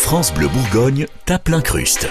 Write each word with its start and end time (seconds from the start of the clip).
France 0.00 0.32
Bleu 0.32 0.48
Bourgogne 0.48 1.06
tape 1.26 1.48
l'incruste. 1.48 2.08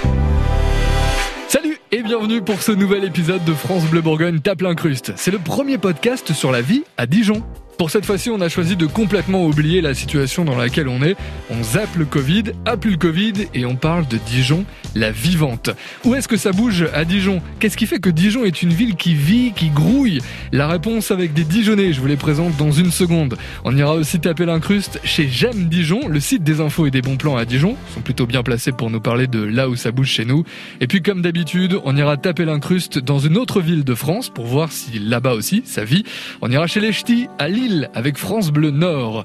Salut 1.47 1.79
et 1.91 2.03
bienvenue 2.03 2.41
pour 2.43 2.61
ce 2.61 2.71
nouvel 2.71 3.03
épisode 3.05 3.43
de 3.43 3.53
France 3.53 3.85
Bleu 3.85 4.01
Bourgogne 4.01 4.39
tape 4.39 4.61
l'incruste. 4.61 5.13
C'est 5.15 5.31
le 5.31 5.39
premier 5.39 5.79
podcast 5.79 6.33
sur 6.33 6.51
la 6.51 6.61
vie 6.61 6.83
à 6.97 7.07
Dijon. 7.07 7.41
Pour 7.77 7.91
cette 7.91 8.07
fois-ci, 8.07 8.31
on 8.31 8.41
a 8.41 8.49
choisi 8.49 8.75
de 8.75 8.87
complètement 8.87 9.45
oublier 9.45 9.81
la 9.81 9.93
situation 9.93 10.43
dans 10.43 10.57
laquelle 10.57 10.87
on 10.87 11.03
est. 11.03 11.15
On 11.51 11.61
zappe 11.61 11.95
le 11.95 12.05
Covid, 12.05 12.45
a 12.65 12.75
le 12.83 12.97
Covid 12.97 13.33
et 13.53 13.65
on 13.67 13.75
parle 13.75 14.07
de 14.07 14.17
Dijon, 14.17 14.65
la 14.95 15.11
vivante. 15.11 15.69
Où 16.03 16.15
est-ce 16.15 16.27
que 16.27 16.37
ça 16.37 16.51
bouge 16.51 16.87
à 16.95 17.05
Dijon? 17.05 17.39
Qu'est-ce 17.59 17.77
qui 17.77 17.85
fait 17.85 17.99
que 17.99 18.09
Dijon 18.09 18.45
est 18.45 18.63
une 18.63 18.73
ville 18.73 18.95
qui 18.95 19.13
vit, 19.13 19.51
qui 19.55 19.69
grouille? 19.69 20.21
La 20.51 20.67
réponse 20.67 21.11
avec 21.11 21.33
des 21.33 21.43
Dijonnais, 21.43 21.93
je 21.93 22.01
vous 22.01 22.07
les 22.07 22.17
présente 22.17 22.57
dans 22.57 22.71
une 22.71 22.89
seconde. 22.89 23.37
On 23.63 23.77
ira 23.77 23.93
aussi 23.93 24.19
taper 24.19 24.45
l'incruste 24.45 24.99
chez 25.03 25.27
J'aime 25.29 25.69
Dijon, 25.69 26.07
le 26.07 26.19
site 26.19 26.43
des 26.43 26.61
infos 26.61 26.87
et 26.87 26.91
des 26.91 27.03
bons 27.03 27.17
plans 27.17 27.37
à 27.37 27.45
Dijon. 27.45 27.77
Ils 27.91 27.93
sont 27.93 28.01
plutôt 28.01 28.25
bien 28.25 28.41
placés 28.41 28.71
pour 28.71 28.89
nous 28.89 29.01
parler 29.01 29.27
de 29.27 29.43
là 29.43 29.69
où 29.69 29.75
ça 29.75 29.91
bouge 29.91 30.09
chez 30.09 30.25
nous. 30.25 30.45
Et 30.81 30.87
puis 30.87 31.03
comme 31.03 31.21
d'habitude, 31.21 31.77
on 31.83 31.95
ira 31.95 32.17
taper 32.17 32.45
l'incruste 32.45 32.97
dans 32.97 33.19
une 33.19 33.37
autre 33.37 33.61
ville 33.61 33.83
de 33.83 33.93
France 33.93 34.29
pour 34.29 34.47
voir 34.47 34.71
si 34.71 34.97
là-bas 34.97 35.33
aussi 35.33 35.61
ça 35.63 35.83
vit. 35.83 36.05
On 36.41 36.49
ira 36.49 36.65
chez 36.65 36.79
les 36.79 36.91
Ch'tis 36.91 37.27
à 37.37 37.49
Lille 37.49 37.66
avec 37.93 38.17
France 38.17 38.51
Bleu 38.51 38.71
Nord. 38.71 39.23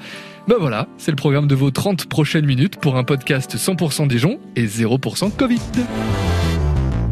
Ben 0.49 0.57
voilà, 0.59 0.89
c'est 0.99 1.13
le 1.13 1.17
programme 1.17 1.47
de 1.47 1.55
vos 1.55 1.71
30 1.71 2.07
prochaines 2.07 2.47
minutes 2.47 2.77
pour 2.77 2.97
un 2.97 3.05
podcast 3.05 3.57
100% 3.57 4.09
Dijon 4.09 4.41
et 4.57 4.67
0% 4.67 5.31
Covid. 5.37 5.61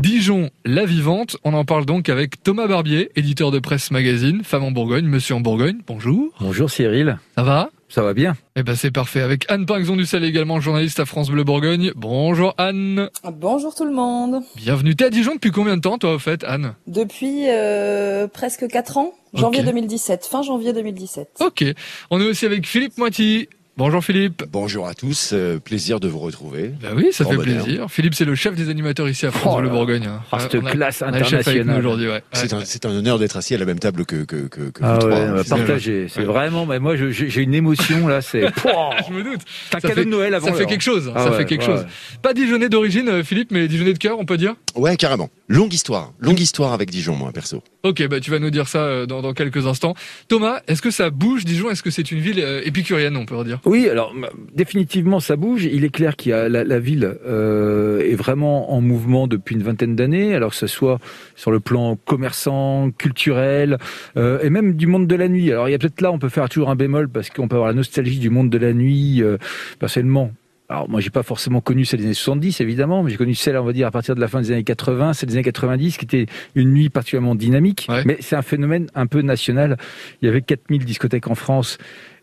Dijon, 0.00 0.50
la 0.64 0.84
vivante, 0.84 1.36
on 1.44 1.54
en 1.54 1.64
parle 1.64 1.86
donc 1.86 2.08
avec 2.08 2.42
Thomas 2.42 2.66
Barbier, 2.66 3.10
éditeur 3.16 3.50
de 3.50 3.58
presse 3.58 3.90
magazine, 3.90 4.42
femme 4.42 4.64
en 4.64 4.70
Bourgogne, 4.70 5.04
monsieur 5.04 5.34
en 5.34 5.40
Bourgogne, 5.40 5.78
bonjour. 5.86 6.32
Bonjour 6.40 6.70
Cyril. 6.70 7.18
Ça 7.36 7.42
va? 7.42 7.70
Ça 7.88 8.02
va 8.02 8.14
bien. 8.14 8.36
Eh 8.56 8.62
ben 8.62 8.74
c'est 8.74 8.90
parfait, 8.90 9.20
avec 9.20 9.50
Anne 9.50 9.66
Pinxon 9.66 9.96
du 9.96 10.06
Sel 10.06 10.24
également, 10.24 10.60
journaliste 10.60 11.00
à 11.00 11.04
France 11.04 11.28
Bleu 11.28 11.44
Bourgogne. 11.44 11.92
Bonjour 11.96 12.54
Anne. 12.56 13.10
Bonjour 13.32 13.74
tout 13.74 13.84
le 13.84 13.92
monde. 13.92 14.42
Bienvenue. 14.56 14.96
T'es 14.96 15.06
à 15.06 15.10
Dijon 15.10 15.34
depuis 15.34 15.50
combien 15.50 15.76
de 15.76 15.82
temps 15.82 15.98
toi 15.98 16.14
au 16.14 16.18
fait 16.18 16.44
Anne? 16.44 16.74
Depuis 16.86 17.46
euh, 17.48 18.26
presque 18.26 18.66
4 18.68 18.96
ans, 18.96 19.12
janvier 19.34 19.60
Ok. 19.60 19.66
2017, 19.66 20.26
fin 20.26 20.42
janvier 20.42 20.72
2017. 20.72 21.28
Ok. 21.40 21.64
On 22.10 22.20
est 22.20 22.28
aussi 22.28 22.46
avec 22.46 22.66
Philippe 22.66 22.98
Moiti. 22.98 23.48
Bonjour 23.76 24.04
Philippe. 24.04 24.42
Bonjour 24.52 24.86
à 24.88 24.94
tous, 24.94 25.30
euh, 25.32 25.58
plaisir 25.58 26.00
de 26.00 26.08
vous 26.08 26.18
retrouver. 26.18 26.72
Bah 26.82 26.88
oui, 26.94 27.08
ça 27.12 27.24
fait 27.24 27.34
bonheur. 27.36 27.64
plaisir. 27.64 27.86
Philippe, 27.90 28.14
c'est 28.14 28.26
le 28.26 28.34
chef 28.34 28.54
des 28.54 28.68
animateurs 28.68 29.08
ici 29.08 29.24
à 29.24 29.30
France 29.30 29.54
Oh 29.58 29.62
là. 29.62 29.70
Bourgogne. 29.70 30.04
hein. 30.06 30.20
Ah, 30.32 30.38
cette 30.40 30.56
On 30.56 30.66
a- 30.66 30.70
classe 30.70 31.00
le 31.00 31.06
internationale. 31.06 31.78
aujourd'hui, 31.78 32.08
ouais. 32.08 32.22
C'est 32.32 32.52
Ouais. 32.52 32.60
un, 32.84 32.90
honneur 32.90 33.18
d'être 33.18 33.38
assis 33.38 33.54
à 33.54 33.58
la 33.58 33.64
même 33.64 33.78
table 33.78 34.04
que, 34.04 34.24
que, 34.24 34.48
que, 34.48 34.68
que 34.70 34.80
Ah 34.82 34.98
vous 34.98 35.06
ouais, 35.06 35.12
trois. 35.12 35.24
on 35.24 35.32
va 35.32 35.44
C'est- 35.44 35.48
partager. 35.50 36.06
C'est 36.10 36.24
vraiment, 36.24 36.66
mais 36.66 36.78
moi 36.78 36.94
j'ai 36.96 37.40
une 37.42 37.54
émotion 37.54 38.06
là, 38.06 38.20
c'est 38.20 38.50
Pouah 38.56 38.96
Je 39.08 39.14
me 39.14 39.22
doute. 39.22 39.40
Un 39.72 39.80
Ça 39.80 39.80
cadeau 39.80 39.94
fait- 39.94 40.04
de 40.04 40.10
Noël 40.10 40.34
avant 40.34 40.48
Ça 40.48 40.52
fait 40.54 40.66
quelque 40.66 40.82
chose. 40.82 41.10
Ah 41.14 41.24
ça 41.24 41.30
ouais, 41.30 41.36
fait 41.38 41.44
quelque 41.46 41.62
ouais, 41.66 41.76
chose. 41.78 41.86
Pas 42.20 42.34
Dijonais 42.34 42.68
d'origine, 42.68 43.08
euh, 43.08 43.22
Philippe, 43.24 43.50
mais 43.50 43.66
Dijonais 43.66 43.94
de 43.94 43.98
cœur, 43.98 44.18
on 44.18 44.26
peut 44.26 44.36
dire? 44.36 44.56
Ouais, 44.74 44.96
carrément. 44.98 45.30
Longue 45.48 45.72
histoire. 45.72 46.12
Longue 46.20 46.40
histoire 46.40 46.74
avec 46.74 46.90
Dijon, 46.90 47.14
moi, 47.16 47.32
perso. 47.32 47.62
Ok, 47.82 48.06
bah 48.08 48.20
tu 48.20 48.30
vas 48.30 48.40
nous 48.40 48.50
dire 48.50 48.68
ça 48.68 48.80
euh, 48.80 49.06
dans, 49.06 49.22
dans 49.22 49.32
quelques 49.32 49.66
instants. 49.66 49.94
Thomas, 50.28 50.60
est-ce 50.68 50.82
que 50.82 50.90
ça 50.90 51.08
bouge 51.08 51.46
Dijon? 51.46 51.70
Est-ce 51.70 51.82
que 51.82 51.90
c'est 51.90 52.10
une 52.12 52.20
ville 52.20 52.44
épicurienne, 52.64 53.16
on 53.16 53.24
peut 53.24 53.42
dire 53.42 53.58
Oui, 53.64 53.88
alors 53.88 54.14
définitivement 54.54 55.20
ça 55.20 55.36
bouge. 55.36 55.64
Il 55.64 55.84
est 55.84 55.90
clair 55.90 56.16
qu'il 56.16 56.30
y 56.30 56.32
a 56.32 56.48
la, 56.48 56.64
la 56.64 56.78
ville 56.78 57.18
euh, 57.26 58.00
est 58.00 58.14
vraiment 58.14 58.72
en 58.72 58.80
mouvement 58.80 59.26
depuis 59.26 59.54
une 59.54 59.62
vingtaine 59.62 59.96
d'années. 59.96 60.34
Alors 60.34 60.50
que 60.50 60.56
ce 60.56 60.66
soit 60.66 60.98
sur 61.36 61.50
le 61.50 61.60
plan 61.60 61.96
commerçant, 62.04 62.90
culturel 62.96 63.78
euh, 64.16 64.40
et 64.42 64.50
même 64.50 64.74
du 64.74 64.86
monde 64.86 65.06
de 65.06 65.14
la 65.14 65.28
nuit. 65.28 65.50
Alors 65.50 65.68
il 65.68 65.72
y 65.72 65.74
a 65.74 65.78
peut-être 65.78 66.00
là 66.00 66.10
on 66.12 66.18
peut 66.18 66.28
faire 66.28 66.48
toujours 66.48 66.70
un 66.70 66.76
bémol 66.76 67.08
parce 67.08 67.30
qu'on 67.30 67.48
peut 67.48 67.56
avoir 67.56 67.68
la 67.68 67.74
nostalgie 67.74 68.18
du 68.18 68.30
monde 68.30 68.50
de 68.50 68.58
la 68.58 68.72
nuit. 68.72 69.22
euh, 69.22 69.36
personnellement. 69.78 70.32
Alors 70.68 70.88
moi 70.88 71.00
j'ai 71.00 71.10
pas 71.10 71.24
forcément 71.24 71.60
connu 71.60 71.84
celle 71.84 71.98
des 71.98 72.06
années 72.06 72.14
70 72.14 72.60
évidemment, 72.60 73.02
mais 73.02 73.10
j'ai 73.10 73.16
connu 73.16 73.34
celle 73.34 73.56
on 73.56 73.64
va 73.64 73.72
dire 73.72 73.88
à 73.88 73.90
partir 73.90 74.14
de 74.14 74.20
la 74.20 74.28
fin 74.28 74.40
des 74.40 74.52
années 74.52 74.62
80, 74.62 75.14
celle 75.14 75.28
des 75.28 75.34
années 75.34 75.42
90 75.42 75.96
qui 75.96 76.04
était 76.04 76.26
une 76.54 76.72
nuit 76.72 76.90
particulièrement 76.90 77.34
dynamique. 77.34 77.86
Ouais. 77.88 78.02
Mais 78.06 78.16
c'est 78.20 78.36
un 78.36 78.42
phénomène 78.42 78.86
un 78.94 79.06
peu 79.06 79.20
national. 79.22 79.76
Il 80.22 80.26
y 80.26 80.28
avait 80.28 80.42
4000 80.42 80.84
discothèques 80.84 81.26
en 81.28 81.34
France 81.34 81.78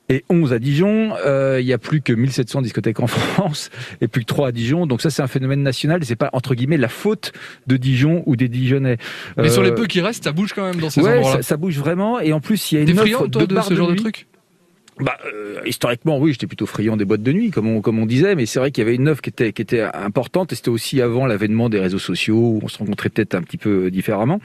et 0.09 0.23
11 0.29 0.53
à 0.53 0.59
Dijon. 0.59 1.13
Euh, 1.25 1.59
il 1.59 1.67
y 1.67 1.73
a 1.73 1.77
plus 1.77 2.01
que 2.01 2.13
1700 2.13 2.61
discothèques 2.61 2.99
en 2.99 3.07
France 3.07 3.69
et 4.01 4.07
plus 4.07 4.21
que 4.21 4.27
3 4.27 4.49
à 4.49 4.51
Dijon. 4.51 4.85
Donc 4.87 5.01
ça, 5.01 5.09
c'est 5.09 5.21
un 5.21 5.27
phénomène 5.27 5.63
national. 5.63 6.01
et 6.01 6.05
C'est 6.05 6.15
pas 6.15 6.29
entre 6.33 6.55
guillemets 6.55 6.77
la 6.77 6.89
faute 6.89 7.33
de 7.67 7.77
Dijon 7.77 8.23
ou 8.25 8.35
des 8.35 8.47
Dijonnais. 8.47 8.97
Mais 9.37 9.49
sur 9.49 9.63
les 9.63 9.71
Euh, 9.71 9.75
peu 9.75 9.85
qui 9.85 10.01
restent, 10.01 10.23
ça 10.23 10.31
bouge 10.31 10.53
quand 10.53 10.65
même 10.65 10.79
dans 10.79 10.89
ces 10.89 11.01
ouais, 11.01 11.17
endroits-là. 11.17 11.37
ça, 11.37 11.49
ça 11.49 11.57
bouge 11.57 11.77
vraiment. 11.77 12.19
Et 12.19 12.33
en 12.33 12.39
plus, 12.39 12.71
il 12.71 12.75
y 12.75 12.77
a 12.79 12.81
une 12.81 12.95
friand, 12.95 13.21
offre 13.21 13.29
toi, 13.31 13.45
de, 13.45 13.55
de, 13.55 13.61
ce 13.61 13.73
genre 13.73 13.87
de 13.87 13.93
nuit. 13.93 14.01
truc? 14.01 14.27
Bah, 14.99 15.17
euh, 15.31 15.61
historiquement, 15.65 16.17
oui, 16.17 16.31
j'étais 16.31 16.47
plutôt 16.47 16.65
friand 16.65 16.97
des 16.97 17.05
boîtes 17.05 17.21
de 17.21 17.31
nuit, 17.31 17.51
comme 17.51 17.67
on, 17.67 17.81
comme 17.81 17.99
on 17.99 18.07
disait, 18.07 18.33
mais 18.33 18.47
c'est 18.47 18.57
vrai 18.59 18.71
qu'il 18.71 18.83
y 18.83 18.87
avait 18.87 18.95
une 18.95 19.07
offre 19.07 19.21
qui 19.21 19.29
était, 19.29 19.53
qui 19.53 19.61
était 19.61 19.81
importante, 19.81 20.53
et 20.53 20.55
c'était 20.55 20.69
aussi 20.69 21.01
avant 21.01 21.27
l'avènement 21.27 21.69
des 21.69 21.79
réseaux 21.79 21.99
sociaux, 21.99 22.35
où 22.37 22.59
on 22.63 22.67
se 22.67 22.79
rencontrait 22.79 23.09
peut-être 23.09 23.35
un 23.35 23.43
petit 23.43 23.57
peu 23.57 23.91
différemment. 23.91 24.39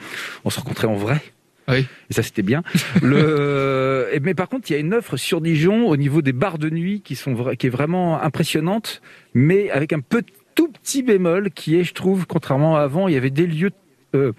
On 0.45 0.51
se 0.51 0.59
rencontrait 0.59 0.87
en 0.87 0.93
vrai. 0.93 1.21
Et 1.69 2.13
ça, 2.13 2.23
c'était 2.23 2.41
bien. 2.41 2.63
Mais 3.03 4.33
par 4.35 4.49
contre, 4.49 4.69
il 4.69 4.73
y 4.73 4.75
a 4.75 4.79
une 4.79 4.93
offre 4.93 5.17
sur 5.17 5.41
Dijon 5.41 5.87
au 5.87 5.97
niveau 5.97 6.21
des 6.21 6.33
bars 6.33 6.57
de 6.57 6.69
nuit 6.69 7.01
qui 7.01 7.13
est 7.13 7.69
vraiment 7.69 8.21
impressionnante, 8.21 9.01
mais 9.33 9.69
avec 9.69 9.93
un 9.93 9.99
peu 9.99 10.23
tout 10.55 10.69
petit 10.69 11.03
bémol 11.03 11.51
qui 11.51 11.79
est, 11.79 11.83
je 11.83 11.93
trouve, 11.93 12.27
contrairement 12.27 12.77
à 12.77 12.81
avant, 12.81 13.07
il 13.07 13.13
y 13.13 13.17
avait 13.17 13.29
des 13.29 13.47
lieux 13.47 13.71
euh, 14.15 14.33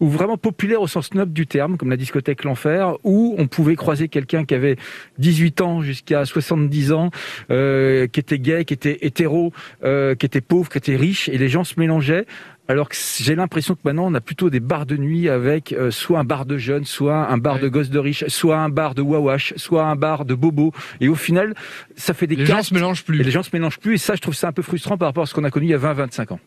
ou 0.00 0.08
vraiment 0.08 0.36
populaires 0.36 0.80
au 0.82 0.86
sens 0.86 1.12
noble 1.14 1.32
du 1.32 1.46
terme, 1.46 1.76
comme 1.76 1.90
la 1.90 1.96
discothèque 1.96 2.44
L'Enfer, 2.44 2.96
où 3.04 3.34
on 3.38 3.46
pouvait 3.46 3.76
croiser 3.76 4.08
quelqu'un 4.08 4.44
qui 4.44 4.54
avait 4.54 4.76
18 5.18 5.60
ans 5.60 5.82
jusqu'à 5.82 6.24
70 6.24 6.92
ans, 6.92 7.10
euh, 7.50 8.06
qui 8.06 8.20
était 8.20 8.38
gay, 8.38 8.64
qui 8.64 8.74
était 8.74 8.98
hétéro, 9.02 9.52
euh, 9.84 10.14
qui 10.14 10.26
était 10.26 10.40
pauvre, 10.40 10.68
qui 10.68 10.78
était 10.78 10.96
riche, 10.96 11.28
et 11.28 11.38
les 11.38 11.48
gens 11.48 11.64
se 11.64 11.78
mélangeaient. 11.78 12.26
Alors 12.70 12.90
que 12.90 12.96
j'ai 13.20 13.34
l'impression 13.34 13.74
que 13.74 13.80
maintenant 13.84 14.04
on 14.06 14.12
a 14.14 14.20
plutôt 14.20 14.50
des 14.50 14.60
bars 14.60 14.84
de 14.84 14.98
nuit 14.98 15.30
avec 15.30 15.72
euh, 15.72 15.90
soit 15.90 16.18
un 16.18 16.24
bar 16.24 16.44
de 16.44 16.58
jeunes, 16.58 16.84
soit 16.84 17.26
un 17.30 17.38
bar 17.38 17.54
Ouais. 17.54 17.62
de 17.62 17.68
gosses 17.68 17.88
de 17.88 17.98
riches, 17.98 18.24
soit 18.28 18.58
un 18.58 18.68
bar 18.68 18.94
de 18.94 19.00
wawash, 19.00 19.54
soit 19.56 19.84
un 19.86 19.96
bar 19.96 20.26
de 20.26 20.34
bobo. 20.34 20.72
Et 21.00 21.08
au 21.08 21.14
final, 21.14 21.54
ça 21.96 22.12
fait 22.12 22.26
des 22.26 22.36
Les 22.36 22.44
gens 22.44 22.62
se 22.62 22.74
mélangent 22.74 23.00
et 23.00 23.04
plus. 23.04 23.22
les 23.22 23.30
gens 23.30 23.42
se 23.42 23.48
mélangent 23.54 23.78
plus. 23.78 23.94
Et 23.94 23.98
ça, 23.98 24.16
je 24.16 24.20
trouve 24.20 24.34
ça 24.34 24.48
un 24.48 24.52
peu 24.52 24.60
frustrant 24.60 24.98
par 24.98 25.08
rapport 25.08 25.22
à 25.22 25.26
ce 25.26 25.32
qu'on 25.32 25.44
a 25.44 25.50
connu 25.50 25.64
il 25.66 25.70
y 25.70 25.74
a 25.74 25.78
20-25 25.78 26.34
ans. 26.34 26.40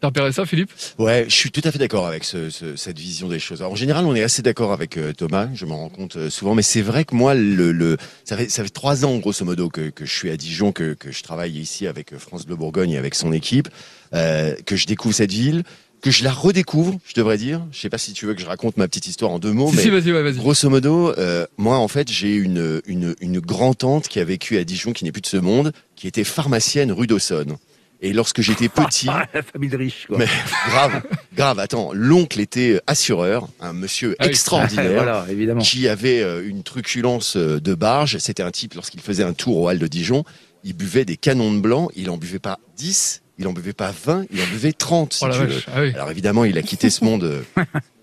T'as 0.00 0.06
repéré 0.08 0.30
ça, 0.32 0.46
Philippe? 0.46 0.70
Ouais, 0.98 1.24
je 1.28 1.34
suis 1.34 1.50
tout 1.50 1.60
à 1.64 1.72
fait 1.72 1.78
d'accord 1.78 2.06
avec 2.06 2.22
ce, 2.22 2.50
ce- 2.50 2.76
cette 2.76 2.98
vision 3.00 3.26
des 3.28 3.40
choses. 3.40 3.62
Alors, 3.62 3.72
en 3.72 3.76
général, 3.76 4.04
on 4.06 4.14
est 4.14 4.22
assez 4.22 4.42
d'accord 4.42 4.72
avec 4.72 4.96
euh, 4.96 5.12
Thomas, 5.12 5.48
je 5.54 5.64
m'en 5.66 5.76
rends 5.76 5.88
compte 5.88 6.16
euh, 6.16 6.30
souvent, 6.30 6.54
mais 6.54 6.62
c'est 6.62 6.82
vrai 6.82 7.04
que 7.04 7.16
moi, 7.16 7.34
le, 7.34 7.72
le, 7.72 7.96
ça, 8.24 8.36
fait, 8.36 8.48
ça 8.48 8.62
fait 8.62 8.70
trois 8.70 9.04
ans, 9.04 9.16
grosso 9.18 9.44
modo, 9.44 9.68
que, 9.68 9.90
que 9.90 10.06
je 10.06 10.12
suis 10.14 10.30
à 10.30 10.36
Dijon, 10.36 10.70
que, 10.70 10.94
que 10.94 11.10
je 11.10 11.22
travaille 11.24 11.58
ici 11.58 11.88
avec 11.88 12.12
euh, 12.12 12.18
France 12.18 12.46
Bleu 12.46 12.54
Bourgogne 12.54 12.92
et 12.92 12.96
avec 12.96 13.16
son 13.16 13.32
équipe, 13.32 13.68
euh, 14.14 14.54
que 14.66 14.76
je 14.76 14.86
découvre 14.86 15.16
cette 15.16 15.32
ville, 15.32 15.64
que 16.00 16.12
je 16.12 16.22
la 16.22 16.30
redécouvre, 16.30 16.96
je 17.04 17.14
devrais 17.14 17.36
dire. 17.36 17.60
Je 17.72 17.80
sais 17.80 17.90
pas 17.90 17.98
si 17.98 18.12
tu 18.12 18.24
veux 18.26 18.34
que 18.34 18.40
je 18.40 18.46
raconte 18.46 18.76
ma 18.76 18.86
petite 18.86 19.08
histoire 19.08 19.32
en 19.32 19.40
deux 19.40 19.52
mots, 19.52 19.68
Si, 19.70 19.76
mais 19.78 19.82
si, 19.82 19.90
vas-y, 19.90 20.12
ouais, 20.12 20.22
vas-y. 20.22 20.36
Grosso 20.36 20.70
modo, 20.70 21.12
euh, 21.18 21.44
moi 21.56 21.76
en 21.78 21.88
fait 21.88 22.08
j'ai 22.08 22.36
une, 22.36 22.80
une, 22.86 23.16
une 23.20 23.40
grand-tante 23.40 24.06
qui 24.06 24.20
a 24.20 24.24
vécu 24.24 24.58
à 24.58 24.62
Dijon, 24.64 24.92
qui 24.92 25.02
n'est 25.02 25.10
plus 25.10 25.22
de 25.22 25.26
ce 25.26 25.38
monde, 25.38 25.72
qui 25.96 26.06
était 26.06 26.22
pharmacienne 26.22 26.92
rue 26.92 27.08
d'Aussonne. 27.08 27.56
Et 28.00 28.12
lorsque 28.12 28.40
j'étais 28.42 28.68
petit, 28.68 29.08
Ah, 29.10 29.26
la 29.34 29.42
famille 29.42 29.68
de 29.70 29.76
riches, 29.76 30.06
quoi. 30.06 30.18
mais 30.18 30.28
grave, 30.68 31.02
grave, 31.34 31.58
attends, 31.58 31.90
l'oncle 31.92 32.40
était 32.40 32.80
assureur, 32.86 33.48
un 33.60 33.72
monsieur 33.72 34.14
Ah 34.18 34.24
oui. 34.24 34.30
extraordinaire. 34.30 34.92
voilà, 35.02 35.26
évidemment. 35.30 35.60
Qui 35.62 35.88
avait 35.88 36.20
euh, 36.22 36.48
une 36.48 36.62
truculence 36.62 37.36
euh, 37.36 37.60
de 37.60 37.74
barge. 37.74 38.18
C'était 38.18 38.42
un 38.42 38.50
type, 38.52 38.74
lorsqu'il 38.74 39.00
faisait 39.00 39.24
un 39.24 39.32
tour 39.32 39.56
au 39.58 39.68
hall 39.68 39.78
de 39.78 39.86
Dijon, 39.88 40.24
il 40.64 40.74
buvait 40.74 41.04
des 41.04 41.16
canons 41.16 41.52
de 41.52 41.60
blanc. 41.60 41.88
Il 41.96 42.08
en 42.10 42.16
buvait 42.16 42.38
pas 42.38 42.58
10, 42.76 43.22
il 43.38 43.46
en 43.48 43.52
buvait 43.52 43.72
pas 43.72 43.92
20, 43.92 44.26
il 44.32 44.40
en 44.40 44.46
buvait 44.46 44.72
30, 44.72 45.12
si 45.14 45.24
Oh 45.24 45.28
tu 45.32 45.38
veux. 45.38 45.62
Ah 45.74 45.80
oui. 45.80 45.92
Alors 45.94 46.10
évidemment, 46.10 46.44
il 46.44 46.56
a 46.58 46.62
quitté 46.62 46.90
ce 46.90 47.04
monde 47.04 47.24
euh, 47.24 47.42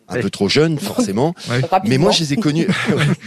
un 0.10 0.20
peu 0.22 0.30
trop 0.30 0.50
jeune, 0.50 0.78
forcément. 0.78 1.34
Mais 1.86 1.98
moi, 1.98 2.12
je 2.12 2.20
les 2.20 2.34
ai 2.34 2.36
connus, 2.38 2.68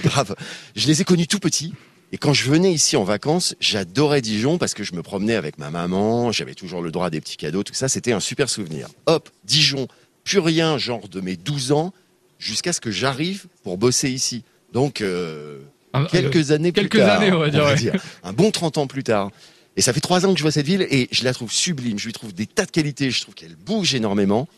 grave. 0.05 0.35
Je 0.77 0.87
les 0.87 1.00
ai 1.00 1.05
connus 1.05 1.27
tout 1.27 1.39
petits. 1.39 1.73
Et 2.12 2.16
quand 2.19 2.32
je 2.32 2.50
venais 2.50 2.72
ici 2.72 2.96
en 2.96 3.04
vacances, 3.04 3.54
j'adorais 3.60 4.22
Dijon 4.22 4.56
parce 4.56 4.72
que 4.74 4.82
je 4.82 4.94
me 4.94 5.02
promenais 5.02 5.34
avec 5.34 5.58
ma 5.58 5.70
maman, 5.70 6.32
j'avais 6.32 6.55
toujours 6.55 6.81
le 6.81 6.90
droit 6.90 7.06
à 7.06 7.10
des 7.10 7.20
petits 7.20 7.37
cadeaux, 7.37 7.62
tout 7.62 7.75
ça, 7.75 7.88
c'était 7.88 8.12
un 8.12 8.20
super 8.20 8.49
souvenir. 8.49 8.88
Hop, 9.06 9.28
Dijon, 9.44 9.88
plus 10.25 10.38
rien, 10.38 10.78
genre 10.78 11.08
de 11.08 11.20
mes 11.20 11.37
12 11.37 11.72
ans, 11.72 11.93
jusqu'à 12.38 12.72
ce 12.72 12.81
que 12.81 12.90
j'arrive 12.90 13.46
pour 13.62 13.76
bosser 13.76 14.10
ici. 14.10 14.43
Donc, 14.72 15.00
euh, 15.02 15.58
Ah, 15.93 16.06
quelques 16.10 16.50
années 16.50 16.72
plus 16.72 16.82
quelques 16.88 16.99
tard. 16.99 17.20
années, 17.20 17.32
on 17.32 17.38
va 17.40 17.50
dire, 17.50 17.64
ouais. 17.64 17.93
Un 18.25 18.32
bon 18.32 18.50
30 18.50 18.78
ans 18.78 18.87
plus 18.87 19.04
tard. 19.04 19.31
Et 19.76 19.82
ça 19.82 19.93
fait 19.93 20.00
trois 20.00 20.26
ans 20.26 20.32
que 20.32 20.38
je 20.38 20.43
vois 20.43 20.50
cette 20.50 20.66
ville 20.66 20.87
et 20.90 21.08
je 21.12 21.25
la 21.25 21.32
trouve 21.32 21.52
sublime. 21.52 21.99
Je 21.99 22.06
lui 22.06 22.12
trouve 22.12 22.34
des 22.34 22.46
tas 22.46 22.66
de 22.66 22.70
qualités. 22.70 23.11
Je 23.11 23.20
trouve 23.20 23.34
qu'elle 23.34 23.54
bouge 23.54 23.94
énormément. 23.94 24.49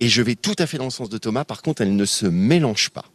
Et 0.00 0.08
je 0.08 0.20
vais 0.20 0.34
tout 0.34 0.54
à 0.58 0.66
fait 0.66 0.76
dans 0.78 0.84
le 0.84 0.90
sens 0.90 1.08
de 1.08 1.16
Thomas. 1.16 1.44
Par 1.44 1.62
contre, 1.62 1.80
elle 1.82 1.96
ne 1.96 2.04
se 2.04 2.26
mélange 2.26 2.90
pas. 2.90 3.06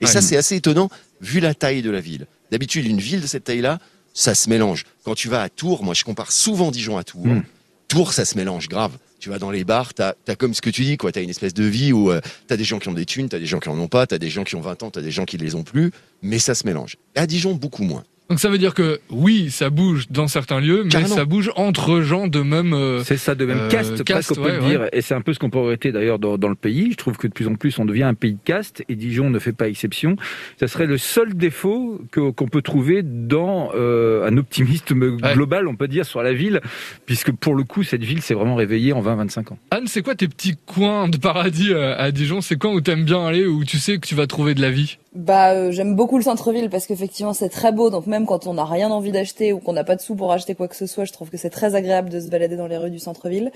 Et 0.00 0.06
ça, 0.06 0.20
c'est 0.22 0.36
assez 0.36 0.56
étonnant 0.56 0.90
vu 1.20 1.38
la 1.40 1.54
taille 1.54 1.82
de 1.82 1.90
la 1.90 2.00
ville. 2.00 2.26
D'habitude, 2.52 2.86
une 2.86 3.00
ville 3.00 3.22
de 3.22 3.26
cette 3.26 3.44
taille-là, 3.44 3.78
ça 4.12 4.34
se 4.34 4.50
mélange. 4.50 4.84
Quand 5.04 5.14
tu 5.14 5.28
vas 5.28 5.40
à 5.40 5.48
Tours, 5.48 5.82
moi, 5.82 5.94
je 5.94 6.04
compare 6.04 6.30
souvent 6.30 6.70
Dijon 6.70 6.98
à 6.98 7.02
Tours. 7.02 7.26
Mm. 7.26 7.44
Tours, 7.88 8.12
ça 8.12 8.26
se 8.26 8.36
mélange 8.36 8.68
grave. 8.68 8.92
Tu 9.20 9.30
vas 9.30 9.38
dans 9.38 9.50
les 9.50 9.64
bars, 9.64 9.94
t'as 9.94 10.12
as 10.28 10.36
comme 10.36 10.52
ce 10.52 10.60
que 10.60 10.68
tu 10.68 10.82
dis, 10.82 10.98
quoi. 10.98 11.12
T'as 11.12 11.22
une 11.22 11.30
espèce 11.30 11.54
de 11.54 11.64
vie 11.64 11.94
où 11.94 12.10
euh, 12.10 12.20
t'as 12.48 12.58
des 12.58 12.64
gens 12.64 12.78
qui 12.78 12.88
ont 12.90 12.92
des 12.92 13.06
thunes, 13.06 13.30
t'as 13.30 13.38
des 13.38 13.46
gens 13.46 13.58
qui 13.58 13.70
en 13.70 13.78
ont 13.78 13.88
pas, 13.88 14.06
t'as 14.06 14.18
des 14.18 14.28
gens 14.28 14.44
qui 14.44 14.54
ont 14.54 14.60
20 14.60 14.82
ans, 14.82 14.90
t'as 14.90 15.00
des 15.00 15.10
gens 15.10 15.24
qui 15.24 15.38
les 15.38 15.54
ont 15.54 15.62
plus, 15.62 15.92
mais 16.20 16.38
ça 16.38 16.54
se 16.54 16.66
mélange. 16.66 16.98
Et 17.16 17.20
à 17.20 17.26
Dijon, 17.26 17.54
beaucoup 17.54 17.84
moins. 17.84 18.04
Donc 18.30 18.40
ça 18.40 18.48
veut 18.48 18.56
dire 18.56 18.72
que 18.72 18.98
oui, 19.10 19.50
ça 19.50 19.68
bouge 19.68 20.06
dans 20.08 20.26
certains 20.26 20.58
lieux, 20.60 20.84
mais 20.84 20.88
Carrément. 20.90 21.14
ça 21.16 21.24
bouge 21.26 21.50
entre 21.54 22.00
gens 22.00 22.28
de 22.28 22.40
même. 22.40 22.72
euh, 22.72 23.02
C'est 23.04 23.18
ça, 23.18 23.34
de 23.34 23.44
même 23.44 23.58
Euh, 23.58 23.68
caste, 23.68 24.04
caste, 24.04 24.28
presque 24.28 24.32
on 24.32 24.34
peut 24.42 24.50
ouais, 24.52 24.56
le 24.58 24.64
dire. 24.66 24.88
Et 24.92 25.02
c'est 25.02 25.12
un 25.14 25.20
peu 25.20 25.34
ce 25.34 25.38
qu'on 25.38 25.50
pourrait 25.50 25.74
être 25.74 25.88
d'ailleurs 25.88 26.18
dans, 26.18 26.38
dans 26.38 26.48
le 26.48 26.54
pays. 26.54 26.92
Je 26.92 26.96
trouve 26.96 27.18
que 27.18 27.26
de 27.26 27.32
plus 27.32 27.46
en 27.46 27.56
plus 27.56 27.78
on 27.78 27.84
devient 27.84 28.04
un 28.04 28.14
pays 28.14 28.32
de 28.32 28.38
caste 28.42 28.84
et 28.88 28.94
Dijon 28.94 29.28
ne 29.28 29.38
fait 29.38 29.52
pas 29.52 29.68
exception. 29.68 30.16
Ça 30.58 30.66
serait 30.66 30.86
le 30.86 30.96
seul 30.96 31.34
défaut 31.34 32.00
que- 32.10 32.30
qu'on 32.30 32.48
peut 32.48 32.62
trouver 32.62 33.02
dans 33.02 33.70
euh, 33.74 34.26
un 34.26 34.36
optimisme 34.38 35.16
global, 35.34 35.68
on 35.68 35.76
peut 35.76 35.88
dire, 35.88 36.06
sur 36.06 36.22
la 36.22 36.32
ville, 36.32 36.60
puisque 37.04 37.32
pour 37.32 37.54
le 37.54 37.64
coup 37.64 37.82
cette 37.82 38.04
ville 38.04 38.22
s'est 38.22 38.34
vraiment 38.34 38.54
réveillée 38.54 38.94
en 38.94 39.02
20-25 39.02 39.52
ans. 39.52 39.58
Anne, 39.70 39.86
c'est 39.88 40.00
quoi 40.00 40.14
tes 40.14 40.28
petits 40.28 40.56
coins 40.64 41.08
de 41.08 41.18
paradis 41.18 41.72
euh, 41.72 41.94
à 41.98 42.10
Dijon? 42.12 42.40
C'est 42.40 42.56
quoi 42.56 42.72
où 42.72 42.80
t'aimes 42.80 43.04
bien 43.04 43.26
aller, 43.26 43.44
où 43.44 43.62
tu 43.64 43.76
sais 43.78 43.98
que 43.98 44.06
tu 44.06 44.14
vas 44.14 44.26
trouver 44.26 44.54
de 44.54 44.62
la 44.62 44.70
vie? 44.70 44.96
Bah, 45.14 45.50
euh, 45.52 45.70
j'aime 45.72 45.94
beaucoup 45.94 46.16
le 46.16 46.22
centre-ville 46.24 46.70
parce 46.70 46.86
qu'effectivement 46.86 47.34
c'est 47.34 47.50
très 47.50 47.70
beau. 47.72 47.90
Donc 47.90 48.06
même 48.12 48.26
quand 48.26 48.46
on 48.46 48.54
n'a 48.54 48.64
rien 48.64 48.90
envie 48.90 49.10
d'acheter 49.10 49.52
ou 49.52 49.58
qu'on 49.58 49.72
n'a 49.72 49.82
pas 49.84 49.96
de 49.96 50.00
sous 50.00 50.14
pour 50.14 50.30
acheter 50.32 50.54
quoi 50.54 50.68
que 50.68 50.76
ce 50.76 50.86
soit, 50.86 51.04
je 51.04 51.12
trouve 51.12 51.30
que 51.30 51.36
c'est 51.36 51.50
très 51.50 51.74
agréable 51.74 52.08
de 52.10 52.20
se 52.20 52.28
balader 52.28 52.56
dans 52.56 52.66
les 52.68 52.76
rues 52.76 52.90
du 52.90 52.98
centre-ville. 53.00 53.50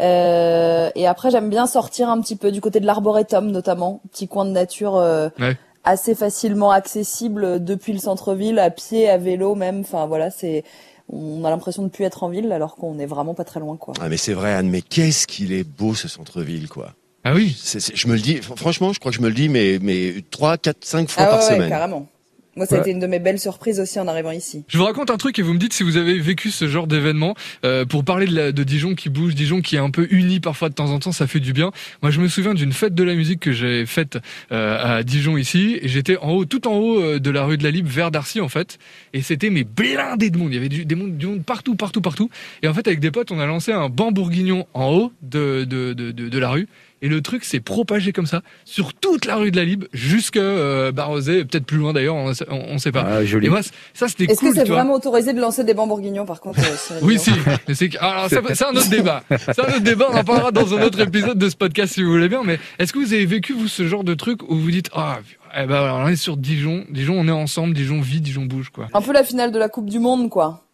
Euh, 0.00 0.90
et 0.94 1.06
après 1.06 1.30
j'aime 1.30 1.50
bien 1.50 1.66
sortir 1.66 2.08
un 2.08 2.20
petit 2.20 2.36
peu 2.36 2.50
du 2.50 2.60
côté 2.60 2.80
de 2.80 2.86
l'arboretum 2.86 3.50
notamment, 3.50 4.00
petit 4.12 4.28
coin 4.28 4.44
de 4.44 4.50
nature 4.50 4.96
euh, 4.96 5.28
Ouais. 5.38 5.56
assez 5.84 6.14
facilement 6.14 6.70
accessible 6.70 7.62
depuis 7.64 7.92
le 7.92 7.98
centre-ville, 7.98 8.58
à 8.58 8.70
pied, 8.70 9.08
à 9.08 9.18
vélo 9.18 9.54
même. 9.54 9.80
Enfin 9.80 10.06
voilà, 10.06 10.30
c'est 10.30 10.64
on 11.10 11.44
a 11.44 11.50
l'impression 11.50 11.82
de 11.82 11.88
plus 11.88 12.04
être 12.04 12.22
en 12.22 12.28
ville 12.28 12.50
alors 12.52 12.76
qu'on 12.76 12.98
est 12.98 13.06
vraiment 13.06 13.34
pas 13.34 13.44
très 13.44 13.60
loin 13.60 13.76
quoi. 13.76 13.94
Ah, 14.00 14.08
mais 14.08 14.16
c'est 14.16 14.34
vrai, 14.34 14.52
Anne, 14.54 14.68
mais 14.68 14.82
qu'est-ce 14.82 15.26
qu'il 15.26 15.52
est 15.52 15.64
beau 15.64 15.94
ce 15.94 16.06
centre-ville, 16.08 16.68
quoi. 16.68 16.92
Ah 17.24 17.32
oui 17.34 17.56
C'est- 17.62 17.80
c'est- 17.80 17.96
je 17.96 18.06
me 18.08 18.14
le 18.14 18.20
dis, 18.20 18.36
fr- 18.36 18.56
franchement, 18.56 18.92
je 18.92 19.00
crois 19.00 19.10
que 19.10 19.16
je 19.16 19.22
me 19.22 19.28
le 19.28 19.34
dis, 19.34 19.48
mais, 19.48 19.78
mais 19.82 20.16
3, 20.30 20.56
4, 20.58 20.84
5 20.84 21.08
fois 21.08 21.24
Ah 21.24 21.30
par 21.30 21.38
ouais, 21.40 21.44
ouais, 21.48 21.54
semaine. 21.54 21.68
carrément. 21.70 22.06
Moi, 22.58 22.66
ça 22.66 22.74
a 22.74 22.78
Ouais. 22.78 22.82
été 22.82 22.90
une 22.90 22.98
de 22.98 23.06
mes 23.06 23.20
belles 23.20 23.38
surprises 23.38 23.78
aussi 23.80 23.98
en 24.00 24.08
arrivant 24.08 24.32
ici. 24.32 24.64
Je 24.68 24.76
vous 24.76 24.84
raconte 24.84 25.10
un 25.10 25.16
truc 25.16 25.38
et 25.38 25.42
vous 25.42 25.54
me 25.54 25.58
dites 25.58 25.72
si 25.72 25.84
vous 25.84 25.96
avez 25.96 26.18
vécu 26.18 26.50
ce 26.50 26.66
genre 26.68 26.86
d'événement. 26.88 27.34
Euh, 27.64 27.84
pour 27.86 28.04
parler 28.04 28.26
de, 28.26 28.34
la- 28.34 28.52
de 28.52 28.62
Dijon 28.64 28.94
qui 28.96 29.08
bouge, 29.08 29.34
Dijon 29.36 29.60
qui 29.60 29.76
est 29.76 29.78
un 29.78 29.90
peu 29.90 30.08
uni 30.10 30.40
parfois 30.40 30.68
de 30.68 30.74
temps 30.74 30.90
en 30.90 30.98
temps, 30.98 31.12
ça 31.12 31.26
fait 31.28 31.38
du 31.40 31.52
bien. 31.52 31.70
Moi, 32.02 32.10
je 32.10 32.20
me 32.20 32.26
souviens 32.28 32.54
d'une 32.54 32.72
fête 32.72 32.94
de 32.96 33.02
la 33.04 33.14
musique 33.14 33.40
que 33.40 33.52
j'ai 33.52 33.86
faite 33.86 34.18
euh, 34.52 34.98
à 34.98 35.02
Dijon 35.04 35.36
ici. 35.36 35.78
Et 35.80 35.86
j'étais 35.88 36.16
en 36.18 36.32
haut, 36.32 36.44
tout 36.44 36.66
en 36.66 36.72
haut 36.74 37.00
euh, 37.00 37.18
de 37.20 37.30
la 37.30 37.44
rue 37.44 37.56
de 37.58 37.62
la 37.64 37.70
Libre, 37.70 37.88
vers 37.88 38.10
Darcy 38.10 38.40
en 38.40 38.48
fait. 38.48 38.78
Et 39.12 39.22
c'était 39.22 39.50
mais 39.50 39.62
blindé 39.64 40.30
de 40.30 40.36
monde. 40.38 40.50
Il 40.50 40.54
y 40.54 40.58
avait 40.58 40.68
du, 40.68 40.84
des 40.84 40.94
monde, 40.96 41.16
du 41.16 41.26
monde 41.26 41.44
partout, 41.44 41.76
partout, 41.76 42.00
partout. 42.00 42.28
Et 42.62 42.68
en 42.68 42.74
fait, 42.74 42.86
avec 42.88 42.98
des 42.98 43.12
potes, 43.12 43.30
on 43.30 43.38
a 43.38 43.46
lancé 43.46 43.70
un 43.72 43.88
banc 43.88 44.10
bourguignon 44.10 44.66
en 44.74 44.90
haut 44.92 45.12
de, 45.22 45.64
de, 45.64 45.92
de 45.92 46.38
la 46.38 46.48
rue. 46.50 46.66
Et 47.00 47.08
le 47.08 47.20
truc 47.22 47.44
s'est 47.44 47.60
propagé 47.60 48.12
comme 48.12 48.26
ça 48.26 48.42
sur 48.64 48.94
toute 48.94 49.24
la 49.24 49.36
rue 49.36 49.50
de 49.50 49.56
la 49.56 49.64
Libre 49.64 49.86
jusque 49.92 50.36
euh, 50.36 50.90
Barrosé, 50.92 51.44
peut-être 51.44 51.64
plus 51.66 51.78
loin 51.78 51.92
d'ailleurs, 51.92 52.16
on, 52.16 52.32
on, 52.50 52.56
on 52.70 52.78
sait 52.78 52.92
pas. 52.92 53.04
Ah, 53.06 53.24
joli. 53.24 53.46
Et 53.46 53.50
moi, 53.50 53.60
ça 53.94 54.08
c'était 54.08 54.24
Est-ce 54.24 54.40
cool. 54.40 54.50
que 54.50 54.54
c'est 54.56 54.64
vraiment 54.64 54.94
autorisé 54.94 55.32
de 55.32 55.40
lancer 55.40 55.64
des 55.64 55.74
bancs 55.74 55.88
bourguignons 55.88 56.26
par 56.26 56.40
contre 56.40 56.60
euh, 56.60 56.98
Oui, 57.02 57.18
si. 57.18 57.30
Mais 57.68 57.74
c'est 57.74 57.96
alors, 57.98 58.28
ça, 58.28 58.40
c'est 58.52 58.64
un 58.64 58.70
autre 58.70 58.90
débat. 58.90 59.22
C'est 59.30 59.60
un 59.60 59.68
autre 59.68 59.80
débat. 59.80 60.08
On 60.12 60.16
en 60.16 60.24
parlera 60.24 60.50
dans 60.50 60.74
un 60.74 60.82
autre 60.82 61.00
épisode 61.00 61.38
de 61.38 61.48
ce 61.48 61.56
podcast 61.56 61.94
si 61.94 62.02
vous 62.02 62.10
voulez 62.10 62.28
bien. 62.28 62.42
Mais 62.44 62.58
est-ce 62.78 62.92
que 62.92 62.98
vous 62.98 63.12
avez 63.12 63.26
vécu 63.26 63.52
vous 63.52 63.68
ce 63.68 63.86
genre 63.86 64.04
de 64.04 64.14
truc 64.14 64.42
où 64.48 64.56
vous 64.56 64.70
dites 64.70 64.90
ah 64.94 65.18
eh 65.56 65.64
ben 65.66 65.80
on 66.04 66.08
est 66.08 66.16
sur 66.16 66.36
Dijon, 66.36 66.84
Dijon 66.90 67.14
on 67.18 67.26
est 67.26 67.30
ensemble, 67.32 67.72
Dijon 67.74 68.00
vit, 68.02 68.20
Dijon 68.20 68.44
bouge 68.44 68.68
quoi. 68.70 68.88
Un 68.92 69.00
peu 69.00 69.12
la 69.12 69.24
finale 69.24 69.50
de 69.50 69.58
la 69.58 69.68
Coupe 69.70 69.88
du 69.88 69.98
Monde, 69.98 70.28
quoi. 70.28 70.67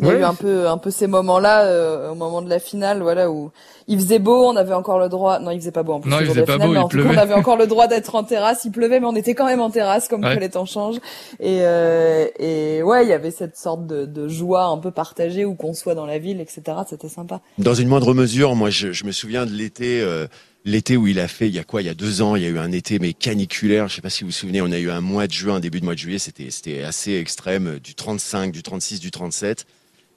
Il 0.00 0.06
y 0.06 0.10
a 0.10 0.14
eu 0.18 0.22
un 0.22 0.34
peu, 0.34 0.68
un 0.68 0.78
peu 0.78 0.90
ces 0.90 1.06
moments-là, 1.08 1.64
euh, 1.64 2.10
au 2.10 2.14
moment 2.14 2.40
de 2.40 2.48
la 2.48 2.60
finale, 2.60 3.02
voilà, 3.02 3.30
où 3.30 3.50
il 3.88 3.98
faisait 3.98 4.18
beau, 4.20 4.44
on 4.46 4.54
avait 4.54 4.74
encore 4.74 4.98
le 5.00 5.08
droit. 5.08 5.40
Non, 5.40 5.50
il 5.50 5.58
faisait 5.58 5.72
pas 5.72 5.82
beau 5.82 5.94
en 5.94 6.00
plus. 6.00 6.10
Non, 6.10 6.20
il 6.20 6.26
faisait 6.26 6.44
pas 6.44 6.52
finale, 6.52 6.68
beau, 6.68 6.72
mais 6.74 6.78
il 6.80 6.82
en 6.84 6.88
tout 6.88 6.96
cas, 6.98 7.02
pleuvait. 7.02 7.18
on 7.18 7.22
avait 7.22 7.34
encore 7.34 7.56
le 7.56 7.66
droit 7.66 7.88
d'être 7.88 8.14
en 8.14 8.22
terrasse. 8.22 8.64
Il 8.64 8.70
pleuvait, 8.70 9.00
mais 9.00 9.06
on 9.06 9.16
était 9.16 9.34
quand 9.34 9.46
même 9.46 9.60
en 9.60 9.70
terrasse, 9.70 10.06
comme 10.06 10.24
Ouais. 10.24 10.34
que 10.36 10.40
les 10.40 10.50
temps 10.50 10.66
changent. 10.66 10.98
Et, 11.40 11.58
euh, 11.62 12.26
et 12.38 12.82
ouais, 12.82 13.04
il 13.04 13.08
y 13.08 13.12
avait 13.12 13.30
cette 13.32 13.56
sorte 13.56 13.86
de, 13.86 14.04
de 14.06 14.28
joie 14.28 14.64
un 14.66 14.78
peu 14.78 14.90
partagée, 14.92 15.44
où 15.44 15.54
qu'on 15.54 15.74
soit 15.74 15.94
dans 15.96 16.06
la 16.06 16.18
ville, 16.18 16.40
etc. 16.40 16.62
C'était 16.88 17.08
sympa. 17.08 17.40
Dans 17.58 17.74
une 17.74 17.88
moindre 17.88 18.14
mesure, 18.14 18.54
moi, 18.54 18.70
je, 18.70 18.92
je 18.92 19.04
me 19.04 19.10
souviens 19.12 19.46
de 19.46 19.52
l'été, 19.52 20.00
euh, 20.00 20.26
l'été 20.64 20.96
où 20.96 21.06
il 21.08 21.18
a 21.18 21.26
fait, 21.28 21.48
il 21.48 21.54
y 21.54 21.58
a 21.58 21.64
quoi, 21.64 21.82
il 21.82 21.86
y 21.86 21.90
a 21.90 21.94
deux 21.94 22.22
ans, 22.22 22.36
il 22.36 22.42
y 22.42 22.46
a 22.46 22.50
eu 22.50 22.58
un 22.58 22.70
été 22.70 22.98
mais 23.00 23.14
caniculaire. 23.14 23.88
Je 23.88 23.96
sais 23.96 24.02
pas 24.02 24.10
si 24.10 24.22
vous 24.22 24.28
vous 24.28 24.32
souvenez, 24.36 24.60
on 24.62 24.70
a 24.70 24.78
eu 24.78 24.90
un 24.90 25.00
mois 25.00 25.26
de 25.26 25.32
juin, 25.32 25.58
début 25.60 25.80
de 25.80 25.84
mois 25.84 25.94
de 25.94 25.98
juillet, 25.98 26.18
c'était, 26.18 26.50
c'était 26.50 26.84
assez 26.84 27.14
extrême, 27.16 27.66
euh, 27.66 27.78
du 27.80 27.94
35, 27.96 28.52
du 28.52 28.62
36, 28.62 29.00
du 29.00 29.10
37. 29.10 29.66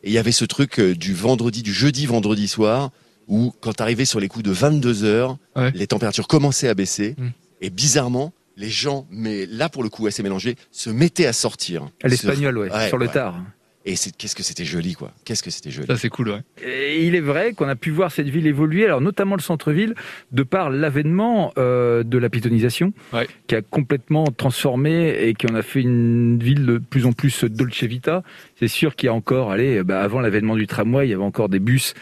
Et 0.04 0.10
il 0.10 0.14
y 0.14 0.18
avait 0.18 0.32
ce 0.32 0.46
truc 0.46 0.80
euh, 0.80 0.96
du 0.96 1.14
vendredi, 1.14 1.62
du 1.64 1.74
jeudi, 1.74 2.06
vendredi 2.06 2.48
soir, 2.48 2.92
où 3.28 3.54
quand 3.62 3.74
t'arrivais 3.74 4.06
sur 4.06 4.20
les 4.20 4.28
coups 4.28 4.44
de 4.44 4.52
22 4.52 5.04
heures, 5.04 5.38
Ouais. 5.56 5.72
les 5.76 5.88
températures 5.88 6.28
commençaient 6.28 6.68
à 6.70 6.74
baisser. 6.74 7.16
Mm. 7.18 7.28
Et 7.62 7.70
bizarrement, 7.70 8.34
les 8.58 8.70
gens, 8.70 9.06
mais 9.12 9.46
là 9.46 9.70
pour 9.70 9.84
le 9.84 9.90
coup 9.90 10.08
assez 10.08 10.24
mélangé, 10.24 10.56
se 10.72 10.90
mettaient 10.90 11.28
à 11.28 11.34
sortir. 11.34 11.88
À 12.04 12.08
l'espagnol, 12.08 12.58
ouais, 12.58 12.72
Ouais, 12.72 12.88
sur 12.88 12.98
le 12.98 13.08
tard. 13.08 13.40
Et 13.84 13.96
c'est, 13.96 14.16
qu'est-ce 14.16 14.36
que 14.36 14.44
c'était 14.44 14.64
joli, 14.64 14.94
quoi. 14.94 15.12
Qu'est-ce 15.26 15.42
que 15.42 15.50
c'était 15.50 15.72
joli. 15.72 15.88
Ça 15.88 15.98
c'est 15.98 16.10
cool 16.10 16.30
ouais. 16.30 16.42
Et 16.64 17.06
il 17.08 17.16
est 17.16 17.20
vrai 17.22 17.54
qu'on 17.54 17.68
a 17.68 17.76
pu 17.76 17.90
voir 17.90 18.12
cette 18.12 18.30
ville 18.30 18.46
évoluer, 18.46 18.86
alors 18.86 19.02
notamment 19.02 19.36
le 19.36 19.42
centre-ville, 19.42 19.96
de 20.32 20.44
par 20.44 20.70
l'avènement 20.70 21.52
euh, 21.58 22.04
de 22.04 22.18
la 22.20 22.30
piétonisation, 22.30 22.94
Ouais. 23.12 23.28
qui 23.48 23.56
a 23.56 23.62
complètement 23.64 24.26
transformé 24.26 25.10
et 25.28 25.34
qui 25.34 25.48
en 25.52 25.56
a 25.56 25.64
fait 25.64 25.82
une 25.82 26.38
ville 26.38 26.66
de 26.66 26.78
plus 26.78 27.06
en 27.08 27.12
plus 27.14 27.44
dolce 27.46 27.84
vita. 27.84 28.22
C'est 28.60 28.68
sûr 28.68 28.96
qu'il 28.96 29.08
y 29.08 29.10
a 29.10 29.14
encore, 29.14 29.52
allez, 29.52 29.82
bah, 29.84 30.02
avant 30.02 30.20
l'avènement 30.20 30.56
du 30.56 30.68
tramway, 30.68 31.08
il 31.08 31.12
y 31.12 31.14
avait 31.16 31.24
encore 31.24 31.50
des 31.50 31.60
bus 31.60 31.96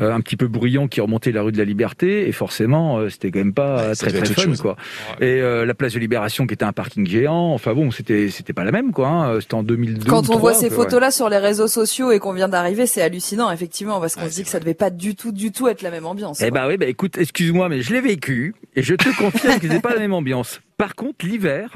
euh, 0.00 0.12
un 0.12 0.20
petit 0.20 0.36
peu 0.36 0.48
bruyants 0.48 0.88
qui 0.88 1.00
remontaient 1.00 1.30
la 1.32 1.42
rue 1.42 1.52
de 1.52 1.58
la 1.58 1.64
Liberté, 1.64 2.26
et 2.26 2.32
forcément, 2.32 2.98
euh, 2.98 3.08
c'était 3.08 3.30
quand 3.30 3.38
même 3.38 3.54
pas 3.54 3.88
Ouais, 3.90 3.94
très 3.94 4.10
très 4.10 4.24
fun, 4.26 4.42
chose. 4.42 4.60
quoi. 4.62 4.76
Et 5.20 5.40
euh, 5.40 5.64
la 5.64 5.74
place 5.74 5.92
de 5.94 5.98
Libération 6.00 6.46
qui 6.48 6.54
était 6.54 6.64
un 6.64 6.72
parking 6.72 7.06
géant, 7.06 7.52
enfin 7.52 7.72
bon, 7.74 7.90
c'était 7.92 8.30
c'était 8.30 8.52
pas 8.52 8.64
la 8.64 8.72
même, 8.72 8.90
quoi. 8.92 9.08
hein. 9.08 9.40
C'était 9.40 9.54
en 9.54 9.62
2002. 9.62 10.06
Quand 10.10 10.28
on 10.30 10.38
voit 10.38 10.52
2003, 10.52 10.54
ces 10.54 10.64
ouais. 10.64 10.70
photos-là 10.70 11.10
sur 11.20 11.28
les 11.28 11.36
réseaux 11.36 11.68
sociaux 11.68 12.12
et 12.12 12.18
qu'on 12.18 12.32
vient 12.32 12.48
d'arriver, 12.48 12.86
c'est 12.86 13.02
hallucinant, 13.02 13.50
effectivement, 13.50 14.00
parce 14.00 14.14
qu'on 14.14 14.22
Ouais, 14.22 14.30
se 14.30 14.36
dit 14.36 14.42
que 14.42 14.48
ça 14.48 14.58
devait 14.58 14.72
pas 14.72 14.88
du 14.88 15.14
tout, 15.14 15.32
du 15.32 15.52
tout 15.52 15.68
être 15.68 15.82
la 15.82 15.90
même 15.90 16.06
ambiance. 16.06 16.40
Eh 16.40 16.50
ben 16.50 16.66
oui, 16.66 16.78
bah 16.78 16.86
écoute, 16.86 17.18
excuse-moi, 17.18 17.68
mais 17.68 17.82
je 17.82 17.92
l'ai 17.92 18.00
vécu 18.00 18.54
et 18.74 18.82
je 18.82 18.94
te 18.94 19.14
confirme 19.18 19.60
que 19.60 19.68
c'est 19.68 19.82
pas 19.82 19.92
la 19.92 19.98
même 20.00 20.14
ambiance. 20.14 20.62
Par 20.78 20.94
contre, 20.94 21.26
l'hiver, 21.26 21.74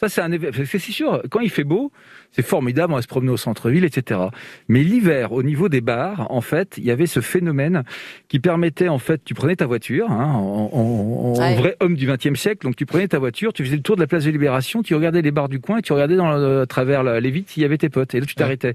ça 0.00 0.08
c'est 0.08 0.20
un 0.22 0.32
événement. 0.32 0.56
Parce 0.56 0.68
que 0.70 0.78
c'est 0.78 0.92
sûr, 0.92 1.22
quand 1.30 1.40
il 1.40 1.50
fait 1.50 1.64
beau, 1.64 1.92
c'est 2.32 2.42
formidable, 2.44 2.92
on 2.92 2.96
va 2.96 3.02
se 3.02 3.06
promener 3.08 3.30
au 3.32 3.36
centre-ville, 3.36 3.84
etc. 3.84 4.20
Mais 4.68 4.82
l'hiver, 4.82 5.32
au 5.32 5.42
niveau 5.42 5.68
des 5.68 5.80
bars, 5.80 6.26
en 6.30 6.40
fait, 6.40 6.74
il 6.78 6.84
y 6.84 6.90
avait 6.90 7.06
ce 7.06 7.20
phénomène 7.20 7.82
qui 8.28 8.38
permettait, 8.40 8.88
en 8.88 8.98
fait, 8.98 9.22
tu 9.24 9.34
prenais 9.34 9.56
ta 9.56 9.66
voiture, 9.66 10.10
hein, 10.10 10.32
en, 10.34 10.70
en- 10.72 11.34
en 11.36 11.38
Ouais. 11.38 11.54
vrai 11.56 11.76
homme 11.80 11.94
du 11.94 12.06
XXe 12.06 12.38
siècle, 12.38 12.66
donc 12.66 12.76
tu 12.76 12.86
prenais 12.86 13.08
ta 13.08 13.18
voiture, 13.18 13.52
tu 13.52 13.64
faisais 13.64 13.76
le 13.76 13.82
tour 13.82 13.96
de 13.96 14.00
la 14.00 14.06
place 14.06 14.24
de 14.24 14.30
Libération, 14.30 14.82
tu 14.82 14.94
regardais 14.94 15.22
les 15.22 15.30
bars 15.32 15.48
du 15.48 15.60
coin 15.60 15.78
et 15.78 15.82
tu 15.82 15.92
regardais 15.92 16.16
dans 16.16 16.32
le- 16.36 16.60
à 16.62 16.66
travers 16.66 17.02
la- 17.02 17.20
les 17.20 17.30
vitres 17.30 17.50
s'il 17.50 17.62
y 17.62 17.66
avait 17.66 17.78
tes 17.78 17.88
potes. 17.88 18.14
Et 18.14 18.20
là, 18.20 18.26
tu 18.26 18.34
t'arrêtais. 18.34 18.74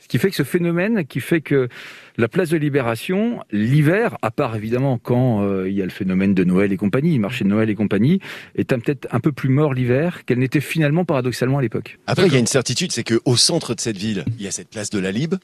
Ce 0.00 0.08
qui 0.08 0.18
fait 0.18 0.30
que 0.30 0.36
ce 0.36 0.42
phénomène 0.42 1.06
qui 1.06 1.20
fait 1.20 1.40
que 1.40 1.68
la 2.16 2.26
place 2.26 2.48
de 2.48 2.56
Libération, 2.56 3.40
l'hiver, 3.52 4.16
à 4.22 4.30
part 4.30 4.56
évidemment 4.56 4.98
quand 4.98 5.42
euh, 5.44 5.68
il 5.68 5.76
y 5.76 5.82
a 5.82 5.84
le 5.84 5.90
phénomène 5.90 6.34
de 6.34 6.42
Noël 6.42 6.72
et 6.72 6.76
compagnie, 6.76 7.18
marché 7.18 7.44
de 7.44 7.50
Noël 7.50 7.70
et 7.70 7.74
compagnie, 7.74 8.18
est 8.56 8.72
un- 8.72 8.78
peut-être 8.80 9.06
un 9.12 9.20
peu 9.20 9.30
plus 9.30 9.48
mort 9.50 9.72
l'hiver 9.74 10.24
qu'elle 10.24 10.38
n'était 10.38 10.60
finalement 10.60 11.04
paradoxalement 11.04 11.58
à 11.58 11.62
l'époque. 11.62 11.98
Après, 12.06 12.26
il 12.26 12.32
y 12.32 12.36
a 12.36 12.40
une 12.40 12.46
certitude, 12.46 12.90
c'est 12.92 13.04
qu'au 13.04 13.36
centre 13.36 13.74
de 13.74 13.80
cette 13.80 13.96
ville, 13.98 14.24
il 14.38 14.44
y 14.44 14.48
a 14.48 14.50
cette 14.50 14.70
place 14.70 14.90
de 14.90 14.98
la 14.98 15.12
Libe. 15.12 15.34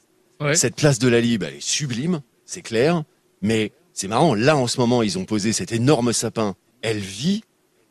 Ouais. 0.41 0.55
Cette 0.55 0.77
place 0.77 0.99
de 0.99 1.09
la 1.09 1.21
Libe, 1.21 1.45
elle 1.45 1.55
est 1.55 1.63
sublime, 1.63 2.21
c'est 2.45 2.63
clair. 2.63 3.05
Mais 3.43 3.73
c'est 3.93 4.09
marrant, 4.09 4.35
là, 4.35 4.57
en 4.57 4.67
ce 4.67 4.81
moment, 4.81 5.03
ils 5.03 5.19
ont 5.19 5.25
posé 5.25 5.53
cet 5.53 5.73
énorme 5.73 6.13
sapin. 6.13 6.57
Elle 6.83 6.99
vit 6.99 7.43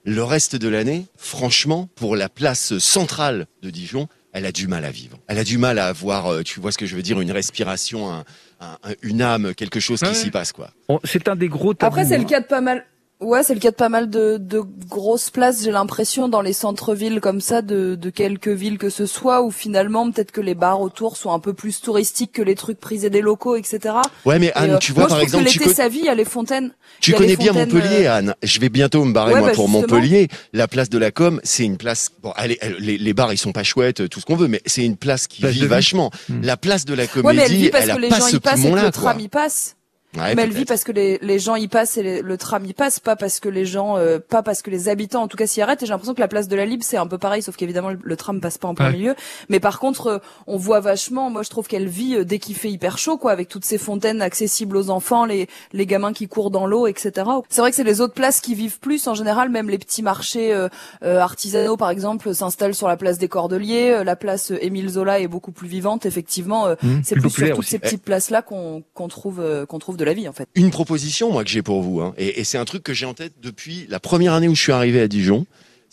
le 0.03 0.23
reste 0.23 0.55
de 0.55 0.67
l'année. 0.67 1.05
Franchement, 1.15 1.89
pour 1.95 2.15
la 2.15 2.29
place 2.29 2.77
centrale 2.77 3.47
de 3.63 3.69
Dijon, 3.71 4.07
elle 4.35 4.45
a 4.45 4.51
du 4.51 4.67
mal 4.67 4.83
à 4.83 4.91
vivre. 4.91 5.17
Elle 5.27 5.39
a 5.39 5.45
du 5.45 5.57
mal 5.57 5.79
à 5.79 5.87
avoir, 5.87 6.27
euh, 6.27 6.43
tu 6.43 6.59
vois 6.59 6.73
ce 6.73 6.77
que 6.77 6.85
je 6.85 6.95
veux 6.97 7.01
dire, 7.01 7.21
une 7.21 7.31
respiration, 7.31 8.11
un- 8.13 8.25
un- 8.59 8.77
un- 8.83 8.93
une 9.01 9.21
âme, 9.21 9.55
quelque 9.55 9.79
chose 9.79 10.01
qui 10.01 10.05
Ouais. 10.07 10.13
s'y 10.13 10.29
passe, 10.29 10.51
quoi. 10.51 10.71
C'est 11.05 11.29
un 11.29 11.37
des 11.37 11.47
gros 11.47 11.73
tabous. 11.73 11.87
Après, 11.87 12.05
c'est 12.05 12.17
le 12.17 12.23
hein. 12.25 12.27
cas 12.27 12.41
de 12.41 12.45
pas 12.45 12.59
mal. 12.59 12.85
Ouais, 13.21 13.43
c'est 13.43 13.53
le 13.53 13.61
cas 13.61 13.71
de 13.71 13.75
pas 13.75 13.87
mal 13.87 14.09
de, 14.09 14.37
de 14.37 14.61
grosses 14.89 15.29
places, 15.29 15.63
j'ai 15.63 15.71
l'impression, 15.71 16.27
dans 16.27 16.41
les 16.41 16.51
centres-villes 16.51 17.21
comme 17.21 17.39
ça, 17.39 17.61
de, 17.61 17.95
de 17.95 18.09
quelques 18.09 18.49
villes 18.49 18.77
que 18.77 18.89
ce 18.89 19.05
soit, 19.05 19.41
où 19.41 19.51
finalement, 19.51 20.11
peut-être 20.11 20.33
que 20.33 20.41
les 20.41 20.53
bars 20.53 20.81
autour 20.81 21.15
sont 21.15 21.31
un 21.31 21.39
peu 21.39 21.53
plus 21.53 21.79
touristiques 21.79 22.33
que 22.33 22.41
les 22.41 22.55
trucs 22.55 22.77
prisés 22.79 23.09
des 23.09 23.21
locaux, 23.21 23.55
etc. 23.55 23.95
Ouais, 24.25 24.37
mais 24.37 24.47
Et, 24.47 24.53
Anne, 24.55 24.71
euh, 24.71 24.77
tu 24.79 24.91
vois, 24.91 25.03
moi, 25.03 25.09
par 25.09 25.19
je 25.19 25.23
exemple, 25.23 25.45
que 25.45 25.49
tu, 25.49 25.69
sa 25.73 25.87
vie, 25.87 25.99
il 25.99 26.05
y 26.05 26.09
a 26.09 26.15
les 26.15 26.25
fontaines. 26.25 26.73
tu 26.99 27.13
connais 27.13 27.37
bien 27.37 27.53
Montpellier, 27.53 28.05
euh, 28.05 28.15
Anne. 28.15 28.35
Je 28.43 28.59
vais 28.59 28.69
bientôt 28.69 29.05
me 29.05 29.13
barrer, 29.13 29.33
Ouais, 29.33 29.39
moi, 29.39 29.49
bah, 29.49 29.55
pour 29.55 29.67
justement. 29.67 29.81
Montpellier. 29.81 30.27
La 30.51 30.67
place 30.67 30.89
de 30.89 30.97
la 30.97 31.11
Com, 31.11 31.39
c'est 31.43 31.63
une 31.63 31.77
place, 31.77 32.09
bon, 32.21 32.33
allez, 32.35 32.59
les, 32.79 32.97
les 32.97 33.13
bars, 33.13 33.31
ils 33.31 33.37
sont 33.37 33.53
pas 33.53 33.63
chouettes, 33.63 34.09
tout 34.09 34.19
ce 34.19 34.25
qu'on 34.25 34.35
veut, 34.35 34.49
mais 34.49 34.61
c'est 34.65 34.83
une 34.83 34.97
place 34.97 35.27
qui 35.27 35.41
Place 35.41 35.53
vit 35.53 35.67
vachement. 35.67 36.11
Hmm. 36.27 36.41
La 36.43 36.57
place 36.57 36.83
de 36.83 36.93
la 36.93 37.03
Ouais, 37.03 37.09
Comédie, 37.09 37.37
mais 37.37 37.43
elle 37.45 37.51
vit 37.53 37.69
parce 37.69 37.83
elle 37.85 37.91
a 37.91 37.95
que 37.95 38.01
les 38.01 38.09
pas 38.09 38.19
gens 38.19 38.27
ce 38.27 38.35
y 38.35 38.39
passent 38.41 38.59
et 38.59 38.63
que 38.63 38.67
poumon-là, 38.67 38.85
le 38.85 38.91
tram 38.91 39.19
y 39.21 39.29
passe. 39.29 39.77
Ouais, 40.17 40.35
mais 40.35 40.43
elle 40.43 40.51
vit 40.53 40.65
parce 40.65 40.83
que 40.83 40.91
les, 40.91 41.17
les 41.21 41.39
gens 41.39 41.55
y 41.55 41.67
passent 41.67 41.97
et 41.97 42.03
les- 42.03 42.21
le 42.21 42.37
tram 42.37 42.65
y 42.65 42.73
passe, 42.73 42.99
pas 42.99 43.15
parce 43.15 43.39
que 43.39 43.49
les 43.49 43.65
gens, 43.65 43.97
euh, 43.97 44.19
pas 44.19 44.43
parce 44.43 44.61
que 44.61 44.69
les 44.69 44.89
habitants 44.89 45.23
en 45.23 45.27
tout 45.27 45.37
cas 45.37 45.47
s'y 45.47 45.61
arrêtent. 45.61 45.83
Et 45.83 45.85
j'ai 45.85 45.91
l'impression 45.91 46.13
que 46.13 46.19
la 46.21 46.27
place 46.27 46.47
de 46.47 46.55
la 46.55 46.65
Libre 46.65 46.83
c'est 46.85 46.97
un 46.97 47.07
peu 47.07 47.17
pareil, 47.17 47.41
sauf 47.41 47.55
qu'évidemment 47.55 47.89
le, 47.89 47.99
le 48.01 48.15
tram 48.17 48.39
passe 48.41 48.57
pas 48.57 48.67
en 48.67 48.75
plein 48.75 48.85
Ouais. 48.87 48.93
milieu. 48.93 49.15
Mais 49.49 49.59
par 49.59 49.79
contre, 49.79 50.07
euh, 50.07 50.17
on 50.47 50.57
voit 50.57 50.79
vachement. 50.79 51.29
Moi, 51.29 51.43
je 51.43 51.49
trouve 51.49 51.67
qu'elle 51.67 51.87
vit 51.87 52.15
euh, 52.15 52.23
dès 52.23 52.39
qu'il 52.39 52.55
fait 52.55 52.69
hyper 52.71 52.97
chaud, 52.97 53.17
quoi, 53.17 53.31
avec 53.31 53.49
toutes 53.49 53.65
ces 53.65 53.77
fontaines 53.77 54.21
accessibles 54.21 54.77
aux 54.77 54.89
enfants, 54.89 55.25
les 55.25 55.47
les 55.73 55.85
gamins 55.85 56.13
qui 56.13 56.27
courent 56.27 56.51
dans 56.51 56.67
l'eau, 56.67 56.87
etc. 56.87 57.11
C'est 57.49 57.61
vrai 57.61 57.69
que 57.71 57.75
c'est 57.75 57.83
les 57.83 57.99
autres 58.01 58.13
places 58.13 58.39
qui 58.41 58.55
vivent 58.55 58.79
plus 58.79 59.07
en 59.07 59.15
général. 59.15 59.49
Même 59.49 59.69
les 59.69 59.77
petits 59.77 60.01
marchés 60.03 60.53
euh, 60.53 60.69
euh, 61.03 61.19
artisanaux, 61.19 61.77
par 61.77 61.89
exemple, 61.89 62.33
s'installent 62.33 62.75
sur 62.75 62.87
la 62.87 62.97
place 62.97 63.17
des 63.17 63.27
Cordeliers. 63.27 63.91
Euh, 63.91 64.03
La 64.03 64.15
place 64.15 64.51
euh, 64.51 64.57
Émile 64.63 64.89
Zola 64.89 65.19
est 65.19 65.27
beaucoup 65.27 65.51
plus 65.51 65.67
vivante, 65.67 66.05
effectivement. 66.05 66.67
euh, 66.67 66.75
Mmh, 66.83 66.99
c'est 67.03 67.15
plus 67.15 67.21
plus 67.23 67.29
sur 67.31 67.49
toutes 67.49 67.59
aussi. 67.59 67.69
ces 67.71 67.79
petites 67.79 68.03
places 68.03 68.29
là 68.29 68.41
qu'on 68.41 68.83
qu'on 68.93 69.07
trouve 69.07 69.39
euh, 69.39 69.65
qu'on 69.65 69.79
trouve 69.79 69.97
de 69.97 70.04
la 70.05 70.13
vie 70.13 70.27
fait. 70.33 70.47
Une 70.55 70.71
proposition, 70.71 71.31
moi, 71.31 71.43
que 71.43 71.49
j'ai 71.49 71.61
pour 71.61 71.81
vous, 71.81 72.01
hein, 72.01 72.13
et 72.17 72.43
c'est 72.43 72.57
un 72.57 72.65
truc 72.65 72.83
que 72.83 72.93
j'ai 72.93 73.05
en 73.05 73.13
tête 73.13 73.33
depuis 73.41 73.85
la 73.89 73.99
première 73.99 74.33
année 74.33 74.47
où 74.47 74.55
je 74.55 74.61
suis 74.61 74.71
arrivé 74.71 75.01
à 75.01 75.07
Dijon. 75.07 75.45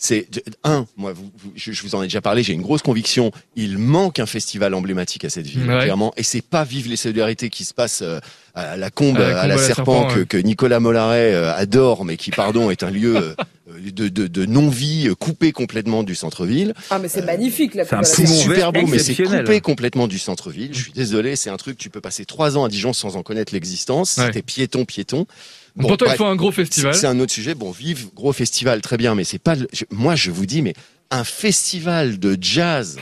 C'est 0.05 0.27
un, 0.65 0.85
moi, 0.97 1.13
vous, 1.13 1.31
vous- 1.37 1.53
je, 1.55 1.71
je 1.71 1.81
vous 1.81 1.95
en 1.95 2.03
ai 2.03 2.07
déjà 2.07 2.19
parlé. 2.19 2.43
J'ai 2.43 2.51
une 2.51 2.61
grosse 2.61 2.81
conviction. 2.81 3.31
Il 3.55 3.77
manque 3.77 4.19
un 4.19 4.25
festival 4.25 4.73
emblématique 4.73 5.23
à 5.23 5.29
cette 5.29 5.47
ville, 5.47 5.61
Ouais. 5.65 5.83
clairement. 5.83 6.11
Et 6.17 6.23
c'est 6.23 6.41
pas 6.41 6.65
vive 6.65 6.89
les 6.89 6.97
solidarités 6.97 7.49
qui 7.49 7.63
se 7.63 7.73
passe 7.73 8.01
euh, 8.01 8.19
à 8.53 8.75
la 8.75 8.89
combe, 8.89 9.15
À 9.17 9.21
la 9.21 9.25
à, 9.27 9.29
Combe, 9.29 9.35
la 9.37 9.39
à 9.39 9.47
la 9.47 9.57
serpent, 9.57 9.93
Serpent, 10.01 10.13
que, 10.13 10.19
ouais. 10.19 10.25
que 10.25 10.37
Nicolas 10.37 10.81
Mollaret 10.81 11.33
euh, 11.33 11.53
adore, 11.55 12.03
mais 12.03 12.17
qui, 12.17 12.31
pardon, 12.31 12.69
est 12.69 12.83
un 12.83 12.91
lieu 12.91 13.15
euh, 13.15 13.33
de, 13.79 14.09
de, 14.09 14.27
de 14.27 14.45
non-vie 14.45 15.09
coupé 15.17 15.53
complètement 15.53 16.03
du 16.03 16.15
centre-ville. 16.15 16.73
Ah 16.89 16.99
mais 16.99 17.07
c'est 17.07 17.21
magnifique 17.21 17.73
la 17.73 17.85
c'est 18.03 18.25
super 18.27 18.73
beau, 18.73 18.85
mais 18.85 18.99
c'est 18.99 19.15
coupé 19.15 19.61
complètement 19.61 20.09
du 20.09 20.19
centre-ville. 20.19 20.71
Je 20.73 20.81
suis 20.83 20.91
désolé, 20.91 21.37
c'est 21.37 21.49
un 21.49 21.55
truc, 21.57 21.77
tu 21.77 21.89
peux 21.89 22.01
passer 22.01 22.25
trois 22.25 22.57
ans 22.57 22.65
à 22.65 22.69
Dijon 22.69 22.91
sans 22.91 23.15
en 23.15 23.23
connaître 23.23 23.53
l'existence. 23.53 24.17
Ouais. 24.17 24.25
C'était 24.25 24.41
piéton, 24.41 24.83
piéton. 24.83 25.27
Donc 25.75 25.87
pour 25.87 25.97
toi, 25.97 26.07
il 26.09 26.17
faut 26.17 26.25
un 26.25 26.35
gros 26.35 26.51
festival. 26.51 26.93
c'est 26.95 27.07
un 27.07 27.19
autre 27.19 27.31
sujet. 27.33 27.55
Bon, 27.55 27.71
vive, 27.71 28.09
gros 28.13 28.31
festival, 28.33 28.81
très 28.81 28.97
bien, 28.97 29.15
mais 29.15 29.23
c'est 29.23 29.39
pas. 29.39 29.55
le- 29.55 29.67
moi, 29.91 30.15
je 30.15 30.29
vous 30.31 30.45
dis, 30.45 30.61
mais 30.61 30.73
un 31.09 31.23
festival 31.23 32.19
de 32.19 32.37
jazz 32.39 32.97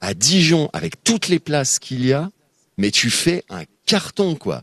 à 0.00 0.14
Dijon 0.14 0.68
avec 0.72 1.02
toutes 1.04 1.28
les 1.28 1.38
places 1.38 1.78
qu'il 1.78 2.04
y 2.04 2.12
a, 2.12 2.30
mais 2.76 2.90
tu 2.90 3.10
fais 3.10 3.44
un 3.50 3.62
carton, 3.86 4.34
quoi. 4.34 4.62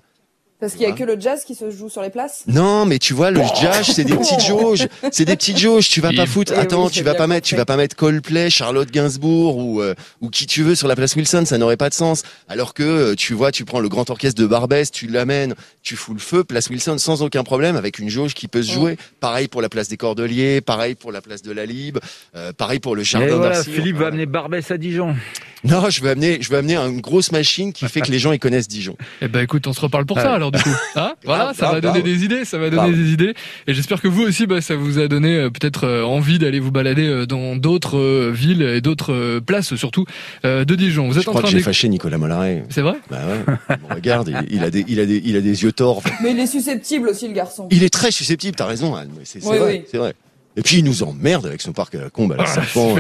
Parce 0.60 0.74
qu'il 0.74 0.84
y 0.84 0.86
a 0.86 0.94
que 0.94 1.04
le 1.04 1.20
jazz 1.20 1.44
qui 1.44 1.54
se 1.54 1.70
joue 1.70 1.90
sur 1.90 2.02
les 2.02 2.10
places. 2.10 2.44
Non, 2.48 2.86
mais 2.86 2.98
tu 2.98 3.14
vois, 3.14 3.30
le 3.30 3.42
jazz, 3.62 3.86
c'est 3.94 4.06
des 4.06 4.16
petites 4.16 4.40
jauges. 4.40 4.88
C'est 5.12 5.26
des 5.26 5.36
petites 5.36 5.58
jauges. 5.58 5.90
Tu 5.90 6.00
vas 6.00 6.14
pas 6.14 6.26
foutre. 6.26 6.54
Eh 6.54 6.58
oui, 6.58 6.62
Attends, 6.62 6.90
tu 6.90 7.04
vas 7.04 7.14
pas 7.14 7.28
mettre, 7.28 7.46
tu 7.46 7.56
vas 7.56 7.66
pas 7.66 7.76
mettre 7.76 7.96
Coldplay, 7.98 8.50
Charlotte 8.50 8.90
Gainsbourg 8.90 9.58
ou 9.58 9.82
euh, 9.82 9.94
ou 10.22 10.30
qui 10.30 10.48
tu 10.48 10.64
veux 10.64 10.74
sur 10.76 10.88
la 10.88 10.96
place 10.96 11.16
Wilson. 11.16 11.44
Ça 11.46 11.58
n'aurait 11.58 11.76
pas 11.78 11.90
de 11.90 11.94
sens. 11.94 12.24
Alors 12.48 12.74
que 12.74 12.84
euh, 12.84 13.16
tu 13.16 13.34
vois, 13.34 13.52
tu 13.52 13.66
prends 13.66 13.82
le 13.82 13.90
grand 13.90 14.10
orchestre 14.10 14.42
de 14.42 14.48
Barbès, 14.48 14.90
tu 14.92 15.08
l'amènes, 15.08 15.56
tu 15.84 15.96
fous 15.98 16.14
le 16.14 16.20
feu, 16.20 16.44
place 16.46 16.70
Wilson 16.70 16.98
sans 17.00 17.22
aucun 17.22 17.44
problème 17.44 17.76
avec 17.76 18.00
une 18.00 18.10
jauge 18.10 18.34
qui 18.34 18.48
peut 18.48 18.64
se 18.64 18.72
Mm. 18.72 18.74
jouer. 18.74 18.98
Pareil 19.20 19.48
pour 19.50 19.62
la 19.62 19.70
place 19.70 19.90
des 19.90 19.98
Cordeliers, 19.98 20.62
pareil 20.62 20.96
pour 20.96 21.12
la 21.12 21.22
place 21.22 21.42
de 21.42 21.52
la 21.52 21.66
Libre, 21.66 22.00
euh, 22.36 22.54
pareil 22.54 22.80
pour 22.80 22.96
le 22.96 23.04
jardin 23.04 23.36
voilà. 23.36 23.62
Philippe 23.64 23.98
va 23.98 24.08
amener 24.08 24.26
Barbès 24.26 24.72
à 24.72 24.78
Dijon. 24.78 25.16
Non, 25.64 25.90
je 25.90 26.02
veux 26.02 26.12
amener, 26.12 26.38
je 26.42 26.50
veux 26.50 26.58
amener 26.58 26.76
une 26.78 27.02
grosse 27.02 27.32
machine 27.32 27.74
qui 27.74 27.86
fait 27.88 28.02
que 28.02 28.12
les 28.12 28.20
gens 28.20 28.32
ils 28.32 28.40
connaissent 28.40 28.68
Dijon. 28.68 28.96
Eh 29.22 29.28
ben 29.28 29.42
écoute, 29.42 29.66
on 29.68 29.74
se 29.74 29.82
reparle 29.82 30.06
pour 30.06 30.18
Ouais. 30.18 30.24
ça 30.24 30.34
alors 30.34 30.45
du 30.52 30.62
coup. 30.62 30.70
Hein 30.96 31.14
voilà, 31.25 31.54
ça 31.54 31.72
va 31.72 31.82
donner 31.82 32.02
grave. 32.02 32.04
des 32.04 32.24
idées, 32.25 32.46
ça 32.46 32.58
va 32.58 32.70
donner 32.70 32.82
Grave. 32.90 32.96
des 32.96 33.12
idées. 33.14 33.34
Et 33.68 33.74
j'espère 33.74 34.02
que 34.02 34.08
vous 34.08 34.24
aussi, 34.24 34.48
bah, 34.48 34.62
ça 34.62 34.75
vous 34.75 35.00
a 35.00 35.08
donné 35.08 35.36
euh, 35.36 35.50
peut-être 35.50 35.86
euh, 35.86 36.04
envie 36.04 36.40
d'aller 36.40 36.60
vous 36.60 36.72
balader 36.72 37.08
euh, 37.08 37.25
dans 37.25 37.56
d'autres 37.56 37.98
euh, 37.98 38.32
villes 38.34 38.62
et 38.62 38.82
d'autres 38.82 39.14
euh, 39.14 39.42
places 39.42 39.75
surtout 39.75 40.06
euh, 40.46 40.66
de 40.66 40.75
Dijon. 40.75 41.08
Vous 41.08 41.14
Je 41.14 41.20
êtes 41.20 41.28
en 41.28 41.32
crois 41.32 41.42
que 41.44 41.50
j'ai 41.50 41.60
fâché 41.62 41.90
Nicolas 41.90 42.18
Mollaret. 42.18 42.64
C'est 42.70 42.82
vrai 42.82 42.96
Bah 43.10 43.20
ouais. 43.28 43.56
Bon, 43.78 43.96
regarde, 43.96 44.30
il, 44.50 44.56
il 44.58 44.64
a 44.64 44.70
des, 44.70 44.86
il 44.88 45.00
a 45.00 45.06
des, 45.06 45.22
il 45.25 45.36
a 45.36 45.42
des 45.42 45.64
yeux 45.64 45.72
torts. 45.72 46.02
Mais 46.24 46.32
il 46.32 46.40
est 46.40 46.48
susceptible 46.48 47.10
aussi 47.10 47.28
le 47.28 47.34
garçon. 47.34 47.68
Il 47.72 47.84
est 47.84 47.90
très 47.94 48.12
susceptible, 48.12 48.56
t'as 48.56 48.66
raison, 48.68 48.96
Anne. 48.96 49.10
C'est 49.24 49.42
c'est 49.42 49.50
Oui, 49.50 49.58
vrai, 49.58 49.74
oui. 49.74 49.82
c'est 49.92 49.98
vrai. 49.98 50.14
Et 50.58 50.62
puis 50.62 50.78
il 50.78 50.86
nous 50.86 51.04
emmerde 51.04 51.46
avec 51.48 51.62
son 51.62 51.74
parc 51.74 51.96
à 51.96 52.02
la 52.02 52.10
combe, 52.10 52.32
à 52.32 52.38
la 52.38 52.44
Ah, 52.44 52.48
serpent. 52.48 52.96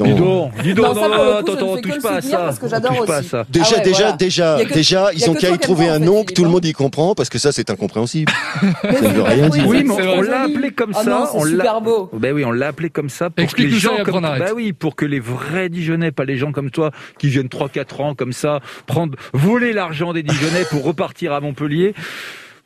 Attends. 0.00 0.04
Dis 0.04 0.14
donc, 0.14 0.52
dis 0.62 0.74
donc, 0.74 0.86
Non, 0.86 0.94
ça, 0.94 1.00
non, 1.00 1.08
non, 1.08 1.42
coup, 1.42 1.52
attends, 1.52 1.76
que 1.76 1.80
touche 1.88 2.02
pas 2.02 2.12
à 2.16 2.20
ça. 2.20 2.36
parce 2.38 2.58
que 2.58 2.68
j'adore 2.68 2.96
touche 2.96 3.06
pas 3.06 3.16
à 3.16 3.18
aussi. 3.20 3.28
ça. 3.28 3.44
Déjà, 3.48 3.66
Ah 3.70 3.76
ouais, 3.78 3.82
déjà, 3.84 3.98
voilà. 3.98 4.16
déjà, 4.16 4.58
que- 4.64 4.74
déjà, 4.74 5.10
ils 5.14 5.28
ont 5.30 5.34
qu'à 5.34 5.50
y 5.50 5.58
trouver 5.58 5.88
un 5.88 5.98
nom 5.98 6.24
que 6.24 6.32
tout 6.32 6.44
le 6.44 6.50
monde 6.50 6.64
y 6.64 6.72
comprend, 6.72 7.14
parce 7.14 7.28
que 7.28 7.38
ça, 7.38 7.50
c'est 7.52 7.68
incompréhensible. 7.70 8.30
Ça 8.82 9.08
veut 9.08 9.22
rien 9.22 9.44
oui, 9.44 9.50
dire. 9.50 9.66
Oui, 9.66 9.84
mais 9.84 10.06
on 10.08 10.22
l'a 10.22 10.42
appelé 10.42 10.70
comme 10.70 10.92
Ah 10.94 11.02
ça. 11.02 11.10
non, 11.10 11.24
on 11.34 11.44
c'est 11.44 11.50
l'a. 11.52 11.64
super 11.64 11.80
beau. 11.80 12.10
Ben 12.12 12.32
oui, 12.34 12.44
on 12.44 12.50
l'a 12.52 12.68
appelé 12.68 12.90
comme 12.90 13.08
ça 13.08 13.30
pour 13.30 13.46
que 13.46 13.62
les 13.62 13.70
gens 13.70 13.96
comme 14.04 14.16
on 14.16 14.20
bah 14.20 14.38
oui, 14.54 14.72
pour 14.72 14.94
que 14.96 15.04
les 15.04 15.20
vrais 15.20 15.68
Dijonnais, 15.68 16.12
pas 16.12 16.24
les 16.24 16.36
gens 16.36 16.52
comme 16.52 16.70
toi 16.70 16.90
qui 17.18 17.28
viennent 17.28 17.48
3 17.48 17.68
4 17.68 18.00
ans 18.00 18.14
comme 18.14 18.32
ça 18.32 18.60
prendre 18.86 19.16
voler 19.32 19.72
l'argent 19.72 20.12
des 20.12 20.22
Dijonnais 20.22 20.64
pour 20.70 20.84
repartir 20.84 21.32
à 21.32 21.40
Montpellier. 21.40 21.94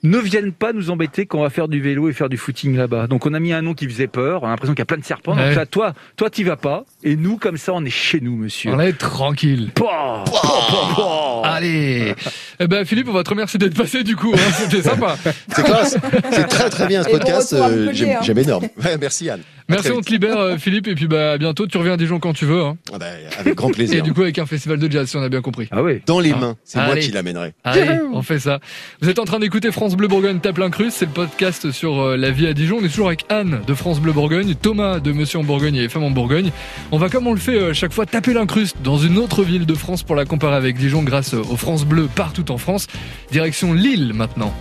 Ne 0.05 0.19
viennent 0.19 0.51
pas 0.53 0.73
nous 0.73 0.91
embêter 0.91 1.27
quand 1.27 1.39
on 1.39 1.43
va 1.43 1.51
faire 1.51 1.69
du 1.69 1.81
vélo 1.81 2.09
et 2.09 2.13
faire 2.13 2.29
du 2.29 2.37
footing 2.37 2.77
là-bas. 2.77 3.07
Donc 3.07 3.25
on 3.25 3.35
a 3.35 3.41
mis 3.41 3.53
un 3.53 3.63
nom 3.63 3.73
qui 3.75 3.87
faisait 3.89 4.09
peur. 4.09 4.43
On 4.43 4.47
a 4.47 4.51
l'impression 4.51 4.75
qu'il 4.75 4.81
y 4.81 4.83
a 4.83 4.87
plein 4.87 4.97
de 4.99 5.05
serpents. 5.05 5.37
Ouais. 5.37 5.47
Donc 5.49 5.55
là, 5.57 5.67
toi, 5.67 5.93
toi, 6.17 6.29
t'y 6.29 6.43
vas 6.43 6.57
pas. 6.57 6.85
Et 7.05 7.15
nous, 7.15 7.37
comme 7.37 7.57
ça, 7.57 7.73
on 7.73 7.85
est 7.85 7.91
chez 7.91 8.21
nous, 8.21 8.37
monsieur. 8.37 8.73
On 8.73 8.81
est 8.81 8.95
tranquille. 8.99 9.71
Pouah, 9.75 10.25
pouah, 10.27 10.41
pouah, 10.41 10.95
pouah. 10.95 11.43
Allez 11.47 12.15
Eh 12.59 12.67
ben 12.67 12.85
Philippe, 12.85 13.09
on 13.09 13.13
va 13.13 13.23
te 13.23 13.31
remercier 13.31 13.59
d'être 13.59 13.77
passé 13.77 14.03
du 14.03 14.17
coup, 14.17 14.33
hein. 14.35 14.39
c'était 14.55 14.83
sympa. 14.83 15.17
C'est 15.55 15.63
classe. 15.65 15.97
C'est 16.33 16.49
très, 16.49 16.69
très 16.71 16.87
bien 16.89 17.03
ce 17.05 17.09
Et 17.09 17.13
podcast. 17.13 17.53
euh, 17.53 17.91
J'aime 17.93 18.11
hein. 18.11 18.19
j'aime 18.23 18.39
énorme. 18.39 18.65
Ouais, 18.83 18.97
merci, 19.01 19.31
Anne. 19.31 19.43
Merci, 19.69 19.93
on 19.93 20.01
te 20.01 20.11
libère 20.11 20.37
euh, 20.39 20.57
Philippe 20.59 20.89
et 20.89 20.95
puis 20.95 21.07
bah 21.07 21.33
à 21.33 21.39
bientôt, 21.39 21.67
tu 21.69 21.79
reviens 21.79 21.93
à 21.93 21.97
Dijon 21.97 22.19
quand 22.19 22.33
tu 22.33 22.45
veux. 22.45 22.63
Hein. 22.63 22.77
Ah 22.93 22.99
bah, 22.99 23.07
avec 23.39 23.55
grand 23.55 23.69
Et 23.71 23.73
plaisir. 23.73 24.03
du 24.03 24.13
coup 24.13 24.23
avec 24.23 24.39
un 24.39 24.45
festival 24.47 24.79
de 24.79 24.91
jazz 24.91 25.09
si 25.09 25.17
on 25.17 25.23
a 25.23 25.29
bien 25.29 25.41
compris. 25.41 25.69
Ah 25.71 25.83
oui. 25.83 26.03
Dans 26.07 26.19
les 26.21 26.33
Ah. 26.33 26.39
mains. 26.39 26.57
C'est 26.65 26.85
moi 26.85 26.97
qui 26.97 27.13
l'amènerai. 27.13 27.53
Allez, 27.65 28.01
on 28.13 28.23
fait 28.23 28.41
ça. 28.41 28.59
Vous 29.01 29.09
êtes 29.09 29.19
en 29.21 29.25
train 29.25 29.39
d'écouter 29.39 29.71
France 29.71 29.92
Bleu 29.97 30.09
Bourgogne 30.09 30.39
tape 30.39 30.59
l'incruste, 30.59 30.99
c'est 30.99 31.07
le 31.07 31.13
podcast 31.13 31.71
sur 31.71 32.01
euh, 32.01 32.17
la 32.17 32.31
vie 32.31 32.47
à 32.47 32.55
Dijon. 32.55 32.79
On 32.81 32.85
est 32.85 32.89
toujours 32.89 33.09
avec 33.09 33.25
Anne 33.29 33.63
de 33.67 33.75
France 33.75 34.01
Bleu 34.01 34.13
Bourgogne, 34.13 34.55
Thomas 34.55 35.01
de 35.01 35.13
Monsieur 35.13 35.39
en 35.39 35.45
Bourgogne 35.45 35.77
et 35.77 35.89
Femmes 35.89 36.05
en 36.05 36.11
Bourgogne. 36.11 36.51
On 36.91 36.99
va 36.99 37.09
comme 37.09 37.27
on 37.27 37.33
le 37.33 37.39
fait 37.39 37.57
euh, 37.57 37.73
chaque 37.75 37.93
fois 37.93 38.07
taper 38.07 38.33
l'incruste 38.33 38.77
dans 38.83 38.99
une 38.99 39.19
autre 39.19 39.43
ville 39.43 39.67
de 39.67 39.75
France 39.75 40.03
pour 40.03 40.15
la 40.15 40.25
comparer 40.25 40.57
avec 40.57 40.77
Dijon 40.77 41.03
grâce 41.03 41.35
aux 41.35 41.57
France 41.57 41.85
Bleu 41.85 42.09
partout 42.15 42.51
en 42.51 42.59
France. 42.59 42.87
Direction 43.31 43.73
Lille 43.73 44.13
maintenant. 44.15 44.55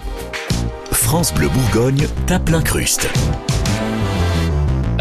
France 0.91 1.33
Bleu 1.33 1.49
Bourgogne 1.49 2.07
tape 2.25 2.49
l'incruste. 2.49 3.09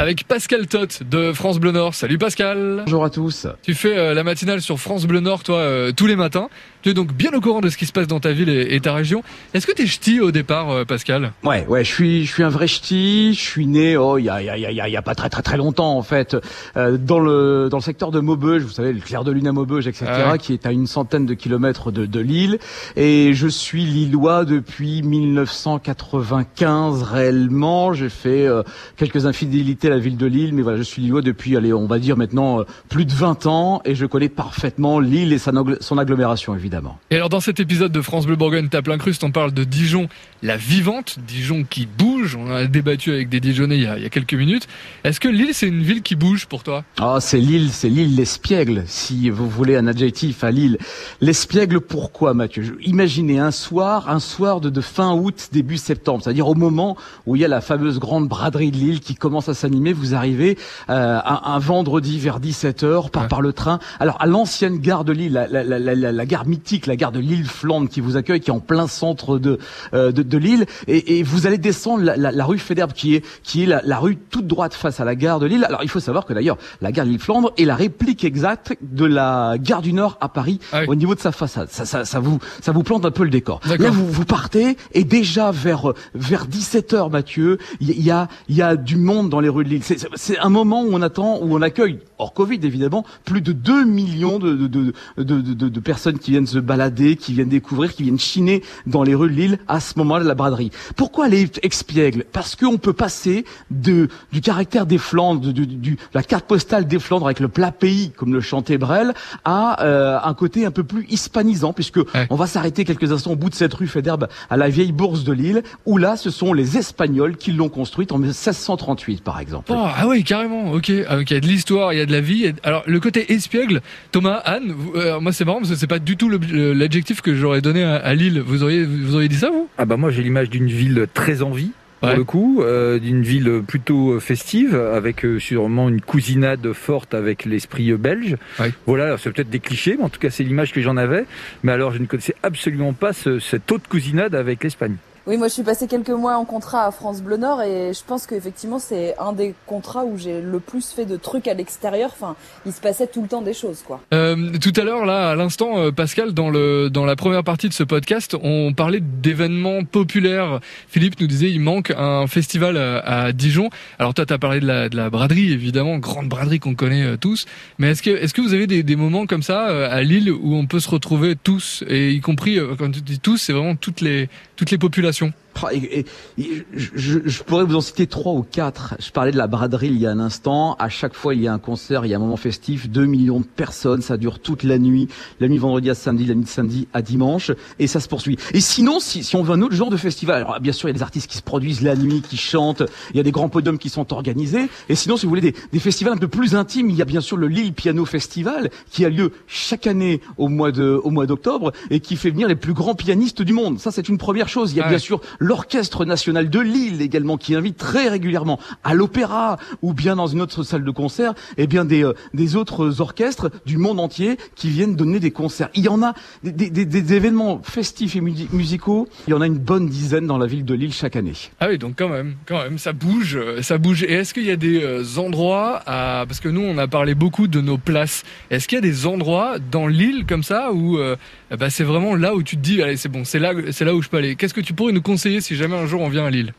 Avec 0.01 0.27
Pascal 0.27 0.67
Tot 0.67 1.03
de 1.11 1.35
France 1.35 1.61
Bleu 1.61 1.73
Nord. 1.73 1.95
Salut 1.95 2.17
Pascal. 2.17 2.85
Bonjour 2.87 3.05
à 3.05 3.11
tous. 3.11 3.47
Tu 3.63 3.75
fais 3.75 3.99
euh, 3.99 4.15
la 4.15 4.25
matinale 4.25 4.63
sur 4.63 4.79
France 4.81 5.05
Bleu 5.05 5.21
Nord, 5.21 5.43
toi, 5.43 5.59
euh, 5.59 5.93
tous 5.95 6.07
les 6.07 6.17
matins. 6.17 6.49
Tu 6.81 6.89
es 6.89 6.95
donc 6.95 7.13
bien 7.13 7.31
au 7.35 7.43
courant 7.43 7.61
de 7.61 7.69
ce 7.69 7.77
qui 7.77 7.85
se 7.85 7.93
passe 7.93 8.07
dans 8.07 8.21
ta 8.21 8.33
ville 8.33 8.49
et, 8.49 8.75
et 8.75 8.81
ta 8.81 8.95
région. 8.95 9.23
Est-ce 9.53 9.67
que 9.67 9.73
tu 9.73 9.83
es 9.83 9.87
ch'ti 9.87 10.19
au 10.19 10.31
départ, 10.31 10.71
euh, 10.71 10.87
Pascal? 10.87 11.33
Ouais, 11.45 11.67
ouais, 11.69 11.85
je 11.85 11.93
suis, 11.93 12.25
je 12.25 12.33
suis 12.33 12.43
un 12.43 12.49
vrai 12.49 12.67
ch'ti. 12.67 13.35
Je 13.35 13.41
suis 13.41 13.67
né, 13.67 13.99
oh, 13.99 14.17
il 14.17 14.25
y 14.25 14.31
a, 14.31 14.41
y 14.41 14.49
a, 14.49 14.57
y 14.57 14.81
a, 14.81 14.89
y 14.89 14.97
a 14.97 15.03
pas 15.03 15.15
très, 15.15 15.29
très, 15.29 15.43
très 15.43 15.59
longtemps 15.59 15.95
en 15.99 16.03
fait, 16.03 16.35
euh, 16.79 16.97
dans 16.97 17.21
le, 17.21 17.69
dans 17.71 17.77
le 17.77 17.83
secteur 17.83 18.11
de 18.11 18.21
Maubeuge. 18.21 18.63
Vous 18.63 18.71
savez, 18.71 18.95
le 18.95 19.01
clair 19.01 19.23
de 19.25 19.33
lune 19.33 19.49
à 19.49 19.53
Maubeuge, 19.53 19.87
etc., 19.87 20.07
Ah 20.09 20.33
ouais. 20.33 20.39
qui 20.39 20.55
est 20.55 20.65
à 20.65 20.73
une 20.73 20.87
centaine 20.87 21.27
de 21.27 21.35
kilomètres 21.35 21.91
de, 21.91 22.07
de 22.07 22.21
Lille. 22.21 22.59
Et 22.97 23.35
je 23.35 23.49
suis 23.49 23.85
lillois 23.85 24.47
depuis 24.47 25.03
1995 25.03 27.03
réellement. 27.03 27.93
J'ai 27.93 28.09
fait 28.09 28.47
euh, 28.47 28.63
quelques 28.97 29.27
infidélités 29.27 29.90
la 29.91 29.99
ville 29.99 30.17
de 30.17 30.27
Lille, 30.27 30.55
mais 30.55 30.63
voilà, 30.63 30.79
je 30.79 30.83
suis 30.83 31.03
lillois 31.03 31.23
depuis, 31.23 31.57
allez, 31.57 31.73
on 31.73 31.87
va 31.87 31.99
dire 31.99 32.17
maintenant 32.17 32.61
euh, 32.61 32.65
plus 32.89 33.05
de 33.05 33.13
20 33.13 33.47
ans, 33.47 33.83
et 33.85 33.95
je 33.95 34.07
connais 34.07 34.29
parfaitement 34.29 34.99
Lille 35.01 35.33
et 35.33 35.39
son, 35.39 35.99
agglomération, 35.99 36.55
évidemment. 36.55 36.99
Et 37.11 37.17
alors 37.17 37.29
dans 37.29 37.41
cet 37.41 37.61
épisode 37.61 37.93
de 37.93 38.01
France 38.01 38.27
Bleu 38.27 38.37
Bourgogne 38.37 38.69
tape 38.69 38.87
l'incruste, 38.89 39.23
on 39.25 39.31
parle 39.31 39.53
de 39.53 39.65
Dijon, 39.65 40.09
la 40.43 40.57
vivante, 40.57 41.19
Dijon 41.27 41.65
qui 41.69 41.87
bouge. 41.87 42.37
On 42.37 42.51
a 42.51 42.67
débattu 42.67 43.13
avec 43.13 43.29
des 43.29 43.41
Dijonnais 43.41 43.77
il 43.77 43.83
y 43.83 43.87
a, 43.87 43.97
il 43.99 44.03
y 44.03 44.07
a 44.07 44.11
quelques 44.11 44.35
minutes. 44.35 44.67
Est-ce 45.05 45.21
que 45.21 45.29
Lille 45.29 45.51
c'est 45.53 45.67
une 45.69 45.83
ville 45.83 46.03
qui 46.03 46.15
bouge 46.17 46.47
pour 46.47 46.63
toi? 46.63 46.85
Ah, 46.99 47.19
c'est 47.21 47.41
Lille, 47.41 47.71
c'est 47.71 47.89
Lille 47.89 48.17
l'espiègle, 48.17 48.85
si 48.87 49.29
vous 49.31 49.49
voulez 49.49 49.77
un 49.77 49.87
adjectif 49.87 50.45
à 50.45 50.51
Lille. 50.51 50.79
L'espiègle, 51.21 51.81
pourquoi, 51.81 52.35
Mathieu? 52.35 52.63
Je- 52.63 52.73
Imaginez 52.89 53.39
un 53.39 53.51
soir, 53.51 54.09
un 54.09 54.21
soir 54.21 54.61
de, 54.61 54.71
de 54.71 54.81
fin 54.81 55.13
août, 55.15 55.49
début 55.53 55.77
septembre, 55.77 56.23
c'est-à-dire 56.23 56.49
au 56.49 56.55
moment 56.55 56.97
où 57.27 57.37
il 57.37 57.43
y 57.43 57.45
a 57.45 57.49
la 57.49 57.61
fameuse 57.61 57.99
grande 57.99 58.29
braderie 58.29 58.71
de 58.71 58.77
Lille 58.77 59.01
qui 59.01 59.15
commence 59.15 59.49
à 59.49 59.55
s'animer. 59.55 59.80
Vous 59.93 60.15
arrivez 60.15 60.57
euh, 60.91 61.19
un, 61.25 61.41
un 61.45 61.59
vendredi 61.59 62.19
vers 62.19 62.41
17h 62.41 63.11
par, 63.11 63.23
Ouais. 63.23 63.29
par 63.29 63.41
le 63.41 63.53
train. 63.53 63.79
Alors 63.99 64.17
à 64.21 64.27
l'ancienne 64.27 64.79
gare 64.79 65.05
de 65.05 65.13
Lille, 65.13 65.33
la, 65.33 65.47
la, 65.49 65.79
la, 65.79 65.95
la, 66.13 66.27
gare 66.27 66.47
mythique, 66.47 66.87
la 66.87 66.97
gare 66.97 67.13
de 67.13 67.19
Lille-Flandre 67.21 67.89
qui 67.89 68.01
vous 68.01 68.17
accueille, 68.17 68.41
qui 68.41 68.51
est 68.51 68.53
en 68.55 68.61
plein 68.61 68.87
centre 68.87 69.39
de, 69.39 69.59
euh, 69.95 70.13
de, 70.13 70.23
de 70.23 70.39
Lille, 70.39 70.67
et, 70.87 71.19
et 71.19 71.23
vous 71.23 71.47
allez 71.47 71.59
descendre 71.59 72.05
la, 72.17 72.45
rue 72.45 72.59
Fédère, 72.59 72.89
qui 72.89 73.15
est, 73.17 73.25
qui 73.43 73.63
est 73.63 73.67
la, 73.67 73.99
rue 73.99 74.17
toute 74.17 74.47
droite 74.47 74.75
face 74.75 75.01
à 75.01 75.05
la 75.05 75.15
gare 75.15 75.41
de 75.41 75.47
Lille. 75.47 75.65
Alors 75.65 75.83
il 75.83 75.89
faut 75.89 76.01
savoir 76.01 76.25
que 76.27 76.33
d'ailleurs, 76.33 76.57
la 76.81 76.93
gare 76.93 77.05
de 77.07 77.11
Lille-Flandre 77.11 77.53
est 77.59 77.65
la 77.65 77.75
réplique 77.75 78.25
exacte 78.25 78.77
de 78.83 79.05
la 79.05 79.57
gare 79.59 79.83
du 79.83 79.93
Nord 79.93 80.19
à 80.21 80.29
Paris 80.29 80.61
Ah 80.73 80.81
oui. 80.83 80.87
au 80.89 80.95
niveau 80.95 81.15
de 81.15 81.21
sa 81.21 81.33
façade. 81.33 81.69
Ça, 81.71 81.85
ça, 81.85 82.05
ça 82.05 82.21
vous, 82.21 82.39
ça 82.61 82.73
vous 82.73 82.83
plante 82.83 83.05
un 83.07 83.11
peu 83.11 83.25
le 83.25 83.31
décor. 83.31 83.61
Là, 83.67 83.91
vous, 83.91 84.07
vous 84.07 84.25
partez 84.25 84.77
et 84.93 85.05
déjà 85.05 85.51
vers 85.51 85.93
vers 86.15 86.47
17 86.47 86.95
h 86.95 87.11
Mathieu, 87.11 87.59
il 87.81 87.91
y, 88.03 88.11
a 88.11 88.29
il 88.49 88.57
y 88.57 88.63
a 88.63 88.77
du 88.77 88.97
monde 88.97 89.31
dans 89.31 89.41
les 89.41 89.49
rues 89.49 89.60
rues 89.61 89.65
de 89.65 89.71
Lille. 89.71 89.83
C'est- 89.85 90.07
C'est 90.17 90.39
un 90.39 90.49
moment 90.49 90.83
où 90.83 90.89
on 90.93 91.03
attend, 91.03 91.39
où 91.41 91.55
on 91.57 91.63
accueille, 91.63 91.99
hors 92.19 92.33
Covid 92.35 92.61
évidemment, 92.63 93.05
plus 93.25 93.41
de 93.41 93.53
2 93.53 93.85
millions 93.85 94.39
de, 94.39 94.55
de, 94.55 94.67
de, 94.67 94.93
de, 95.19 95.41
de- 95.41 95.69
de 95.69 95.81
personnes 95.81 96.19
qui 96.19 96.33
viennent 96.33 96.47
se 96.47 96.59
balader, 96.59 97.17
qui 97.17 97.33
viennent 97.33 97.49
découvrir, 97.49 97.95
qui 97.95 98.03
viennent 98.05 98.19
chiner 98.19 98.63
dans 98.87 99.03
les 99.03 99.15
rues 99.15 99.31
de 99.31 99.35
Lille 99.35 99.59
à 99.69 99.81
ce 99.81 99.99
moment-là 99.99 100.25
de 100.25 100.29
la 100.29 100.35
braderie. 100.35 100.71
Pourquoi 100.97 101.27
aller 101.27 101.49
expiègle 101.63 102.25
Parce 102.33 102.57
qu'on 102.57 102.79
peut 102.79 102.93
passer 102.93 103.45
de, 103.71 104.09
du 104.33 104.41
caractère 104.41 104.87
des 104.87 104.99
Flandres, 104.99 105.41
de, 105.41 105.53
du- 105.53 105.97
la 106.15 106.23
carte 106.23 106.47
postale 106.47 106.87
des 106.87 106.99
Flandres 106.99 107.27
avec 107.27 107.41
le 107.41 107.49
plat 107.49 107.73
pays, 107.73 108.11
comme 108.17 108.33
le 108.33 108.41
chantait 108.41 108.79
Brel, 108.79 109.15
à 109.45 109.83
euh, 109.85 110.19
un 110.23 110.35
côté 110.35 110.67
un 110.67 110.71
peu 110.71 110.85
plus 110.85 111.07
hispanisant, 111.11 111.73
puisque 111.73 111.99
Ouais. 111.99 112.27
on 112.31 112.37
va 112.37 112.47
s'arrêter 112.47 112.85
quelques 112.85 113.13
instants 113.13 113.33
au 113.33 113.37
bout 113.37 113.51
de 113.51 113.55
cette 113.55 113.75
rue 113.75 113.87
Fédherbe 113.87 114.29
à 114.49 114.57
la 114.57 114.69
vieille 114.69 114.93
bourse 114.93 115.25
de 115.25 115.33
Lille, 115.33 115.63
où 115.87 115.99
là, 115.99 116.17
ce 116.17 116.31
sont 116.31 116.53
les 116.53 116.77
Espagnols 116.79 117.37
qui 117.37 117.53
l'ont 117.53 117.69
construite 117.69 118.13
en 118.13 118.19
1638, 118.19 119.23
par 119.23 119.39
exemple. 119.41 119.50
Oh, 119.69 119.75
ah 119.77 120.07
oui, 120.09 120.25
carrément. 120.25 120.73
Ok, 120.73 120.91
Ah, 121.09 121.19
ok, 121.19 121.31
il 121.31 121.35
y 121.35 121.37
a 121.37 121.41
de 121.41 121.47
l'histoire, 121.47 121.93
il 121.93 121.99
y 121.99 122.03
a 122.03 122.07
de 122.07 122.13
la 122.13 122.21
vie. 122.21 122.53
Alors 122.63 122.83
le 122.87 123.01
côté 123.01 123.33
espiègle, 123.33 123.81
Thomas, 124.13 124.41
Anne, 124.45 124.73
vous- 124.77 124.93
euh, 124.97 125.21
moi 125.21 125.33
c'est 125.33 125.45
marrant 125.45 125.59
parce 125.59 125.71
que 125.71 125.77
c'est 125.77 125.87
pas 125.87 125.99
du 125.99 126.17
tout 126.17 126.31
l'adjectif 126.31 127.21
que 127.21 127.35
j'aurais 127.35 127.61
donné 127.61 127.83
à, 127.83 127.97
à 127.97 128.15
Lille. 128.15 128.41
Vous 128.45 128.63
auriez, 128.63 128.85
vous 128.85 129.15
auriez 129.15 129.29
dit 129.29 129.37
ça 129.37 129.51
vous? 129.51 129.69
Ah 129.79 129.85
bah 129.85 129.97
moi 129.97 130.11
j'ai 130.11 130.23
l'image 130.23 130.51
d'une 130.51 130.69
ville 130.69 131.07
très 131.13 131.43
en 131.43 131.51
vie. 131.51 131.73
Pour 132.01 132.09
le 132.17 132.25
coup, 132.25 132.63
euh, 132.63 132.99
d'une 132.99 133.21
ville 133.23 133.61
plutôt 133.67 134.19
festive, 134.21 134.75
avec 134.75 135.23
euh, 135.27 135.39
sûrement 135.39 135.91
une 135.91 136.01
cousinade 136.01 136.73
forte 136.73 137.13
avec 137.13 137.45
l'esprit 137.45 137.91
euh, 137.91 137.99
belge. 137.99 138.37
Ouais. 138.59 138.73
Voilà, 138.87 139.05
alors 139.05 139.19
c'est 139.19 139.31
peut-être 139.31 139.51
des 139.51 139.61
clichés, 139.61 139.97
mais 139.99 140.05
en 140.05 140.09
tout 140.09 140.19
cas 140.19 140.31
c'est 140.31 140.43
l'image 140.43 140.73
que 140.73 140.81
j'en 140.81 140.97
avais. 140.97 141.27
Mais 141.63 141.73
alors 141.73 141.93
je 141.93 141.99
ne 141.99 142.07
connaissais 142.07 142.35
absolument 142.43 142.95
pas 142.95 143.13
ce- 143.13 143.39
cette 143.39 143.71
autre 143.71 143.87
cousinade 143.87 144.35
avec 144.35 144.65
l'Espagne. 144.65 144.97
Oui, 145.27 145.37
moi 145.37 145.49
je 145.49 145.53
suis 145.53 145.63
passé 145.63 145.87
quelques 145.87 146.09
mois 146.11 146.37
en 146.37 146.45
contrat 146.45 146.87
à 146.87 146.91
France 146.91 147.21
Bleu 147.21 147.37
Nord 147.37 147.63
et 147.63 147.93
je 147.93 148.01
pense 148.07 148.27
qu'effectivement 148.27 148.79
c'est 148.79 149.15
un 149.19 149.33
des 149.33 149.55
contrats 149.67 150.05
où 150.05 150.17
j'ai 150.17 150.41
le 150.41 150.61
plus 150.61 150.91
fait 150.91 151.05
de 151.05 151.17
trucs 151.17 151.47
à 151.47 151.55
l'extérieur. 151.55 152.11
Enfin, 152.13 152.37
il 152.65 152.73
se 152.73 152.81
passait 152.81 153.07
tout 153.07 153.23
le 153.23 153.29
temps 153.29 153.43
des 153.43 153.53
choses, 153.53 153.83
quoi. 153.87 154.01
Euh, 154.15 154.51
tout 154.59 154.73
à 154.77 154.85
l'heure, 154.85 155.05
là, 155.05 155.31
à 155.31 155.35
l'instant, 155.35 155.79
euh, 155.79 155.91
Pascal, 155.93 156.33
dans 156.33 156.49
le 156.49 156.89
dans 156.91 157.05
la 157.05 157.17
première 157.17 157.45
partie 157.45 157.69
de 157.69 157.75
ce 157.75 157.85
podcast, 157.85 158.35
on 158.43 158.73
parlait 158.73 159.01
d'événements 159.01 159.85
populaires. 159.85 160.61
Philippe 160.89 161.21
nous 161.21 161.27
disait 161.27 161.51
il 161.51 161.61
manque 161.61 161.93
un 161.97 162.27
festival 162.27 162.77
à, 162.79 162.99
à 162.99 163.33
Dijon. 163.33 163.69
Alors 163.99 164.15
toi, 164.15 164.25
tu 164.25 164.33
as 164.33 164.39
parlé 164.39 164.61
de 164.61 164.67
la, 164.67 164.89
de 164.89 164.97
la 164.97 165.11
braderie, 165.11 165.53
évidemment, 165.53 165.99
grande 165.99 166.29
braderie 166.29 166.61
qu'on 166.61 166.75
connaît 166.75 167.05
euh, 167.05 167.17
tous. 167.17 167.45
Mais 167.79 167.91
est-ce 167.91 168.03
que 168.03 168.11
est-ce 168.11 168.33
que 168.33 168.41
vous 168.41 168.55
avez 168.55 168.67
des, 168.67 168.83
des 168.83 168.97
moments 168.97 169.27
comme 169.27 169.43
ça 169.43 169.69
euh, 169.69 169.89
à 169.91 170.03
Lille 170.03 170.31
où 170.33 170.55
on 170.55 170.67
peut 170.67 170.81
se 170.81 170.89
retrouver 170.89 171.37
tous, 171.37 171.85
et 171.89 172.11
y 172.11 172.21
compris 172.21 172.59
euh, 172.59 172.75
quand 172.79 172.91
tu 172.91 173.03
dis 173.03 173.21
tous, 173.21 173.37
c'est 173.37 173.53
vraiment 173.53 173.77
toutes 173.77 174.01
les 174.01 174.29
toutes 174.57 174.71
les 174.71 174.79
populations. 174.79 175.10
Ah, 175.11 175.50
Et, 175.73 176.01
et- 176.01 176.07
et 176.39 176.65
je, 176.75 177.19
je- 177.25 177.43
pourrais 177.43 177.65
vous 177.65 177.75
en 177.77 177.81
citer 177.81 178.07
trois 178.07 178.33
ou 178.33 178.43
quatre. 178.49 178.95
Je 179.01 179.11
parlais 179.11 179.33
de 179.33 179.37
la 179.37 179.47
braderie 179.47 179.89
il 179.89 179.99
y 179.99 180.07
a 180.07 180.11
un 180.11 180.21
instant. 180.21 180.75
À 180.79 180.89
chaque 180.89 181.15
fois, 181.15 181.35
il 181.35 181.41
y 181.43 181.49
a 181.49 181.53
un 181.53 181.59
concert, 181.59 182.05
il 182.07 182.11
y 182.11 182.15
a 182.15 182.17
un 182.17 182.21
moment 182.21 182.37
festif. 182.37 182.89
Deux 182.89 183.07
millions 183.07 183.41
de 183.41 183.45
personnes, 183.45 184.03
ça 184.03 184.17
dure 184.17 184.39
toute 184.39 184.63
la 184.63 184.79
nuit. 184.79 185.09
La 185.41 185.49
nuit 185.49 185.59
vendredi 185.59 185.91
à 185.91 185.95
samedi, 185.95 186.25
la 186.27 186.35
nuit 186.35 186.45
de 186.45 186.49
samedi 186.49 186.89
à 186.93 187.03
dimanche, 187.03 187.51
et 187.79 187.87
ça 187.87 188.01
se 188.01 188.09
poursuit. 188.09 188.39
Et 188.55 188.61
sinon, 188.61 189.01
si, 189.01 189.23
si 189.25 189.37
on 189.37 189.43
veut 189.43 189.53
un 189.55 189.63
autre 189.63 189.75
genre 189.75 189.91
de 189.91 189.97
festival, 189.97 190.37
alors 190.43 190.61
bien 190.61 190.73
sûr, 190.73 190.89
il 190.89 190.93
y 190.93 190.95
a 190.95 190.99
des 190.99 191.03
artistes 191.03 191.31
qui 191.31 191.37
se 191.37 191.43
produisent 191.43 191.83
la 191.83 191.97
nuit, 191.97 192.23
qui 192.23 192.37
chantent. 192.37 192.83
Il 193.11 193.17
y 193.17 193.21
a 193.21 193.23
des 193.25 193.33
grands 193.33 193.49
podiums 193.49 193.79
qui 193.79 193.89
sont 193.89 194.13
organisés. 194.13 194.69
Et 194.89 194.95
sinon, 194.95 195.17
si 195.17 195.27
vous 195.27 195.31
voulez 195.31 195.41
des, 195.41 195.55
des 195.73 195.79
festivals 195.81 196.15
un 196.15 196.19
peu 196.19 196.29
plus 196.29 196.55
intimes, 196.55 196.91
il 196.91 196.97
y 196.97 197.03
a 197.03 197.05
bien 197.07 197.21
sûr 197.21 197.37
le 197.37 197.49
Lille 197.49 197.73
Piano 197.73 198.05
Festival 198.05 198.71
qui 198.91 199.05
a 199.05 199.09
lieu 199.09 199.33
chaque 199.47 199.87
année 199.87 200.21
au 200.39 200.49
mois 200.49 200.73
de 200.73 201.01
au 201.03 201.11
mois 201.11 201.27
d'octobre 201.27 201.73
et 201.91 202.01
qui 202.01 202.17
fait 202.17 202.31
venir 202.31 202.49
les 202.49 202.57
plus 202.57 202.73
grands 202.75 202.95
pianistes 202.95 203.43
du 203.43 203.53
monde. 203.53 203.79
Ça, 203.79 203.91
c'est 203.91 204.09
une 204.09 204.19
première 204.19 204.49
chose. 204.49 204.73
Il 204.73 204.77
y 204.77 204.81
a 204.81 204.85
Ah 204.87 204.89
bien 204.91 204.99
sûr 204.99 205.21
l'Orchestre 205.41 206.05
national 206.05 206.49
de 206.49 206.61
Lille 206.61 207.03
également 207.03 207.37
qui 207.37 207.57
invite 207.57 207.77
très 207.77 208.09
régulièrement 208.09 208.61
à 208.85 208.95
l'opéra 208.95 209.57
ou 209.83 209.93
bien 209.95 210.15
dans 210.15 210.29
une 210.29 210.41
autre 210.41 210.63
salle 210.63 210.85
de 210.85 210.91
concert 210.93 211.35
et 211.57 211.67
bien 211.67 211.85
des 211.85 212.05
euh, 212.05 212.13
des 212.35 212.55
autres 212.55 213.01
orchestres 213.01 213.51
du 213.67 213.79
monde 213.79 213.99
entier 213.99 214.37
qui 214.55 214.69
viennent 214.69 214.95
donner 214.95 215.19
des 215.19 215.31
concerts. 215.33 215.71
Il 215.75 215.85
y 215.85 215.89
en 215.89 216.03
a 216.03 216.15
des, 216.45 216.53
des, 216.53 216.85
des- 216.85 217.15
événements 217.15 217.61
festifs 217.65 218.15
et 218.15 218.21
musi- 218.21 218.47
musicaux. 218.53 219.09
Il 219.27 219.31
y 219.31 219.35
en 219.35 219.41
a 219.41 219.47
une 219.47 219.59
bonne 219.59 219.89
dizaine 219.89 220.27
dans 220.27 220.39
la 220.39 220.47
ville 220.47 220.65
de 220.65 220.75
Lille 220.75 220.93
chaque 220.93 221.17
année. 221.17 221.33
Ah 221.59 221.67
oui, 221.71 221.79
donc 221.79 221.95
quand 221.97 222.09
même, 222.11 222.35
quand 222.47 222.59
même, 222.59 222.79
ça 222.79 222.93
bouge, 222.93 223.37
euh, 223.37 223.63
ça 223.63 223.79
bouge. 223.79 224.03
Et 224.05 224.13
est-ce 224.13 224.35
qu'il 224.35 224.45
y 224.45 224.51
a 224.51 224.57
des 224.57 224.83
euh, 224.83 225.03
endroits 225.17 225.81
à... 225.87 226.25
Parce 226.29 226.39
que 226.41 226.49
nous, 226.51 226.61
on 226.61 226.77
a 226.79 226.87
parlé 226.87 227.15
beaucoup 227.15 227.49
de 227.49 227.61
nos 227.61 227.79
places. 227.79 228.23
Est-ce 228.51 228.69
qu'il 228.69 228.77
y 228.77 228.79
a 228.79 228.83
des 228.83 229.07
endroits 229.07 229.57
dans 229.71 229.87
l'île 229.87 230.27
comme 230.27 230.43
ça 230.43 230.73
où 230.73 230.99
euh, 230.99 231.17
bah, 231.59 231.71
c'est 231.71 231.85
vraiment 231.85 232.15
là 232.15 232.35
où 232.35 232.43
tu 232.43 232.57
te 232.57 232.61
dis, 232.63 232.83
allez, 232.83 232.97
c'est 232.97 233.09
bon, 233.09 233.25
c'est 233.25 233.39
là, 233.39 233.53
c'est 233.73 233.85
là 233.85 233.95
où 233.95 234.03
je 234.03 234.09
peux 234.09 234.19
aller. 234.19 234.37
Qu'est-ce 234.37 234.55
que 234.55 234.61
tu 234.61 234.75
pourrais 234.75 234.93
nous 234.93 235.03
conseiller 235.03 235.30
si 235.41 235.55
jamais 235.57 235.77
un 235.77 235.87
jour 235.87 236.01
on 236.01 236.09
vient 236.09 236.25
à 236.27 236.31
Lille 236.31 236.53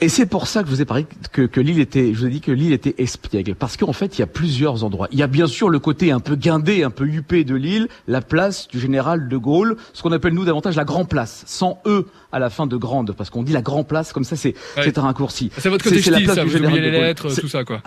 Et 0.00 0.08
c'est 0.08 0.26
pour 0.26 0.48
ça 0.48 0.62
que 0.62 0.68
je 0.68 0.74
vous 0.74 0.82
ai 0.82 0.84
parlé 0.84 1.06
que, 1.32 1.42
que 1.42 1.60
l'île 1.60 1.78
était, 1.80 2.12
je 2.12 2.18
vous 2.18 2.26
ai 2.26 2.30
dit 2.30 2.40
que 2.40 2.50
l'île 2.52 2.72
était 2.72 2.94
espiègle, 2.98 3.54
parce 3.54 3.76
qu'en 3.76 3.92
fait 3.92 4.18
il 4.18 4.20
y 4.20 4.22
a 4.22 4.26
plusieurs 4.26 4.82
endroits. 4.84 5.08
Il 5.12 5.18
y 5.18 5.22
a 5.22 5.28
bien 5.28 5.46
sûr 5.46 5.68
le 5.70 5.78
côté 5.78 6.10
un 6.10 6.20
peu 6.20 6.34
guindé, 6.34 6.82
un 6.82 6.90
peu 6.90 7.06
huppé 7.06 7.44
de 7.44 7.54
l'île, 7.54 7.86
la 8.08 8.20
place 8.20 8.66
du 8.68 8.80
général 8.80 9.28
de 9.28 9.36
Gaulle, 9.36 9.76
ce 9.92 10.02
qu'on 10.02 10.12
appelle 10.12 10.34
nous 10.34 10.44
davantage 10.44 10.76
la 10.76 10.84
Grand 10.84 11.04
Place, 11.04 11.44
sans 11.46 11.80
e 11.86 12.06
à 12.32 12.38
la 12.40 12.50
fin 12.50 12.66
de 12.66 12.76
grande, 12.76 13.12
parce 13.16 13.30
qu'on 13.30 13.44
dit 13.44 13.52
la 13.52 13.62
Grand 13.62 13.84
Place 13.84 14.12
comme 14.12 14.24
ça 14.24 14.34
c'est 14.36 14.54
Ouais. 14.76 14.82
c'est 14.84 14.98
un 14.98 15.02
raccourci. 15.02 15.50
C'est 15.56 15.68
votre 15.68 15.84
côté 15.84 16.02
c'est 16.02 16.10
la 16.10 16.18
ch'ti, 16.18 16.24
place 16.24 16.36
ça, 16.36 16.42
du 16.42 16.48
vous 16.48 16.54
général 16.56 16.74
oubliez 16.74 16.90
les 16.90 16.90
de 16.90 16.96
Gaulle. 17.00 17.06
lettres, 17.06 17.40
tout 17.40 17.48
ça, 17.48 17.64
quoi. 17.64 17.80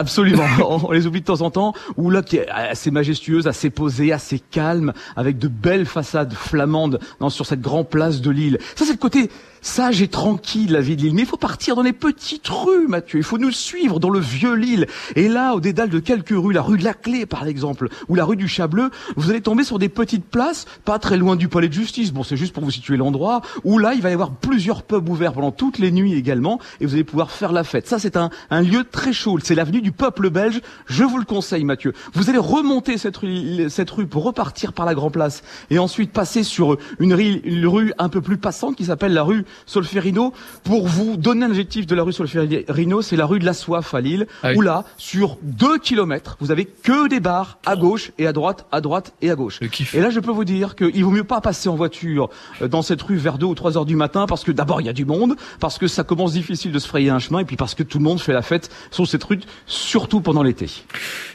Absolument, 0.00 0.46
on 0.88 0.92
les 0.92 1.06
oublie 1.06 1.20
de 1.20 1.26
temps 1.26 1.42
en 1.42 1.50
temps. 1.50 1.74
Ou 1.98 2.08
là, 2.08 2.22
qui 2.22 2.38
est 2.38 2.48
assez 2.48 2.90
majestueuse, 2.90 3.46
assez 3.46 3.68
posée, 3.68 4.12
assez 4.14 4.38
calme, 4.38 4.94
avec 5.14 5.38
de 5.38 5.46
belles 5.46 5.84
façades 5.84 6.32
flamandes 6.32 6.98
sur 7.28 7.44
cette 7.44 7.60
grande 7.60 7.86
place 7.86 8.22
de 8.22 8.30
Lille. 8.30 8.58
Ça, 8.76 8.86
c'est 8.86 8.92
le 8.92 8.98
côté 8.98 9.30
sage 9.60 10.02
et 10.02 10.08
tranquille 10.08 10.72
la 10.72 10.80
vie 10.80 10.96
de 10.96 11.02
Lille. 11.02 11.14
Mais 11.14 11.22
il 11.22 11.28
faut 11.28 11.36
partir 11.36 11.76
dans 11.76 11.82
les 11.82 11.92
petites 11.92 12.48
rues, 12.48 12.88
Mathieu. 12.88 13.18
Il 13.18 13.24
faut 13.24 13.38
nous 13.38 13.52
suivre 13.52 14.00
dans 14.00 14.10
le 14.10 14.20
vieux 14.20 14.54
Lille. 14.54 14.86
Et 15.16 15.28
là, 15.28 15.54
au 15.54 15.60
dédale 15.60 15.90
de 15.90 15.98
quelques 15.98 16.30
rues, 16.30 16.52
la 16.52 16.62
rue 16.62 16.78
de 16.78 16.84
la 16.84 16.94
Clé, 16.94 17.26
par 17.26 17.46
exemple, 17.46 17.88
ou 18.08 18.14
la 18.14 18.24
rue 18.24 18.36
du 18.36 18.48
Chableux, 18.48 18.90
vous 19.16 19.30
allez 19.30 19.40
tomber 19.40 19.64
sur 19.64 19.78
des 19.78 19.88
petites 19.88 20.24
places, 20.24 20.66
pas 20.84 20.98
très 20.98 21.16
loin 21.16 21.36
du 21.36 21.48
palais 21.48 21.68
de 21.68 21.72
justice. 21.72 22.12
Bon, 22.12 22.22
c'est 22.22 22.36
juste 22.36 22.52
pour 22.52 22.64
vous 22.64 22.70
situer 22.70 22.96
l'endroit, 22.96 23.42
où 23.64 23.78
là, 23.78 23.94
il 23.94 24.02
va 24.02 24.10
y 24.10 24.12
avoir 24.12 24.30
plusieurs 24.30 24.82
pubs 24.82 25.08
ouverts 25.08 25.32
pendant 25.32 25.52
toutes 25.52 25.78
les 25.78 25.90
nuits 25.90 26.14
également, 26.14 26.60
et 26.80 26.86
vous 26.86 26.94
allez 26.94 27.04
pouvoir 27.04 27.30
faire 27.30 27.52
la 27.52 27.64
fête. 27.64 27.88
Ça, 27.88 27.98
c'est 27.98 28.16
un, 28.16 28.30
un 28.50 28.62
lieu 28.62 28.84
très 28.84 29.12
chaud. 29.12 29.38
C'est 29.42 29.54
l'avenue 29.54 29.80
du 29.80 29.92
peuple 29.92 30.30
belge. 30.30 30.60
Je 30.86 31.04
vous 31.04 31.18
le 31.18 31.24
conseille, 31.24 31.64
Mathieu. 31.64 31.92
Vous 32.14 32.28
allez 32.30 32.38
remonter 32.38 32.98
cette 32.98 33.16
rue, 33.16 33.68
cette 33.68 33.90
rue 33.90 34.06
pour 34.06 34.24
repartir 34.24 34.72
par 34.72 34.86
la 34.86 34.94
Grand 34.94 35.10
Place, 35.10 35.42
et 35.70 35.78
ensuite 35.78 36.12
passer 36.12 36.42
sur 36.42 36.76
une 36.98 37.14
rue, 37.14 37.40
une 37.44 37.66
rue 37.66 37.92
un 37.98 38.08
peu 38.08 38.20
plus 38.20 38.36
passante 38.36 38.76
qui 38.76 38.86
s'appelle 38.86 39.12
la 39.12 39.22
rue 39.22 39.44
Solferino. 39.66 40.32
Pour 40.64 40.86
vous 40.86 41.16
donner 41.16 41.46
un 41.46 41.50
adjectif 41.50 41.86
de 41.86 41.94
la 41.94 42.02
rue 42.02 42.12
Solferino, 42.12 43.02
c'est 43.02 43.16
la 43.16 43.26
rue 43.26 43.38
de 43.38 43.44
la 43.46 43.52
soif 43.54 43.94
à 43.94 44.00
Lille, 44.00 44.26
Ah 44.42 44.48
oui. 44.50 44.56
où 44.56 44.60
là, 44.60 44.84
sur 44.96 45.38
deux 45.42 45.78
kilomètres, 45.78 46.36
vous 46.40 46.50
avez 46.50 46.64
que 46.64 47.08
des 47.08 47.20
bars 47.20 47.58
à 47.66 47.76
gauche 47.76 48.12
et 48.18 48.26
à 48.26 48.32
droite, 48.32 48.66
à 48.72 48.80
droite 48.80 49.12
et 49.22 49.30
à 49.30 49.34
gauche. 49.34 49.60
Et 49.94 50.00
là, 50.00 50.10
je 50.10 50.20
peux 50.20 50.30
vous 50.32 50.44
dire 50.44 50.74
qu'il 50.76 51.04
vaut 51.04 51.10
mieux 51.10 51.24
pas 51.24 51.40
passer 51.40 51.68
en 51.68 51.76
voiture 51.76 52.30
euh, 52.62 52.68
dans 52.68 52.82
cette 52.82 53.02
rue 53.02 53.16
vers 53.16 53.38
2 53.38 53.46
ou 53.46 53.54
3 53.54 53.76
heures 53.78 53.86
du 53.86 53.96
matin 53.96 54.26
parce 54.26 54.44
que 54.44 54.52
d'abord, 54.52 54.80
il 54.80 54.86
y 54.86 54.90
a 54.90 54.92
du 54.92 55.04
monde, 55.04 55.36
parce 55.60 55.78
que 55.78 55.86
ça 55.86 56.04
commence 56.04 56.32
difficile 56.32 56.72
de 56.72 56.78
se 56.78 56.88
frayer 56.88 57.10
un 57.10 57.18
chemin 57.18 57.40
et 57.40 57.44
puis 57.44 57.56
parce 57.56 57.74
que 57.74 57.82
tout 57.82 57.98
le 57.98 58.04
monde 58.04 58.20
fait 58.20 58.32
la 58.32 58.42
fête 58.42 58.70
sur 58.90 59.06
cette 59.06 59.24
rue, 59.24 59.40
surtout 59.66 60.20
pendant 60.20 60.42
l'été. 60.42 60.66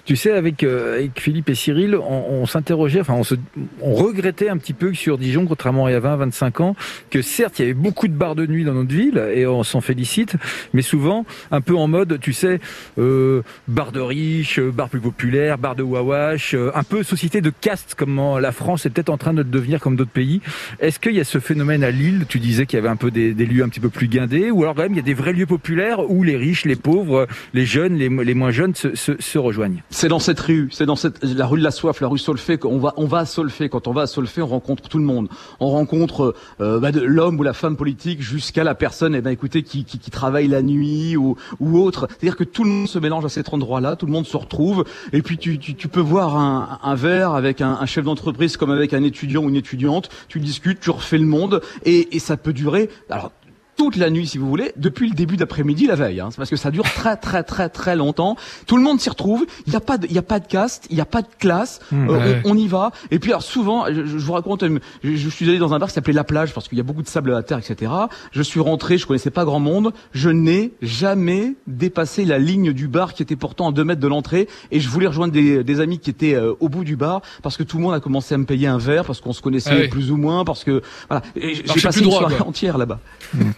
Tu 0.05 0.15
sais, 0.15 0.31
avec, 0.31 0.63
euh, 0.63 0.95
avec 0.99 1.19
Philippe 1.19 1.49
et 1.49 1.55
Cyril, 1.55 1.95
on, 1.95 2.41
on 2.41 2.45
s'interrogeait, 2.45 3.01
enfin, 3.01 3.13
on, 3.15 3.23
se, 3.23 3.35
on 3.81 3.93
regrettait 3.95 4.49
un 4.49 4.57
petit 4.57 4.73
peu 4.73 4.89
que 4.91 4.97
sur 4.97 5.17
Dijon, 5.17 5.45
contrairement 5.47 5.85
à 5.85 5.89
il 5.89 5.93
y 5.93 5.95
a 5.95 5.99
20, 5.99 6.15
25 6.17 6.59
ans, 6.61 6.75
que 7.09 7.21
certes, 7.21 7.59
il 7.59 7.61
y 7.61 7.65
avait 7.65 7.73
beaucoup 7.73 8.04
de 8.09 8.15
bars 8.15 8.35
de 8.35 8.45
nuit 8.45 8.63
dans 8.63 8.73
notre 8.73 8.93
ville, 8.93 9.17
et 9.33 9.45
on 9.45 9.63
s'en 9.63 9.81
félicite, 9.81 10.35
mais 10.73 10.81
souvent, 10.81 11.25
un 11.51 11.61
peu 11.61 11.75
en 11.75 11.87
mode, 11.87 12.19
tu 12.19 12.33
sais, 12.33 12.59
euh, 12.97 13.41
bar 13.67 13.91
de 13.91 13.99
riches, 13.99 14.59
euh, 14.59 14.71
bar 14.71 14.89
plus 14.89 14.99
populaire, 14.99 15.57
bar 15.57 15.75
de 15.75 15.83
wawash, 15.83 16.53
euh, 16.53 16.71
un 16.75 16.83
peu 16.83 17.03
société 17.03 17.41
de 17.41 17.49
caste, 17.49 17.95
comme 17.95 18.39
la 18.39 18.51
France 18.51 18.85
est 18.85 18.89
peut-être 18.89 19.09
en 19.09 19.17
train 19.17 19.33
de 19.33 19.43
devenir 19.43 19.79
comme 19.79 19.95
d'autres 19.95 20.11
pays. 20.11 20.41
Est-ce 20.79 20.99
qu'il 20.99 21.13
y 21.13 21.19
a 21.19 21.23
ce 21.23 21.39
phénomène 21.39 21.83
à 21.83 21.91
Lille 21.91 22.25
Tu 22.27 22.39
disais 22.39 22.65
qu'il 22.65 22.77
y 22.77 22.79
avait 22.79 22.89
un 22.89 22.95
peu 22.95 23.11
des, 23.11 23.33
des 23.33 23.45
lieux 23.45 23.63
un 23.63 23.69
petit 23.69 23.79
peu 23.79 23.89
plus 23.89 24.07
guindés, 24.07 24.51
ou 24.51 24.63
alors 24.63 24.75
quand 24.75 24.83
même, 24.83 24.93
il 24.93 24.97
y 24.97 24.99
a 24.99 25.03
des 25.03 25.13
vrais 25.13 25.33
lieux 25.33 25.45
populaires 25.45 26.09
où 26.09 26.23
les 26.23 26.37
riches, 26.37 26.65
les 26.65 26.75
pauvres, 26.75 27.27
les 27.53 27.65
jeunes, 27.65 27.95
les, 27.95 28.09
moins 28.09 28.51
jeunes 28.51 28.75
se, 28.75 28.95
se, 28.95 29.13
se 29.19 29.37
rejoignent? 29.37 29.83
C'est 29.89 30.07
dans 30.07 30.19
cette 30.19 30.39
rue, 30.39 30.69
c'est 30.71 30.85
dans 30.85 30.95
cette 30.95 31.23
la 31.23 31.45
rue 31.45 31.59
de 31.59 31.63
la 31.63 31.71
soif, 31.71 32.01
la 32.01 32.07
rue 32.07 32.19
Solfay 32.19 32.57
qu'on 32.57 32.77
va 32.77 32.93
on 32.97 33.05
va 33.05 33.19
à 33.19 33.25
Solfay. 33.25 33.69
Quand 33.69 33.87
on 33.87 33.93
va 33.93 34.03
à 34.03 34.07
Solfay, 34.07 34.41
on 34.41 34.47
rencontre 34.47 34.89
tout 34.89 34.97
le 34.97 35.03
monde. 35.03 35.29
On 35.59 35.69
rencontre 35.69 36.35
euh, 36.61 36.79
bah, 36.79 36.91
l'homme 36.91 37.39
ou 37.39 37.43
la 37.43 37.53
femme 37.53 37.77
politique 37.77 37.94
jusqu'à 38.19 38.63
la 38.63 38.75
personne, 38.75 39.15
eh 39.15 39.21
ben 39.21 39.31
écoutez, 39.31 39.63
qui, 39.63 39.85
qui, 39.85 40.11
travaille 40.11 40.47
la 40.47 40.61
nuit 40.61 41.17
ou 41.17 41.35
ou 41.59 41.79
autre. 41.79 42.07
C'est-à-dire 42.09 42.35
que 42.35 42.43
tout 42.43 42.63
le 42.63 42.69
monde 42.69 42.87
se 42.87 42.99
mélange 42.99 43.25
à 43.25 43.29
cet 43.29 43.53
endroit-là, 43.53 43.95
tout 43.95 44.05
le 44.05 44.11
monde 44.11 44.25
se 44.25 44.37
retrouve. 44.37 44.85
Et 45.13 45.21
puis 45.21 45.37
tu 45.37 45.59
tu, 45.59 45.87
peux 45.87 45.99
voir 45.99 46.37
un, 46.37 46.79
un 46.83 46.95
verre 46.95 47.31
avec 47.33 47.61
un, 47.61 47.77
un 47.79 47.85
chef 47.85 48.05
d'entreprise 48.05 48.57
comme 48.57 48.71
avec 48.71 48.93
un 48.93 49.03
étudiant 49.03 49.43
ou 49.43 49.49
une 49.49 49.55
étudiante. 49.55 50.09
Tu 50.27 50.39
discutes, 50.39 50.79
tu 50.79 50.89
refais 50.89 51.17
le 51.17 51.25
monde 51.25 51.61
et, 51.83 52.15
et 52.15 52.19
ça 52.19 52.37
peut 52.37 52.53
durer. 52.53 52.89
Alors 53.09 53.31
toute 53.77 53.95
la 53.97 54.09
nuit, 54.09 54.27
si 54.27 54.37
vous 54.37 54.47
voulez, 54.47 54.71
depuis 54.77 55.09
le 55.09 55.15
début 55.15 55.37
d'après-midi 55.37 55.85
la 55.87 55.95
veille. 55.95 56.19
Hein. 56.19 56.29
C'est 56.31 56.37
parce 56.37 56.49
que 56.49 56.55
ça 56.55 56.71
dure 56.71 56.83
très 56.83 57.17
très 57.17 57.43
très 57.43 57.69
très 57.69 57.95
longtemps. 57.95 58.35
Tout 58.67 58.77
le 58.77 58.83
monde 58.83 58.99
s'y 58.99 59.09
retrouve. 59.09 59.45
Il 59.67 59.71
n'y 59.71 59.75
a 59.75 59.81
pas 59.81 59.97
de, 59.97 60.07
il 60.07 60.13
y 60.13 60.17
a 60.17 60.21
pas 60.21 60.39
de 60.39 60.47
caste, 60.47 60.87
il 60.89 60.95
n'y 60.95 61.01
a 61.01 61.05
pas 61.05 61.21
de 61.21 61.27
classe. 61.39 61.79
Mmh. 61.91 62.09
Euh, 62.09 62.15
Ouais. 62.15 62.41
on, 62.45 62.51
on 62.51 62.57
y 62.57 62.67
va. 62.67 62.91
Et 63.11 63.19
puis 63.19 63.31
alors 63.31 63.43
souvent, 63.43 63.85
je, 63.89 64.05
je 64.05 64.17
vous 64.17 64.33
raconte, 64.33 64.63
euh, 64.63 64.79
je, 65.03 65.15
je 65.15 65.29
suis 65.29 65.47
allé 65.49 65.57
dans 65.59 65.73
un 65.73 65.79
bar 65.79 65.89
qui 65.89 65.93
s'appelait 65.95 66.13
La 66.13 66.23
Plage 66.23 66.53
parce 66.53 66.67
qu'il 66.69 66.77
y 66.77 66.81
a 66.81 66.83
beaucoup 66.83 67.01
de 67.01 67.07
sable 67.07 67.33
à 67.35 67.43
terre, 67.43 67.57
etc. 67.59 67.91
Je 68.31 68.41
suis 68.41 68.59
rentré, 68.61 68.97
je 68.97 69.05
connaissais 69.05 69.29
pas 69.31 69.43
grand 69.45 69.59
monde. 69.59 69.91
Je 70.13 70.29
n'ai 70.29 70.71
jamais 70.81 71.55
dépassé 71.67 72.23
la 72.25 72.37
ligne 72.39 72.71
du 72.73 72.87
bar 72.87 73.13
qui 73.13 73.23
était 73.23 73.35
pourtant 73.35 73.69
à 73.69 73.71
deux 73.73 73.83
mètres 73.83 73.99
de 74.01 74.07
l'entrée. 74.07 74.47
Et 74.71 74.79
je 74.79 74.87
voulais 74.89 75.07
rejoindre 75.07 75.33
des, 75.33 75.63
des 75.63 75.79
amis 75.81 75.99
qui 75.99 76.09
étaient 76.09 76.35
euh, 76.35 76.53
au 76.61 76.69
bout 76.69 76.83
du 76.85 76.95
bar 76.95 77.21
parce 77.43 77.57
que 77.57 77.63
tout 77.63 77.77
le 77.77 77.83
monde 77.83 77.93
a 77.93 77.99
commencé 77.99 78.33
à 78.33 78.37
me 78.37 78.45
payer 78.45 78.67
un 78.67 78.77
verre 78.77 79.03
parce 79.05 79.19
qu'on 79.19 79.33
se 79.33 79.41
connaissait 79.41 79.71
Ah 79.73 79.77
oui. 79.81 79.87
plus 79.89 80.11
ou 80.11 80.17
moins 80.17 80.45
parce 80.45 80.63
que 80.63 80.81
voilà. 81.09 81.21
J'ai 81.35 81.61
passé 81.81 82.01
une 82.01 82.11
soirée 82.11 82.35
quoi. 82.37 82.47
entière 82.47 82.77
là-bas. 82.77 82.99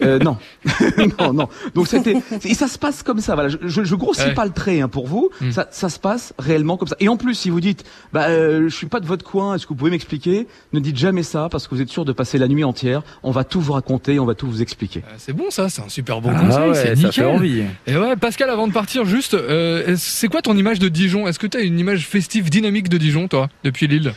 Euh, 0.08 0.20
non, 0.20 0.38
non, 1.20 1.34
non. 1.34 1.50
Donc 1.76 1.88
c'était 1.88 2.16
et 2.46 2.54
ça 2.54 2.68
se 2.68 2.78
passe 2.80 3.04
comme 3.04 3.20
ça. 3.20 3.34
Voilà, 3.36 3.50
je, 3.50 3.58
je, 3.64 3.84
je 3.84 3.96
grossis 3.96 4.22
Ouais. 4.28 4.34
pas 4.34 4.46
le 4.46 4.52
trait 4.52 4.82
hein, 4.82 4.88
pour 4.88 5.08
vous. 5.08 5.30
Mm. 5.42 5.52
Ça, 5.52 5.68
ça 5.72 5.90
se 5.90 6.00
passe 6.00 6.34
réellement 6.40 6.78
comme 6.78 6.88
ça. 6.88 6.96
Et 7.00 7.08
en 7.10 7.18
plus, 7.18 7.36
si 7.36 7.50
vous 7.50 7.62
dites, 7.62 7.84
bah, 8.14 8.28
euh, 8.30 8.68
je 8.70 8.76
suis 8.76 8.88
pas 8.88 9.00
de 9.00 9.06
votre 9.06 9.24
coin, 9.26 9.56
est-ce 9.56 9.66
que 9.66 9.70
vous 9.70 9.76
pouvez 9.76 9.92
m'expliquer? 9.92 10.48
Ne 10.74 10.80
dites 10.80 10.98
jamais 10.98 11.24
ça 11.24 11.48
parce 11.52 11.68
que 11.68 11.76
vous 11.76 11.82
êtes 11.82 11.90
sûr 11.90 12.06
de 12.06 12.12
passer 12.14 12.38
la 12.38 12.48
nuit 12.48 12.64
entière. 12.64 13.04
On 13.24 13.32
va 13.32 13.44
tout 13.44 13.62
vous 13.62 13.74
raconter, 13.74 14.20
on 14.20 14.26
va 14.26 14.34
tout 14.36 14.48
vous 14.48 14.62
expliquer. 14.62 15.04
Euh, 15.08 15.14
C'est 15.18 15.34
bon 15.34 15.50
ça, 15.50 15.70
c'est 15.70 15.82
un 15.82 15.90
super 15.90 16.22
bon 16.22 16.32
Ah 16.36 16.40
conseil, 16.42 16.70
ouais, 16.70 16.76
c'est 16.76 16.88
ça 16.88 17.08
nickel. 17.08 17.12
fait 17.12 17.24
envie. 17.26 17.64
Et 17.86 17.96
ouais, 17.98 18.16
Pascal, 18.16 18.50
avant 18.50 18.68
de 18.68 18.74
partir, 18.74 19.06
juste, 19.06 19.34
euh, 19.34 19.96
c'est 19.98 20.28
quoi 20.28 20.42
ton 20.42 20.56
image 20.58 20.80
de 20.80 20.88
Dijon? 20.90 21.28
Est-ce 21.28 21.40
que 21.40 21.48
tu 21.48 21.58
as 21.58 21.62
une 21.62 21.80
image 21.80 22.06
festive, 22.08 22.50
dynamique 22.50 22.90
de 22.90 22.98
Dijon, 22.98 23.28
toi, 23.28 23.50
depuis 23.64 23.88
Lille? 23.88 24.14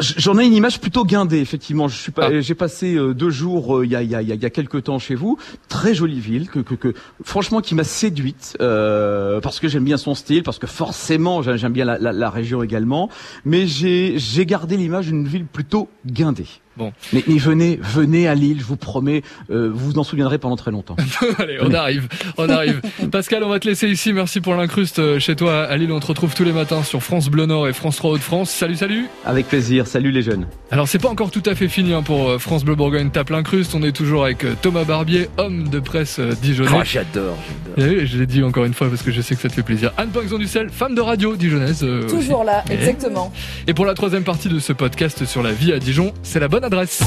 J'en 0.00 0.38
ai 0.38 0.44
une 0.44 0.54
image 0.54 0.80
plutôt 0.80 1.04
guindée, 1.04 1.40
effectivement. 1.40 1.88
Je 1.88 1.96
suis 1.96 2.12
pas, 2.12 2.28
Ah. 2.30 2.40
j'ai 2.40 2.54
passé 2.54 2.96
deux 3.14 3.30
jours 3.30 3.82
il 3.84 3.90
y 3.90 3.96
a 3.96 4.02
y 4.02 4.14
a 4.14 4.22
il 4.22 4.28
y 4.28 4.32
a, 4.32 4.34
il 4.36 4.42
y 4.42 4.46
a 4.46 4.50
quelques 4.50 4.84
temps 4.84 4.98
chez 4.98 5.14
vous. 5.16 5.23
Très 5.68 5.94
jolie 5.94 6.20
ville, 6.20 6.48
que 6.48 6.94
franchement 7.22 7.60
qui 7.60 7.74
m'a 7.74 7.84
séduite 7.84 8.56
euh, 8.60 9.40
parce 9.40 9.60
que 9.60 9.68
j'aime 9.68 9.84
bien 9.84 9.96
son 9.96 10.14
style, 10.14 10.42
parce 10.42 10.58
que 10.58 10.66
forcément 10.66 11.42
j'aime 11.42 11.72
bien 11.72 11.84
la, 11.84 12.30
région 12.30 12.62
également. 12.62 13.08
Mais 13.44 13.66
j'ai 13.66 14.46
gardé 14.46 14.76
l'image 14.76 15.06
d'une 15.06 15.26
ville 15.26 15.46
plutôt 15.46 15.88
guindée. 16.06 16.46
Bon. 16.76 16.92
Mais, 17.12 17.22
mais 17.26 17.38
venez 17.38 17.78
venez 17.82 18.26
à 18.28 18.34
Lille, 18.34 18.58
je 18.60 18.64
vous 18.64 18.76
promets, 18.76 19.22
euh, 19.50 19.70
vous 19.72 19.90
vous 19.92 19.98
en 19.98 20.04
souviendrez 20.04 20.38
pendant 20.38 20.56
très 20.56 20.70
longtemps. 20.70 20.96
Allez, 21.38 21.58
on 21.60 21.72
arrive, 21.72 22.08
on 22.36 22.48
arrive. 22.48 22.80
Pascal, 23.12 23.44
on 23.44 23.48
va 23.48 23.60
te 23.60 23.68
laisser 23.68 23.88
ici. 23.88 24.12
Merci 24.12 24.40
pour 24.40 24.54
l'incruste 24.54 24.98
euh, 24.98 25.18
chez 25.18 25.36
toi 25.36 25.62
à 25.64 25.76
Lille. 25.76 25.92
On 25.92 26.00
te 26.00 26.06
retrouve 26.06 26.34
tous 26.34 26.44
les 26.44 26.52
matins 26.52 26.82
sur 26.82 27.02
France 27.02 27.28
Bleu 27.28 27.46
Nord 27.46 27.68
et 27.68 27.72
France 27.72 27.96
3 27.96 28.12
Hauts-de-France. 28.12 28.50
Salut, 28.50 28.76
salut. 28.76 29.06
Avec 29.24 29.46
plaisir. 29.48 29.86
Salut 29.86 30.10
les 30.10 30.22
jeunes. 30.22 30.46
Alors, 30.70 30.88
c'est 30.88 30.98
pas 30.98 31.08
encore 31.08 31.30
tout 31.30 31.42
à 31.46 31.54
fait 31.54 31.68
fini 31.68 31.92
hein, 31.92 32.02
pour 32.02 32.28
euh, 32.30 32.38
France 32.38 32.64
Bleu 32.64 32.74
Bourgogne 32.74 33.10
Tape 33.10 33.30
l'incruste. 33.30 33.74
On 33.74 33.82
est 33.82 33.92
toujours 33.92 34.24
avec 34.24 34.44
Thomas 34.60 34.84
Barbier, 34.84 35.28
homme 35.38 35.68
de 35.68 35.78
presse 35.80 36.18
dijonnais. 36.18 36.70
Oh, 36.74 36.80
j'adore, 36.84 37.36
j'adore. 37.76 37.88
Et 37.88 37.96
oui, 38.00 38.06
je 38.06 38.18
l'ai 38.18 38.26
dit 38.26 38.42
encore 38.42 38.64
une 38.64 38.74
fois 38.74 38.88
parce 38.88 39.02
que 39.02 39.12
je 39.12 39.20
sais 39.20 39.34
que 39.36 39.40
ça 39.40 39.48
te 39.48 39.54
fait 39.54 39.62
plaisir. 39.62 39.92
Anne 39.96 40.08
Poinxon 40.10 40.38
du 40.38 40.46
Sel, 40.46 40.70
femme 40.70 40.94
de 40.94 41.00
radio 41.00 41.36
dijonnaise. 41.36 41.82
euh, 41.84 42.04
aussi. 42.06 42.14
Toujours 42.16 42.44
là, 42.44 42.64
Et- 42.70 42.74
exactement. 42.74 43.32
Et 43.68 43.74
pour 43.74 43.86
la 43.86 43.94
troisième 43.94 44.24
partie 44.24 44.48
de 44.48 44.58
ce 44.58 44.72
podcast 44.72 45.24
sur 45.24 45.42
la 45.42 45.52
vie 45.52 45.72
à 45.72 45.78
Dijon, 45.78 46.12
c'est 46.22 46.40
la 46.40 46.48
bonne 46.48 46.63
adresse. 46.64 47.02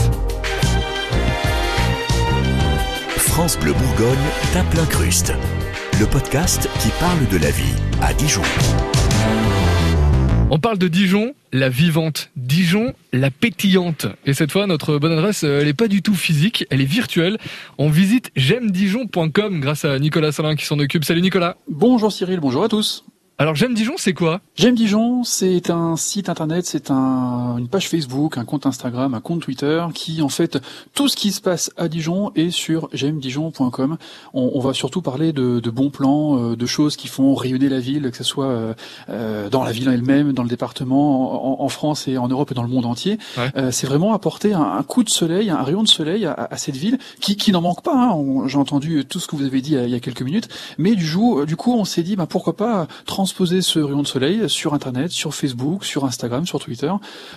France 3.18 3.58
Bleu 3.60 3.74
Bourgogne 3.74 4.18
tape 4.54 4.74
l'incruste. 4.76 5.34
Le 6.00 6.06
podcast 6.06 6.70
qui 6.80 6.90
parle 7.00 7.28
de 7.28 7.38
la 7.38 7.50
vie 7.50 7.74
à 8.02 8.14
Dijon. 8.14 8.44
On 10.50 10.60
parle 10.60 10.78
de 10.78 10.88
Dijon, 10.88 11.34
la 11.52 11.70
vivante. 11.70 12.30
Dijon, 12.36 12.94
la 13.12 13.32
pétillante. 13.32 14.06
Et 14.26 14.34
cette 14.34 14.52
fois, 14.52 14.68
notre 14.68 14.98
bonne 15.00 15.12
adresse, 15.12 15.44
euh, 15.44 15.60
elle 15.62 15.68
est 15.68 15.74
pas 15.74 15.88
du 15.88 16.02
tout 16.02 16.16
physique, 16.16 16.66
elle 16.70 16.82
est 16.82 16.86
virtuelle. 16.86 17.38
On 17.80 17.90
visite 17.90 18.32
j'aime-dijon.com 18.36 19.60
grâce 19.60 19.86
à 19.86 19.98
Nicolas 20.00 20.32
Salin 20.32 20.56
qui 20.56 20.66
s'en 20.66 20.80
occupe. 20.80 21.04
Salut 21.04 21.22
Nicolas. 21.22 21.58
Bonjour 21.68 22.12
Cyril, 22.12 22.40
bonjour 22.40 22.64
à 22.64 22.70
tous. 22.70 23.07
Alors 23.40 23.54
j'aime 23.54 23.76
Dijon, 23.76 23.94
c'est 23.98 24.16
quoi? 24.16 24.42
J'aime 24.56 24.74
Dijon, 24.74 25.24
c'est 25.24 25.70
un 25.70 25.96
site 25.96 26.28
internet, 26.28 26.66
c'est 26.66 26.90
un, 26.90 27.58
une 27.60 27.68
page 27.68 27.88
Facebook, 27.88 28.36
un 28.40 28.46
compte 28.46 28.66
Instagram, 28.66 29.14
un 29.14 29.20
compte 29.22 29.42
Twitter 29.42 29.86
qui 29.94 30.24
en 30.24 30.30
fait 30.30 30.58
tout 30.96 31.08
ce 31.08 31.16
qui 31.16 31.32
se 31.32 31.40
passe 31.40 31.70
à 31.78 31.88
Dijon 31.88 32.32
est 32.36 32.50
sur 32.50 32.90
j'aime-dijon.com. 32.94 33.98
On, 34.34 34.52
on 34.56 34.60
va 34.60 34.74
surtout 34.74 35.04
parler 35.04 35.34
de, 35.34 35.60
de 35.60 35.70
bons 35.70 35.92
plans, 35.92 36.40
euh, 36.40 36.56
de 36.56 36.66
choses 36.66 36.96
qui 36.96 37.08
font 37.08 37.36
rayonner 37.36 37.70
la 37.70 37.80
ville, 37.80 38.10
que 38.10 38.18
ce 38.18 38.24
soit 38.24 38.48
euh, 38.48 38.74
euh, 39.10 39.50
dans 39.52 39.64
la 39.64 39.72
ville 39.72 39.90
elle-même, 39.90 40.34
dans 40.34 40.42
le 40.42 40.50
département, 40.50 41.60
en, 41.62 41.64
en 41.64 41.70
France 41.70 42.08
et 42.08 42.18
en 42.18 42.28
Europe 42.30 42.50
et 42.50 42.56
dans 42.56 42.64
le 42.64 42.70
monde 42.70 42.88
entier. 42.88 43.20
Ouais. 43.38 43.52
Euh, 43.56 43.70
c'est 43.70 43.86
vraiment 43.86 44.14
apporter 44.16 44.56
un, 44.56 44.64
un 44.64 44.82
coup 44.82 45.04
de 45.04 45.10
soleil, 45.12 45.52
un 45.52 45.62
rayon 45.62 45.84
de 45.84 45.88
soleil 45.88 46.26
à, 46.26 46.34
à 46.34 46.58
cette 46.58 46.76
ville 46.76 46.98
qui, 47.22 47.38
qui 47.38 47.52
n'en 47.52 47.62
manque 47.62 47.84
pas. 47.84 47.94
hein. 48.14 48.48
J'ai 48.48 48.58
entendu 48.58 49.06
tout 49.06 49.20
ce 49.20 49.28
que 49.28 49.36
vous 49.36 49.46
avez 49.46 49.62
dit 49.62 49.74
il 49.74 49.78
y 49.78 49.80
a, 49.80 49.84
il 49.84 49.92
y 49.92 49.96
a 49.96 50.00
quelques 50.00 50.24
minutes, 50.24 50.50
mais 50.80 50.96
du, 50.96 51.06
jour, 51.06 51.46
du 51.46 51.56
coup 51.56 51.76
on 51.76 51.86
s'est 51.86 52.02
dit 52.02 52.16
bah, 52.16 52.26
pourquoi 52.28 52.56
pas 52.58 52.88
transposer 53.28 53.62
ce 53.62 53.80
rayon 53.80 54.04
de 54.04 54.08
soleil 54.08 54.50
sur 54.50 54.74
Internet, 54.74 55.12
sur 55.12 55.36
Facebook, 55.36 55.84
sur 55.84 56.06
Instagram, 56.06 56.48
sur 56.48 56.60
Twitter, 56.62 56.90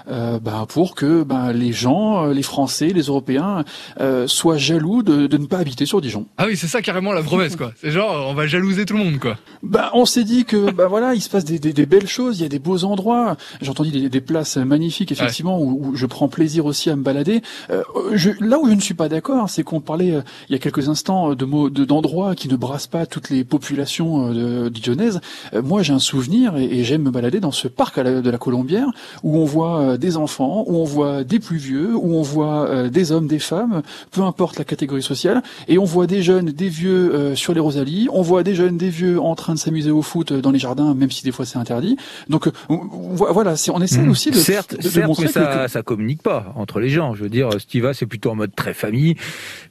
euh, 0.09 0.39
bah, 0.39 0.65
pour 0.69 0.95
que 0.95 1.25
bah, 1.25 1.53
les 1.53 1.73
gens, 1.73 2.27
euh, 2.27 2.33
les 2.33 2.45
Français, 2.45 2.91
les 2.95 3.03
Européens 3.07 3.65
euh, 4.01 4.29
soient 4.29 4.57
jaloux 4.57 5.03
de, 5.03 5.27
de 5.27 5.37
ne 5.37 5.47
pas 5.47 5.59
habiter 5.59 5.87
sur 5.87 6.01
Dijon. 6.01 6.27
Ah 6.39 6.45
oui, 6.47 6.57
c'est 6.57 6.69
ça 6.69 6.81
carrément 6.81 7.13
la 7.13 7.25
promesse 7.25 7.57
quoi. 7.57 7.73
C'est 7.81 7.91
genre 7.91 8.29
on 8.29 8.35
va 8.35 8.47
jalouser 8.47 8.87
tout 8.87 8.97
le 8.97 9.03
monde 9.03 9.19
quoi. 9.19 9.37
Bah, 9.65 9.91
on 9.95 10.05
s'est 10.07 10.23
dit 10.23 10.45
que 10.45 10.71
bah 10.71 10.87
voilà, 10.87 11.15
il 11.17 11.21
se 11.21 11.29
passe 11.29 11.45
des, 11.45 11.59
des, 11.59 11.73
des 11.73 11.87
belles 11.87 12.07
choses, 12.07 12.39
il 12.39 12.43
y 12.45 12.47
a 12.47 12.49
des 12.49 12.61
beaux 12.61 12.85
endroits. 12.85 13.37
J'ai 13.61 13.69
entendu 13.71 13.91
des, 13.91 14.09
des 14.09 14.21
places 14.21 14.59
magnifiques 14.59 15.11
effectivement 15.11 15.59
où, 15.61 15.89
où 15.89 15.97
je 15.97 16.07
prends 16.07 16.29
plaisir 16.29 16.67
aussi 16.67 16.89
à 16.89 16.95
me 16.95 17.03
balader. 17.03 17.43
Euh, 17.71 17.83
je, 18.13 18.31
là 18.39 18.61
où 18.61 18.69
je 18.69 18.75
ne 18.75 18.81
suis 18.81 18.95
pas 18.95 19.09
d'accord, 19.09 19.51
c'est 19.51 19.65
qu'on 19.65 19.81
parlait 19.81 20.13
euh, 20.13 20.21
il 20.49 20.53
y 20.53 20.55
a 20.55 20.61
quelques 20.61 20.89
instants 20.89 21.35
de 21.35 21.45
mots 21.45 21.69
de- 21.69 21.85
d'endroits 21.85 22.37
qui 22.37 22.47
ne 22.47 22.55
brassent 22.55 22.87
pas 22.87 23.07
toutes 23.07 23.29
les 23.31 23.43
populations 23.43 24.31
euh, 24.33 24.65
de 24.65 24.69
dijonnaises. 24.69 25.21
Euh, 25.55 25.63
moi, 25.81 25.85
j'ai 25.87 25.95
un 25.95 25.99
souvenir 25.99 26.59
et, 26.59 26.65
et 26.65 26.85
j'aime 26.85 27.01
me 27.05 27.11
balader 27.11 27.41
dans 27.41 27.53
ce 27.53 27.67
parc 27.67 27.97
à 27.97 28.03
la- 28.03 28.21
de 28.21 28.29
la 28.31 28.37
Colombière 28.37 28.87
où 29.23 29.39
on 29.39 29.47
voit 29.47 29.81
euh, 29.81 29.97
des 29.97 30.19
enfants, 30.19 30.63
où 30.67 30.77
on 30.77 30.85
voit 30.85 31.25
des 31.25 31.39
plus 31.39 31.57
vieux, 31.57 31.97
où 31.97 32.17
on 32.17 32.21
voit 32.23 32.69
euh, 32.69 32.91
des 32.91 33.13
hommes, 33.13 33.27
des 33.27 33.39
femmes, 33.39 33.81
peu 34.11 34.21
importe 34.21 34.59
la 34.59 34.65
catégorie 34.67 35.03
sociale, 35.03 35.43
et 35.69 35.79
on 35.79 35.85
voit 35.85 36.07
des 36.07 36.23
jeunes, 36.23 36.47
des 36.51 36.69
vieux 36.69 37.15
euh, 37.15 37.35
sur 37.35 37.55
les 37.55 37.61
rosalies, 37.61 38.09
on 38.13 38.21
voit 38.21 38.43
des 38.43 38.55
jeunes, 38.55 38.77
des 38.77 38.91
vieux 38.91 39.19
en 39.19 39.35
train 39.35 39.55
de 39.55 39.59
s'amuser 39.59 39.91
au 39.91 40.03
foot 40.03 40.35
dans 40.35 40.51
les 40.51 40.59
jardins, 40.59 40.93
même 40.95 41.11
si 41.11 41.23
des 41.25 41.33
fois 41.33 41.47
c'est 41.47 41.57
interdit. 41.57 41.97
Donc 42.29 42.47
euh, 42.47 42.51
voilà, 42.69 43.57
c'est- 43.57 43.71
on 43.71 43.81
essaie 43.81 44.03
Mmh. 44.03 44.11
aussi 44.11 44.31
de, 44.31 44.37
certes, 44.37 44.73
de- 44.77 44.83
de 44.83 44.89
certes, 44.89 45.07
montrer 45.07 45.23
mais 45.23 45.29
que- 45.29 45.33
ça, 45.33 45.63
que- 45.65 45.71
ça 45.71 45.83
communique 45.83 46.23
pas 46.23 46.53
entre 46.57 46.79
les 46.81 46.91
gens. 46.91 47.15
Je 47.15 47.23
veux 47.23 47.31
dire, 47.31 47.49
Stiva, 47.59 47.95
c'est 47.95 48.05
plutôt 48.07 48.31
en 48.33 48.35
mode 48.35 48.55
très 48.55 48.75
famille, 48.75 49.13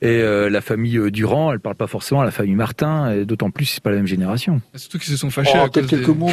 et 0.01 0.07
euh, 0.07 0.49
la 0.49 0.61
famille 0.61 0.99
Durand, 1.11 1.51
elle 1.53 1.59
parle 1.59 1.75
pas 1.75 1.85
forcément 1.87 2.21
à 2.21 2.25
la 2.25 2.31
famille 2.31 2.55
Martin, 2.55 3.11
et 3.13 3.25
d'autant 3.25 3.51
plus 3.51 3.65
c'est 3.65 3.83
pas 3.83 3.91
la 3.91 3.97
même 3.97 4.07
génération. 4.07 4.59
Surtout 4.75 4.97
qu'ils 4.97 5.11
se 5.11 5.17
sont 5.17 5.29
fâchés 5.29 5.51
Oh, 5.53 5.65
à 5.65 5.69
quelques 6.05 6.17
mots, 6.17 6.29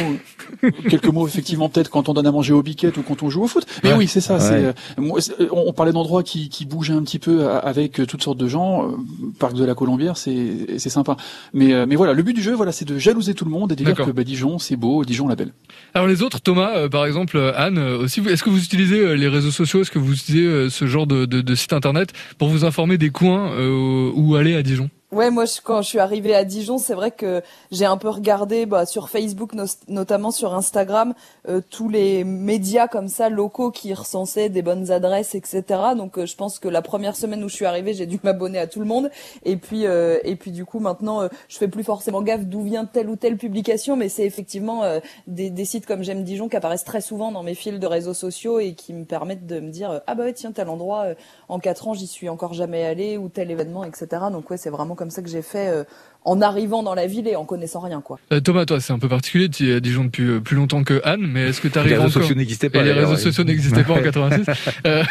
quelques 0.89 1.07
mots 1.07 1.27
effectivement 1.27 1.69
peut-être 1.69 1.89
quand 1.89 2.09
on 2.09 2.13
donne 2.13 2.27
à 2.27 2.31
manger 2.31 2.53
au 2.53 2.61
biquet 2.63 2.91
ou 2.97 3.01
quand 3.01 3.23
on 3.23 3.29
joue 3.29 3.43
au 3.43 3.47
foot. 3.47 3.65
Mais 3.83 3.91
Ouais. 3.91 3.97
oui, 3.97 4.07
c'est 4.07 4.21
ça. 4.21 4.35
Ouais. 4.35 4.39
C'est 4.39 4.65
euh, 4.65 5.19
c'est- 5.19 5.49
on, 5.51 5.69
on 5.69 5.73
parlait 5.73 5.91
d'endroits 5.91 6.23
qui, 6.23 6.49
qui 6.49 6.65
bougent 6.65 6.91
un 6.91 7.03
petit 7.03 7.19
peu 7.19 7.41
euh, 7.43 7.59
avec 7.59 7.93
toutes 8.07 8.23
sortes 8.23 8.37
de 8.37 8.47
gens. 8.47 8.85
Euh, 8.87 8.95
Parc 9.39 9.53
de 9.53 9.63
la 9.65 9.75
Colombière, 9.75 10.17
c'est 10.17 10.77
c'est 10.77 10.89
sympa. 10.89 11.17
Mais 11.53 11.73
euh, 11.73 11.85
mais 11.87 11.95
voilà, 11.95 12.13
le 12.13 12.23
but 12.23 12.33
du 12.33 12.41
jeu, 12.41 12.53
voilà, 12.53 12.71
c'est 12.71 12.85
de 12.85 12.97
jalouser 12.97 13.33
tout 13.33 13.45
le 13.45 13.51
monde 13.51 13.71
et 13.71 13.75
de 13.75 13.83
dire 13.83 13.95
que 13.95 14.11
bah, 14.11 14.23
Dijon, 14.23 14.59
c'est 14.59 14.75
beau, 14.75 15.03
Dijon 15.05 15.27
la 15.27 15.35
belle. 15.35 15.53
Alors 15.93 16.07
les 16.07 16.21
autres, 16.23 16.39
Thomas, 16.41 16.75
euh, 16.77 16.89
par 16.89 17.05
exemple, 17.05 17.37
euh, 17.37 17.51
Anne, 17.55 17.77
euh, 17.77 17.97
aussi, 17.99 18.21
est-ce 18.27 18.43
que 18.43 18.49
vous 18.49 18.63
utilisez 18.63 18.99
euh, 18.99 19.13
les 19.15 19.27
réseaux 19.27 19.51
sociaux? 19.51 19.81
Est-ce 19.81 19.91
que 19.91 19.99
vous 19.99 20.13
utilisez 20.13 20.45
euh, 20.45 20.69
ce 20.69 20.85
genre 20.87 21.07
de, 21.07 21.25
de, 21.25 21.41
de 21.41 21.55
site 21.55 21.73
internet 21.73 22.13
pour 22.37 22.49
vous 22.49 22.65
informer 22.65 22.97
des 22.97 23.09
coins 23.09 23.51
euh, 23.53 24.11
où 24.13 24.35
aller 24.35 24.55
à 24.55 24.63
Dijon? 24.63 24.89
Ouais, 25.13 25.31
moi, 25.31 25.45
je- 25.45 25.61
quand 25.63 25.81
je 25.81 25.87
suis 25.87 25.99
arrivée 25.99 26.35
à 26.35 26.43
Dijon, 26.43 26.77
c'est 26.77 26.93
vrai 26.93 27.11
que 27.11 27.41
j'ai 27.71 27.85
un 27.85 27.95
peu 27.95 28.09
regardé 28.09 28.65
bah, 28.65 28.85
sur 28.85 29.07
Facebook, 29.07 29.53
notamment 29.87 30.31
sur 30.31 30.53
Instagram, 30.53 31.13
euh, 31.47 31.61
tous 31.69 31.87
les 31.87 32.25
médias 32.25 32.89
comme 32.89 33.07
ça 33.07 33.29
locaux 33.29 33.71
qui 33.71 33.93
recensaient 33.93 34.49
des 34.49 34.61
bonnes 34.61 34.91
adresses, 34.91 35.33
etc. 35.33 35.95
Donc, 35.95 36.17
euh, 36.17 36.25
je 36.25 36.35
pense 36.35 36.59
que 36.59 36.67
la 36.67 36.81
première 36.81 37.15
semaine 37.15 37.41
où 37.41 37.47
je 37.47 37.55
suis 37.55 37.65
arrivée, 37.65 37.93
j'ai 37.93 38.05
dû 38.05 38.19
m'abonner 38.23 38.59
à 38.59 38.67
tout 38.67 38.81
le 38.81 38.85
monde. 38.85 39.09
Et 39.45 39.55
puis, 39.55 39.85
euh, 39.85 40.19
et 40.25 40.35
puis 40.35 40.51
du 40.51 40.65
coup, 40.65 40.79
maintenant, 40.79 41.21
euh, 41.21 41.29
je 41.47 41.57
fais 41.57 41.69
plus 41.69 41.85
forcément 41.85 42.21
gaffe 42.21 42.43
d'où 42.45 42.63
vient 42.63 42.83
telle 42.83 43.09
ou 43.09 43.15
telle 43.15 43.37
publication, 43.37 43.95
mais 43.95 44.09
c'est 44.09 44.25
effectivement 44.25 44.83
euh, 44.83 44.99
des, 45.25 45.49
des 45.49 45.63
sites 45.63 45.85
comme 45.85 46.03
J'aime 46.03 46.25
Dijon 46.25 46.49
qui 46.49 46.57
apparaissent 46.57 46.83
très 46.83 46.99
souvent 46.99 47.31
dans 47.31 47.43
mes 47.43 47.55
fils 47.55 47.79
de 47.79 47.87
réseaux 47.87 48.13
sociaux 48.13 48.59
et 48.59 48.73
qui 48.73 48.93
me 48.93 49.05
permettent 49.05 49.47
de 49.47 49.61
me 49.61 49.69
dire 49.69 49.89
euh, 49.89 49.99
ah 50.05 50.15
bah 50.15 50.25
ouais, 50.25 50.33
tiens 50.33 50.51
tel 50.51 50.67
endroit 50.67 51.05
en 51.47 51.59
quatre 51.59 51.87
ans 51.87 51.93
j'y 51.93 52.07
suis 52.07 52.27
encore 52.27 52.53
jamais 52.53 52.83
allé 52.85 53.17
ou 53.17 53.29
tel 53.29 53.49
événement 53.51 53.85
etc. 53.85 54.23
Donc 54.31 54.49
ouais, 54.49 54.57
c'est 54.57 54.69
vraiment 54.69 54.95
comme 54.97 55.11
ça 55.11 55.21
que 55.21 55.29
j'ai 55.29 55.41
fait 55.41 55.69
euh, 55.69 55.83
en 56.25 56.41
arrivant 56.41 56.83
dans 56.83 56.93
la 56.93 57.07
ville 57.07 57.27
et 57.27 57.35
en 57.35 57.45
connaissant 57.45 57.79
rien 57.79 58.01
quoi. 58.01 58.19
Euh, 58.31 58.39
Thomas, 58.39 58.65
toi, 58.65 58.79
c'est 58.79 58.93
un 58.93 58.99
peu 58.99 59.07
particulier, 59.07 59.49
tu 59.49 59.69
es 59.71 59.75
à 59.75 59.79
Dijon 59.79 60.05
depuis 60.05 60.23
euh, 60.23 60.39
plus 60.39 60.55
longtemps 60.55 60.83
que 60.83 60.99
Anne, 61.03 61.21
mais 61.31 61.49
est-ce 61.49 61.61
que 61.61 61.67
tu 61.67 61.73
Les 61.75 61.79
arrives 61.79 61.91
réseaux 61.93 62.03
encore 62.09 62.21
sociaux 62.23 62.35
n'existaient 62.35 62.69
pas. 62.69 62.81
Et 62.81 62.83
les 62.85 62.91
réseaux 62.91 63.11
ouais. 63.11 63.17
sociaux 63.17 63.43
n'existaient 63.43 63.83
pas 63.83 63.93
en 63.93 64.01
86. 64.01 64.45
Euh, 64.85 65.03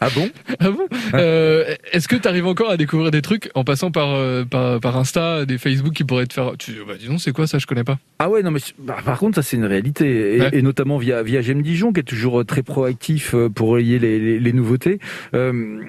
Ah 0.00 0.08
bon? 0.14 0.28
Ah 0.60 0.70
bon? 0.70 0.86
Euh, 1.14 1.74
Est-ce 1.92 2.08
que 2.08 2.16
tu 2.16 2.26
arrives 2.28 2.46
encore 2.46 2.70
à 2.70 2.76
découvrir 2.76 3.10
des 3.10 3.22
trucs 3.22 3.50
en 3.54 3.64
passant 3.64 3.90
par, 3.90 4.10
euh, 4.14 4.44
par, 4.44 4.80
par 4.80 4.96
Insta, 4.96 5.44
des 5.46 5.58
Facebook 5.58 5.92
qui 5.92 6.04
pourraient 6.04 6.26
te 6.26 6.32
faire... 6.34 6.52
Tu, 6.58 6.72
bah, 6.86 6.94
dis 6.98 7.06
donc, 7.08 7.20
c'est 7.20 7.32
quoi 7.32 7.46
ça? 7.46 7.58
Je 7.58 7.66
connais 7.66 7.84
pas. 7.84 7.98
Ah 8.18 8.28
ouais, 8.28 8.42
non 8.42 8.50
mais 8.50 8.60
bah, 8.78 8.96
par 9.04 9.18
contre 9.18 9.36
ça 9.36 9.42
c'est 9.42 9.56
une 9.56 9.64
réalité 9.64 10.36
et, 10.36 10.40
Ouais. 10.40 10.50
et 10.52 10.62
notamment 10.62 10.96
via 10.98 11.22
via 11.22 11.40
J'aime 11.42 11.62
Dijon 11.62 11.92
qui 11.92 12.00
est 12.00 12.04
toujours 12.04 12.44
très 12.44 12.62
proactif 12.62 13.34
pour 13.54 13.68
relier 13.68 13.98
les, 13.98 14.18
les, 14.18 14.40
les 14.40 14.52
nouveautés. 14.52 14.98
Euh, 15.34 15.80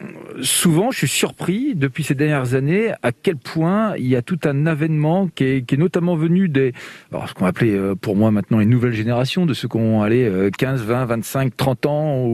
souvent, 0.42 0.92
je 0.92 0.98
suis 1.00 1.08
surpris 1.08 1.74
depuis 1.76 2.04
ces 2.04 2.16
dernières 2.16 2.54
années 2.54 2.92
à 3.02 3.12
quel 3.12 3.32
quel 3.32 3.38
point 3.38 3.96
il 3.98 4.08
y 4.08 4.18
a 4.18 4.22
tout 4.22 4.40
un 4.44 4.51
avènement 4.66 5.28
qui 5.34 5.44
est, 5.44 5.78
notamment 5.78 6.16
venu 6.16 6.50
des, 6.50 6.74
ce 7.12 7.34
qu'on 7.34 7.46
appelait 7.46 7.76
euh, 7.76 7.96
pour 7.96 8.16
moi 8.16 8.32
maintenant 8.32 8.60
une 8.60 8.70
nouvelle 8.70 8.94
génération, 8.94 9.46
de 9.46 9.54
ceux 9.54 9.68
qui 9.68 9.78
ont 9.78 10.02
allé 10.02 10.30
15, 10.58 10.84
20, 10.84 11.06
25, 11.06 11.56
30 11.56 11.86
ans, 11.86 12.26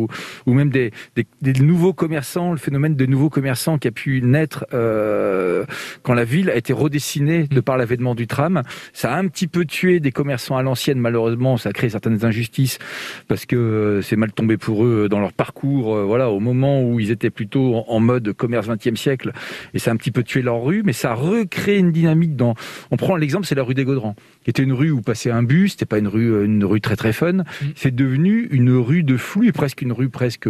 ou, 0.46 0.54
même 0.54 0.70
des, 0.70 0.92
des, 1.16 1.26
des, 1.42 1.54
nouveaux 1.54 1.94
commerçants, 1.94 2.52
le 2.52 2.58
phénomène 2.58 2.96
de 2.96 3.06
nouveaux 3.06 3.30
commerçants 3.30 3.78
qui 3.78 3.88
a 3.88 3.92
pu 3.92 4.22
naître 4.22 4.66
euh, 4.74 5.66
quand 6.04 6.14
la 6.14 6.24
ville 6.24 6.50
a 6.50 6.56
été 6.56 6.74
redessinée 6.74 7.48
de 7.48 7.60
par 7.60 7.78
l'avènement 7.78 8.16
du 8.16 8.28
tram. 8.28 8.64
Ça 8.94 9.14
a 9.14 9.18
un 9.18 9.28
petit 9.28 9.48
peu 9.48 9.66
tué 9.66 10.00
des 10.00 10.12
commerçants 10.12 10.58
à 10.58 10.64
l'ancienne, 10.64 11.00
malheureusement, 11.00 11.58
ça 11.58 11.70
a 11.70 11.74
créé 11.74 11.90
certaines 11.90 12.26
injustices 12.26 12.80
parce 13.28 13.46
que 13.46 13.56
euh, 13.56 14.02
c'est 14.02 14.16
mal 14.16 14.32
tombé 14.32 14.58
pour 14.58 14.86
eux 14.86 15.08
dans 15.10 15.20
leur 15.20 15.34
parcours, 15.34 15.96
voilà, 16.06 16.30
au 16.30 16.40
moment 16.40 16.84
où 16.84 17.00
ils 17.00 17.12
étaient 17.12 17.30
plutôt 17.30 17.84
en 17.88 18.00
mode 18.00 18.34
commerce 18.34 18.68
20e 18.68 18.96
siècle, 18.96 19.32
et 19.74 19.80
ça 19.80 19.92
a 19.92 19.94
un 19.94 19.98
petit 19.98 20.12
peu 20.12 20.24
tué 20.24 20.42
leur 20.42 20.64
rue, 20.64 20.84
mais 20.84 20.94
ça 20.94 21.12
a 21.12 21.14
recréé 21.14 21.78
une 21.78 21.92
dynamique 21.92 22.07
dans... 22.15 22.56
On 22.91 22.98
prend 22.98 23.15
l'exemple, 23.15 23.46
c'est 23.46 23.56
la 23.56 23.63
rue 23.63 23.74
des 23.74 23.86
Gaudrans, 23.86 24.15
qui 24.43 24.50
était 24.50 24.63
une 24.63 24.74
rue 24.74 24.91
où 24.91 25.02
passait 25.02 25.32
un 25.32 25.43
bus, 25.43 25.72
c'était 25.72 25.86
pas 25.86 26.00
une 26.00 26.08
rue, 26.08 26.32
euh, 26.32 26.46
une 26.46 26.63
rue 26.63 26.82
très 26.82 26.96
très 26.96 27.13
fun, 27.13 27.34
mmh. 27.34 27.43
c'est 27.76 27.96
devenu 27.96 28.48
une 28.52 28.72
rue 28.72 29.04
de 29.04 29.17
flux, 29.17 29.52
presque 29.52 29.82
une 29.82 29.91
rue 29.91 30.10
presque 30.10 30.50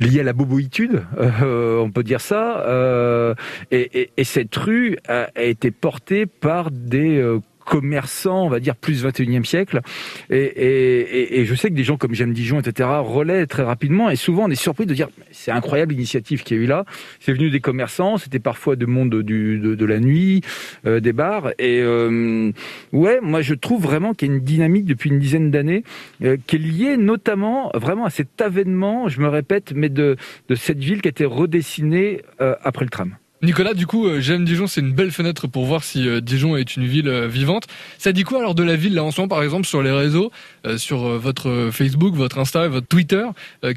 liée 0.00 0.20
à 0.20 0.22
la 0.22 0.32
boboïtude, 0.32 1.02
euh, 1.18 1.78
on 1.78 1.90
peut 1.90 2.02
dire 2.02 2.20
ça. 2.20 2.60
Euh, 2.66 3.34
et, 3.70 4.00
et, 4.00 4.10
et, 4.16 4.24
cette 4.24 4.54
rue 4.56 4.96
a, 5.06 5.28
a, 5.36 5.42
été 5.42 5.70
portée 5.70 6.24
par 6.26 6.70
des 6.70 7.22
commerçants, 7.70 8.46
on 8.46 8.48
va 8.48 8.58
dire 8.58 8.74
plus 8.74 9.06
21e 9.06 9.44
siècle. 9.44 9.80
Et, 10.28 10.38
et, 10.38 11.40
et, 11.40 11.44
je 11.44 11.54
sais 11.54 11.68
que 11.70 11.74
des 11.74 11.84
gens 11.84 11.96
comme 11.96 12.14
J'aime 12.14 12.32
Dijon, 12.32 12.58
etc., 12.58 12.88
relaient 13.00 13.46
très 13.46 13.62
rapidement. 13.62 14.10
Et 14.10 14.16
souvent, 14.16 14.46
on 14.46 14.50
est 14.50 14.56
surpris 14.56 14.86
de 14.86 14.92
dire 14.92 15.08
c'est 15.30 15.52
incroyable 15.52 15.92
l'initiative 15.92 16.42
qu'il 16.42 16.56
y 16.56 16.60
a 16.60 16.64
eu 16.64 16.66
là. 16.66 16.84
C'est 17.20 17.32
venu 17.32 17.48
des 17.48 17.60
commerçants, 17.60 18.18
c'était 18.18 18.40
parfois 18.40 18.74
de 18.74 18.86
monde 18.86 19.22
du, 19.22 19.60
de, 19.60 19.76
de 19.76 19.84
la 19.84 20.00
nuit, 20.00 20.42
euh, 20.84 20.98
des 20.98 21.12
bars. 21.12 21.52
Et 21.60 21.80
euh, 21.80 22.50
ouais, 22.92 23.20
moi 23.22 23.40
je 23.40 23.54
trouve 23.54 23.82
vraiment 23.82 24.14
qu'il 24.14 24.28
y 24.28 24.32
a 24.32 24.34
une 24.34 24.40
dynamique 24.40 24.86
depuis 24.86 25.10
une 25.10 25.20
dizaine 25.20 25.52
d'années 25.52 25.84
euh, 26.24 26.36
qui 26.48 26.56
est 26.56 26.58
liée 26.58 26.96
notamment 26.96 27.70
vraiment 27.74 28.04
à 28.04 28.10
cet 28.10 28.40
avènement, 28.40 29.08
je 29.08 29.20
me 29.20 29.28
répète, 29.28 29.72
mais 29.76 29.88
de, 29.88 30.16
de 30.48 30.54
cette 30.56 30.80
ville 30.80 31.02
qui 31.02 31.08
a 31.08 31.10
été 31.10 31.24
redessinée 31.24 32.22
euh, 32.40 32.56
après 32.64 32.84
le 32.84 32.90
tram. 32.90 33.14
Nicolas, 33.42 33.72
du 33.72 33.86
coup, 33.86 34.06
euh, 34.06 34.20
j'aime 34.20 34.44
Dijon, 34.44 34.66
c'est 34.66 34.82
une 34.82 34.92
belle 34.92 35.12
fenêtre 35.12 35.46
pour 35.46 35.64
voir 35.64 35.82
si 35.82 36.06
euh, 36.06 36.20
Dijon 36.20 36.58
est 36.58 36.76
une 36.76 36.84
ville 36.84 37.08
euh, 37.08 37.26
vivante. 37.26 37.64
Ça 37.96 38.12
dit 38.12 38.22
quoi 38.22 38.40
alors 38.40 38.54
de 38.54 38.62
la 38.62 38.76
ville 38.76 38.94
là 38.94 39.02
en 39.02 39.10
ce 39.10 39.18
moment, 39.18 39.28
par 39.28 39.42
exemple, 39.42 39.66
sur 39.66 39.82
les 39.82 39.90
réseaux, 39.90 40.30
sur 40.76 41.18
votre 41.18 41.70
Facebook, 41.72 42.14
votre 42.14 42.38
Insta, 42.38 42.68
votre 42.68 42.86
Twitter 42.86 43.24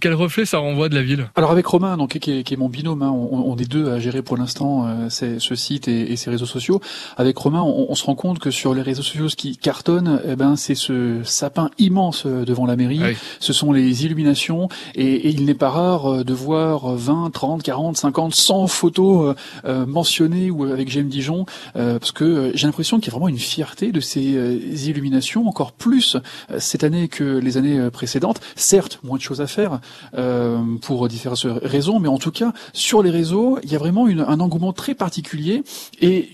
Quel 0.02 0.14
reflet 0.14 0.46
ça 0.46 0.58
renvoie 0.58 0.90
de 0.90 0.96
la 0.96 1.02
ville? 1.02 1.30
Alors 1.36 1.52
avec 1.52 1.66
Romain, 1.66 1.96
donc 1.96 2.18
qui 2.18 2.40
est, 2.40 2.44
qui 2.44 2.54
est 2.54 2.58
mon 2.58 2.68
binôme, 2.68 3.04
hein, 3.04 3.10
on, 3.10 3.52
on, 3.52 3.58
est 3.58 3.70
deux 3.70 3.90
à 3.90 4.00
gérer 4.00 4.22
pour 4.22 4.36
l'instant 4.36 5.10
ce 5.10 5.56
site 5.56 5.88
et, 5.88 6.12
et, 6.12 6.16
ses 6.18 6.30
réseaux 6.30 6.46
sociaux. 6.46 6.82
Avec 7.16 7.38
Romain, 7.38 7.62
on, 7.62 7.88
on, 7.90 7.96
se 7.96 8.04
rend 8.06 8.16
compte 8.16 8.40
que 8.40 8.52
sur 8.52 8.74
les 8.74 8.82
réseaux 8.82 9.02
sociaux, 9.02 9.30
ce 9.30 9.38
qui 9.38 9.56
cartonne, 9.56 10.22
eh 10.28 10.36
ben 10.36 10.58
c'est 10.58 10.76
ce 10.76 11.22
sapin 11.24 11.70
immense 11.78 12.26
devant 12.26 12.66
la 12.66 12.76
mairie. 12.76 13.02
Oui. 13.02 13.16
Ce 13.40 13.54
sont 13.54 13.72
les 13.72 14.06
illuminations 14.06 14.68
et, 14.96 15.06
et 15.06 15.30
il 15.30 15.46
n'est 15.46 15.54
pas 15.54 15.70
rare 15.70 16.26
de 16.26 16.34
voir 16.34 16.96
20, 16.96 17.32
30, 17.32 17.64
40, 17.64 17.98
50, 17.98 18.36
100 18.36 18.68
photos 18.68 19.30
euh, 19.30 19.34
mentionné 19.86 20.52
ou 20.52 20.64
avec 20.64 20.90
J'aime 20.90 21.10
Dijon, 21.10 21.46
euh, 21.76 22.00
parce 22.00 22.12
que 22.12 22.52
j'ai 22.54 22.68
l'impression 22.68 23.00
qu'il 23.00 23.08
y 23.08 23.10
a 23.10 23.14
vraiment 23.14 23.28
une 23.28 23.40
fierté 23.40 23.92
de 23.92 24.00
ces 24.00 24.36
euh, 24.36 24.54
illuminations, 24.54 25.48
encore 25.48 25.72
plus 25.72 26.18
cette 26.60 26.84
année 26.84 27.08
que 27.08 27.24
les 27.24 27.58
années 27.58 27.90
précédentes. 27.92 28.42
Certes, 28.56 29.00
moins 29.04 29.18
de 29.18 29.22
choses 29.22 29.42
à 29.42 29.48
faire 29.48 29.80
pour 30.82 31.08
différentes 31.08 31.46
raisons, 31.64 32.00
mais 32.00 32.08
en 32.08 32.18
tout 32.18 32.32
cas, 32.32 32.54
sur 32.74 33.02
les 33.04 33.10
réseaux, 33.10 33.60
il 33.64 33.72
y 33.72 33.76
a 33.76 33.80
vraiment 33.80 34.06
un 34.08 34.40
engouement 34.40 34.74
très 34.74 34.94
particulier 34.94 35.64
et 36.02 36.30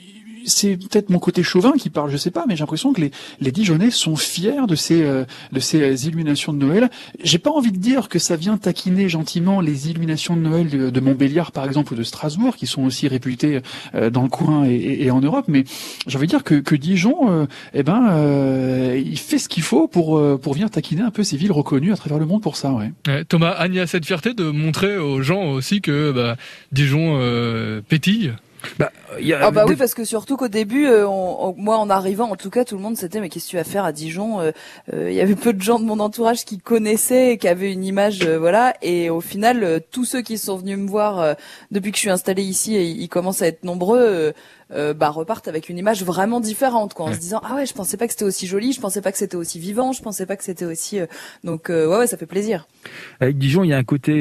c'est 0.45 0.78
peut-être 0.78 1.10
mon 1.10 1.19
côté 1.19 1.43
chauvin 1.43 1.73
qui 1.78 1.89
parle, 1.89 2.10
je 2.12 2.17
sais 2.17 2.32
pas, 2.32 2.45
mais 2.47 2.56
j'ai 2.56 2.62
l'impression 2.62 2.93
que 2.93 3.02
les, 3.02 3.12
les 3.39 3.52
Dijonnais 3.52 3.91
sont 3.91 4.15
fiers 4.15 4.67
de 4.67 4.75
ces, 4.75 5.04
euh, 5.04 5.25
de 5.52 5.60
ces 5.60 6.08
illuminations 6.08 6.54
de 6.54 6.58
Noël. 6.58 6.89
J'ai 7.23 7.39
pas 7.39 7.52
envie 7.52 7.71
de 7.71 7.78
dire 7.78 8.10
que 8.10 8.19
ça 8.19 8.36
vient 8.36 8.58
taquiner 8.58 9.10
gentiment 9.10 9.62
les 9.62 9.89
illuminations 9.89 10.36
de 10.36 10.41
Noël 10.41 10.91
de, 10.91 10.99
Montbéliard, 10.99 11.52
par 11.52 11.65
exemple, 11.65 11.93
ou 11.93 11.95
de 11.95 12.04
Strasbourg, 12.04 12.56
qui 12.56 12.67
sont 12.67 12.84
aussi 12.84 13.08
réputées 13.08 13.62
euh, 13.95 14.10
dans 14.10 14.23
le 14.23 14.30
coin 14.30 14.65
et, 14.65 14.97
et, 15.02 15.12
en 15.12 15.21
Europe, 15.21 15.45
mais 15.47 15.63
j'ai 16.08 16.17
envie 16.17 16.28
de 16.28 16.32
dire 16.32 16.43
que, 16.43 16.56
que 16.56 16.75
Dijon, 16.75 17.30
euh, 17.30 17.45
eh 17.73 17.84
ben, 17.84 18.10
euh, 18.12 19.02
il 19.04 19.17
fait 19.17 19.38
ce 19.38 19.49
qu'il 19.49 19.63
faut 19.63 19.88
pour, 19.88 20.17
euh, 20.17 20.38
pour 20.41 20.54
venir 20.54 20.69
taquiner 20.69 21.02
un 21.02 21.12
peu 21.12 21.23
ces 21.23 21.38
villes 21.38 21.52
reconnues 21.52 21.93
à 21.93 21.95
travers 21.95 22.19
le 22.19 22.25
monde 22.25 22.41
pour 22.41 22.56
ça, 22.56 22.71
ouais 22.71 22.91
Thomas, 23.25 23.52
Annie 23.52 23.80
a 23.80 23.88
cette 23.88 24.06
fierté 24.06 24.34
de 24.34 24.45
montrer 24.45 24.97
aux 24.97 25.21
gens 25.21 25.52
aussi 25.52 25.82
que 25.82 26.12
bah, 26.12 26.36
Dijon 26.71 27.19
pétille 27.88 28.34
bah, 28.78 28.91
y 29.19 29.34
a 29.34 29.39
ah 29.41 29.52
bah 29.52 29.65
des... 29.65 29.72
oui 29.72 29.76
parce 29.76 29.93
que 29.93 30.04
surtout 30.04 30.38
qu'au 30.38 30.48
début, 30.48 30.86
euh, 30.86 31.08
on, 31.08 31.50
on, 31.50 31.56
moi 31.58 31.78
en 31.78 31.89
arrivant, 31.89 32.30
en 32.30 32.36
tout 32.36 32.50
cas, 32.50 32.65
tout 32.65 32.76
le 32.76 32.82
monde 32.82 32.98
s'était 32.98 33.19
mais 33.19 33.30
qu'est-ce 33.30 33.45
que 33.45 33.52
tu 33.52 33.58
vas 33.58 33.63
faire 33.63 33.86
à 33.86 33.91
Dijon 33.91 34.39
euh, 34.39 34.52
euh, 34.93 35.10
Il 35.10 35.15
y 35.15 35.22
avait 35.22 35.36
peu 35.36 35.54
de 35.54 35.62
gens 35.62 35.80
de 35.80 35.86
mon 35.86 36.00
entourage 36.00 36.45
qui 36.45 36.58
connaissaient, 36.60 37.38
qui 37.38 37.48
avaient 37.48 37.72
une 37.72 37.84
image, 37.84 38.22
euh, 38.24 38.38
voilà. 38.38 38.76
Et 38.82 39.10
au 39.10 39.22
final, 39.22 39.63
euh, 39.63 39.80
tous 39.91 40.06
ceux 40.06 40.22
qui 40.22 40.38
sont 40.38 40.58
venus 40.58 40.78
me 40.78 40.88
voir 40.88 41.36
depuis 41.72 41.91
que 41.91 41.98
je 41.98 42.02
suis 42.02 42.10
installée 42.10 42.43
ici, 42.43 42.76
et 42.76 42.86
ils 42.86 43.10
commencent 43.10 43.41
à 43.41 43.48
être 43.48 43.63
nombreux. 43.63 44.34
bah 44.95 45.10
repartent 45.10 45.48
avec 45.48 45.69
une 45.69 45.80
image 45.80 46.04
vraiment 46.04 46.39
différente 46.39 46.93
quoi 46.93 47.08
en 47.08 47.10
ouais. 47.10 47.15
se 47.15 47.19
disant 47.19 47.41
ah 47.43 47.56
ouais 47.56 47.65
je 47.65 47.74
pensais 47.74 47.98
pas 47.98 48.06
que 48.06 48.13
c'était 48.13 48.26
aussi 48.26 48.45
joli 48.45 48.72
je 48.72 48.80
pensais 48.80 49.02
pas 49.02 49.12
que 49.12 49.17
c'était 49.17 49.36
aussi 49.36 49.58
vivant 49.58 49.93
je 49.93 50.04
pensais 50.04 50.28
pas 50.28 50.36
que 50.38 50.43
c'était 50.43 50.65
aussi 50.65 51.00
donc 51.43 51.69
ouais 51.69 51.88
ouais 51.88 52.06
ça 52.06 52.17
fait 52.17 52.28
plaisir 52.28 52.67
avec 53.19 53.39
Dijon 53.39 53.63
il 53.63 53.72
y 53.72 53.74
a 53.74 53.78
un 53.78 53.84
côté 53.84 54.13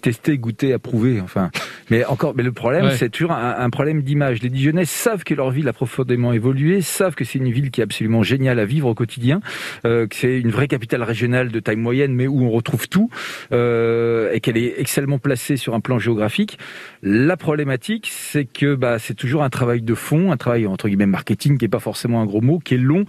testé 0.00 0.38
goûté 0.38 0.72
approuvé 0.72 1.20
enfin 1.20 1.50
mais 1.90 2.04
encore 2.04 2.34
mais 2.36 2.44
le 2.44 2.52
problème 2.52 2.84
ouais. 2.84 2.96
c'est 2.96 3.05
toujours 3.10 3.32
un, 3.32 3.70
problème 3.70 4.02
d'image. 4.02 4.42
Les 4.42 4.48
Dijonnais 4.48 4.84
savent 4.84 5.24
que 5.24 5.34
leur 5.34 5.50
ville 5.50 5.68
a 5.68 5.72
profondément 5.72 6.32
évolué, 6.32 6.80
savent 6.80 7.14
que 7.14 7.24
c'est 7.24 7.38
une 7.38 7.50
ville 7.50 7.70
qui 7.70 7.80
est 7.80 7.84
absolument 7.84 8.22
géniale 8.22 8.58
à 8.58 8.64
vivre 8.64 8.88
au 8.88 8.94
quotidien, 8.94 9.40
euh, 9.84 10.06
que 10.06 10.16
c'est 10.16 10.38
une 10.38 10.50
vraie 10.50 10.68
capitale 10.68 11.02
régionale 11.02 11.50
de 11.50 11.60
taille 11.60 11.76
moyenne, 11.76 12.14
mais 12.14 12.26
où 12.26 12.42
on 12.42 12.50
retrouve 12.50 12.88
tout, 12.88 13.10
euh, 13.52 14.30
et 14.32 14.40
qu'elle 14.40 14.56
est 14.56 14.80
excellemment 14.80 15.18
placée 15.18 15.56
sur 15.56 15.74
un 15.74 15.80
plan 15.80 15.98
géographique. 15.98 16.58
La 17.02 17.36
problématique, 17.36 18.08
c'est 18.10 18.44
que 18.44 18.74
bah, 18.74 18.98
c'est 18.98 19.14
toujours 19.14 19.42
un 19.42 19.50
travail 19.50 19.82
de 19.82 19.94
fond, 19.94 20.32
un 20.32 20.36
travail 20.36 20.66
entre 20.66 20.88
guillemets 20.88 21.06
marketing, 21.06 21.58
qui 21.58 21.64
est 21.64 21.68
pas 21.68 21.80
forcément 21.80 22.20
un 22.20 22.26
gros 22.26 22.40
mot, 22.40 22.58
qui 22.58 22.74
est 22.74 22.78
long 22.78 23.04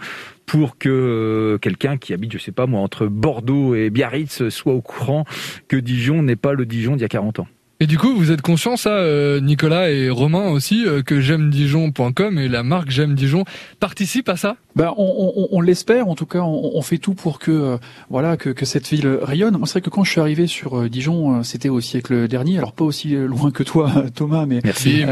pour 0.46 0.78
que 0.78 0.90
euh, 0.90 1.58
quelqu'un 1.58 1.98
qui 1.98 2.14
habite, 2.14 2.32
je 2.32 2.38
sais 2.38 2.52
pas 2.52 2.66
moi, 2.66 2.80
entre 2.80 3.08
Bordeaux 3.08 3.76
et 3.76 3.90
Biarritz 3.90 4.50
soit 4.50 4.74
au 4.74 4.82
courant 4.82 5.26
que 5.68 5.78
Dijon 5.78 6.24
n'est 6.24 6.38
pas 6.38 6.54
le 6.54 6.66
Dijon 6.66 6.96
d'il 6.96 7.02
y 7.02 7.06
a 7.06 7.10
40 7.10 7.40
ans. 7.40 7.48
Et 7.80 7.86
du 7.86 8.00
coup, 8.00 8.16
vous 8.16 8.32
êtes 8.32 8.42
conscient, 8.42 8.76
ça, 8.76 8.90
euh, 8.90 9.40
Nicolas 9.40 9.92
et 9.92 10.10
Romain 10.10 10.50
aussi, 10.50 10.84
euh, 10.88 11.04
que 11.04 11.22
j'aime 11.22 11.52
Dijon.com 11.52 12.40
et 12.40 12.48
la 12.48 12.64
marque 12.64 12.90
J'aime 12.90 13.14
Dijon 13.14 13.44
participe 13.80 14.30
à 14.30 14.36
ça? 14.36 14.56
Ben, 14.76 14.92
on, 14.98 15.34
on, 15.36 15.48
on 15.52 15.62
l'espère. 15.62 16.08
En 16.08 16.16
tout 16.16 16.26
cas, 16.26 16.40
on, 16.40 16.72
on, 16.74 16.82
fait 16.82 16.98
tout 16.98 17.14
pour 17.14 17.38
que 17.38 17.52
euh, 17.52 17.78
voilà 18.10 18.36
que, 18.36 18.50
que, 18.50 18.66
cette 18.66 18.88
ville 18.88 19.20
rayonne. 19.22 19.58
Moi, 19.58 19.68
c'est 19.68 19.74
vrai 19.74 19.82
que 19.82 19.92
quand 19.92 20.04
je 20.04 20.10
suis 20.10 20.20
arrivé 20.20 20.48
sur 20.48 20.90
Dijon, 20.90 21.36
euh, 21.36 21.44
c'était 21.44 21.70
au 21.70 21.80
siècle 21.80 22.28
dernier. 22.28 22.58
Alors 22.58 22.74
pas 22.74 22.84
aussi 22.84 23.10
loin 23.16 23.52
que 23.52 23.62
toi, 23.62 23.92
Thomas, 24.16 24.48
mais 24.48 24.60
Merci. 24.64 25.04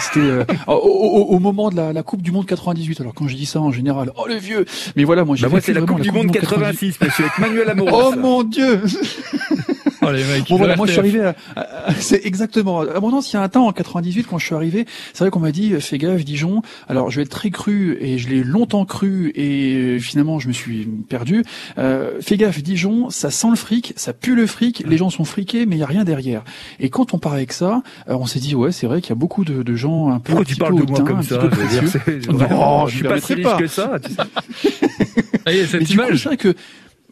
c'était 0.00 0.44
au, 0.66 0.72
au, 0.72 1.36
au, 1.36 1.38
moment 1.38 1.70
de 1.70 1.76
la, 1.76 1.92
la, 1.92 2.02
Coupe 2.02 2.22
du 2.22 2.32
Monde 2.32 2.46
98. 2.46 3.00
Alors 3.00 3.14
quand 3.14 3.28
je 3.28 3.36
dis 3.36 3.46
ça 3.46 3.60
en 3.60 3.70
général, 3.70 4.10
oh 4.16 4.26
le 4.26 4.34
vieux. 4.34 4.64
Mais 4.96 5.04
voilà, 5.04 5.24
moi 5.24 5.36
j'ai 5.36 5.44
bah 5.44 5.50
moi 5.50 5.60
c'est 5.60 5.72
la, 5.72 5.82
Coupe 5.82 6.00
du 6.00 6.10
Monde 6.10 6.32
86, 6.32 6.98
98. 6.98 7.04
monsieur, 7.04 7.24
avec 7.24 7.38
Manuel 7.38 7.70
Amoros. 7.70 8.14
oh 8.14 8.18
mon 8.18 8.42
Dieu. 8.42 8.80
Oh, 10.10 10.12
les 10.12 10.24
mecs, 10.24 10.48
bon 10.48 10.56
voilà, 10.56 10.76
moi 10.76 10.86
je 10.86 10.92
suis 10.92 11.00
arrivé. 11.00 11.20
À, 11.20 11.34
à, 11.56 11.90
à, 11.90 11.94
c'est 11.94 12.24
exactement. 12.24 12.80
À 12.80 13.00
mon 13.00 13.20
il 13.20 13.34
y 13.34 13.36
a 13.36 13.42
un 13.42 13.48
temps 13.48 13.66
en 13.66 13.72
98 13.72 14.26
quand 14.28 14.38
je 14.38 14.46
suis 14.46 14.54
arrivé, 14.54 14.86
c'est 15.12 15.24
vrai 15.24 15.30
qu'on 15.30 15.40
m'a 15.40 15.52
dit 15.52 15.80
fais 15.80 15.98
gaffe 15.98 16.24
Dijon. 16.24 16.62
Alors 16.88 17.10
je 17.10 17.16
vais 17.16 17.22
être 17.22 17.30
très 17.30 17.50
cru 17.50 17.98
et 18.00 18.18
je 18.18 18.28
l'ai 18.28 18.42
longtemps 18.42 18.84
cru 18.84 19.32
et 19.34 19.98
finalement 20.00 20.38
je 20.38 20.48
me 20.48 20.52
suis 20.52 20.88
perdu. 21.08 21.44
Euh, 21.78 22.12
fais 22.20 22.36
gaffe 22.36 22.62
Dijon, 22.62 23.10
ça 23.10 23.30
sent 23.30 23.48
le 23.50 23.56
fric, 23.56 23.92
ça 23.96 24.12
pue 24.12 24.34
le 24.34 24.46
fric. 24.46 24.82
Les 24.86 24.96
gens 24.96 25.10
sont 25.10 25.24
friqués 25.24 25.66
mais 25.66 25.76
il 25.76 25.80
y 25.80 25.82
a 25.82 25.86
rien 25.86 26.04
derrière. 26.04 26.42
Et 26.78 26.88
quand 26.88 27.14
on 27.14 27.18
part 27.18 27.34
avec 27.34 27.52
ça, 27.52 27.82
euh, 28.08 28.14
on 28.14 28.26
s'est 28.26 28.40
dit 28.40 28.54
ouais 28.54 28.72
c'est 28.72 28.86
vrai 28.86 29.00
qu'il 29.00 29.10
y 29.10 29.12
a 29.12 29.16
beaucoup 29.16 29.44
de, 29.44 29.62
de 29.62 29.74
gens 29.74 30.10
un 30.10 30.18
peu. 30.18 30.32
Pourquoi 30.32 30.44
tu 30.44 30.56
parles 30.56 30.76
de 30.76 30.90
moi 30.90 31.00
comme 31.00 31.22
ça 31.22 31.38
Non, 32.30 32.86
je 32.86 32.96
suis 32.96 33.04
pas 33.04 33.20
si 33.20 33.34
riche 33.34 33.56
que 33.58 33.66
ça. 33.66 33.98
Tu 34.02 34.12
sais. 34.12 34.20
Ah, 35.46 35.52
cette 35.66 35.80
mais 35.80 35.86
image. 35.86 36.28
Coup, 36.28 36.36
que 36.36 36.54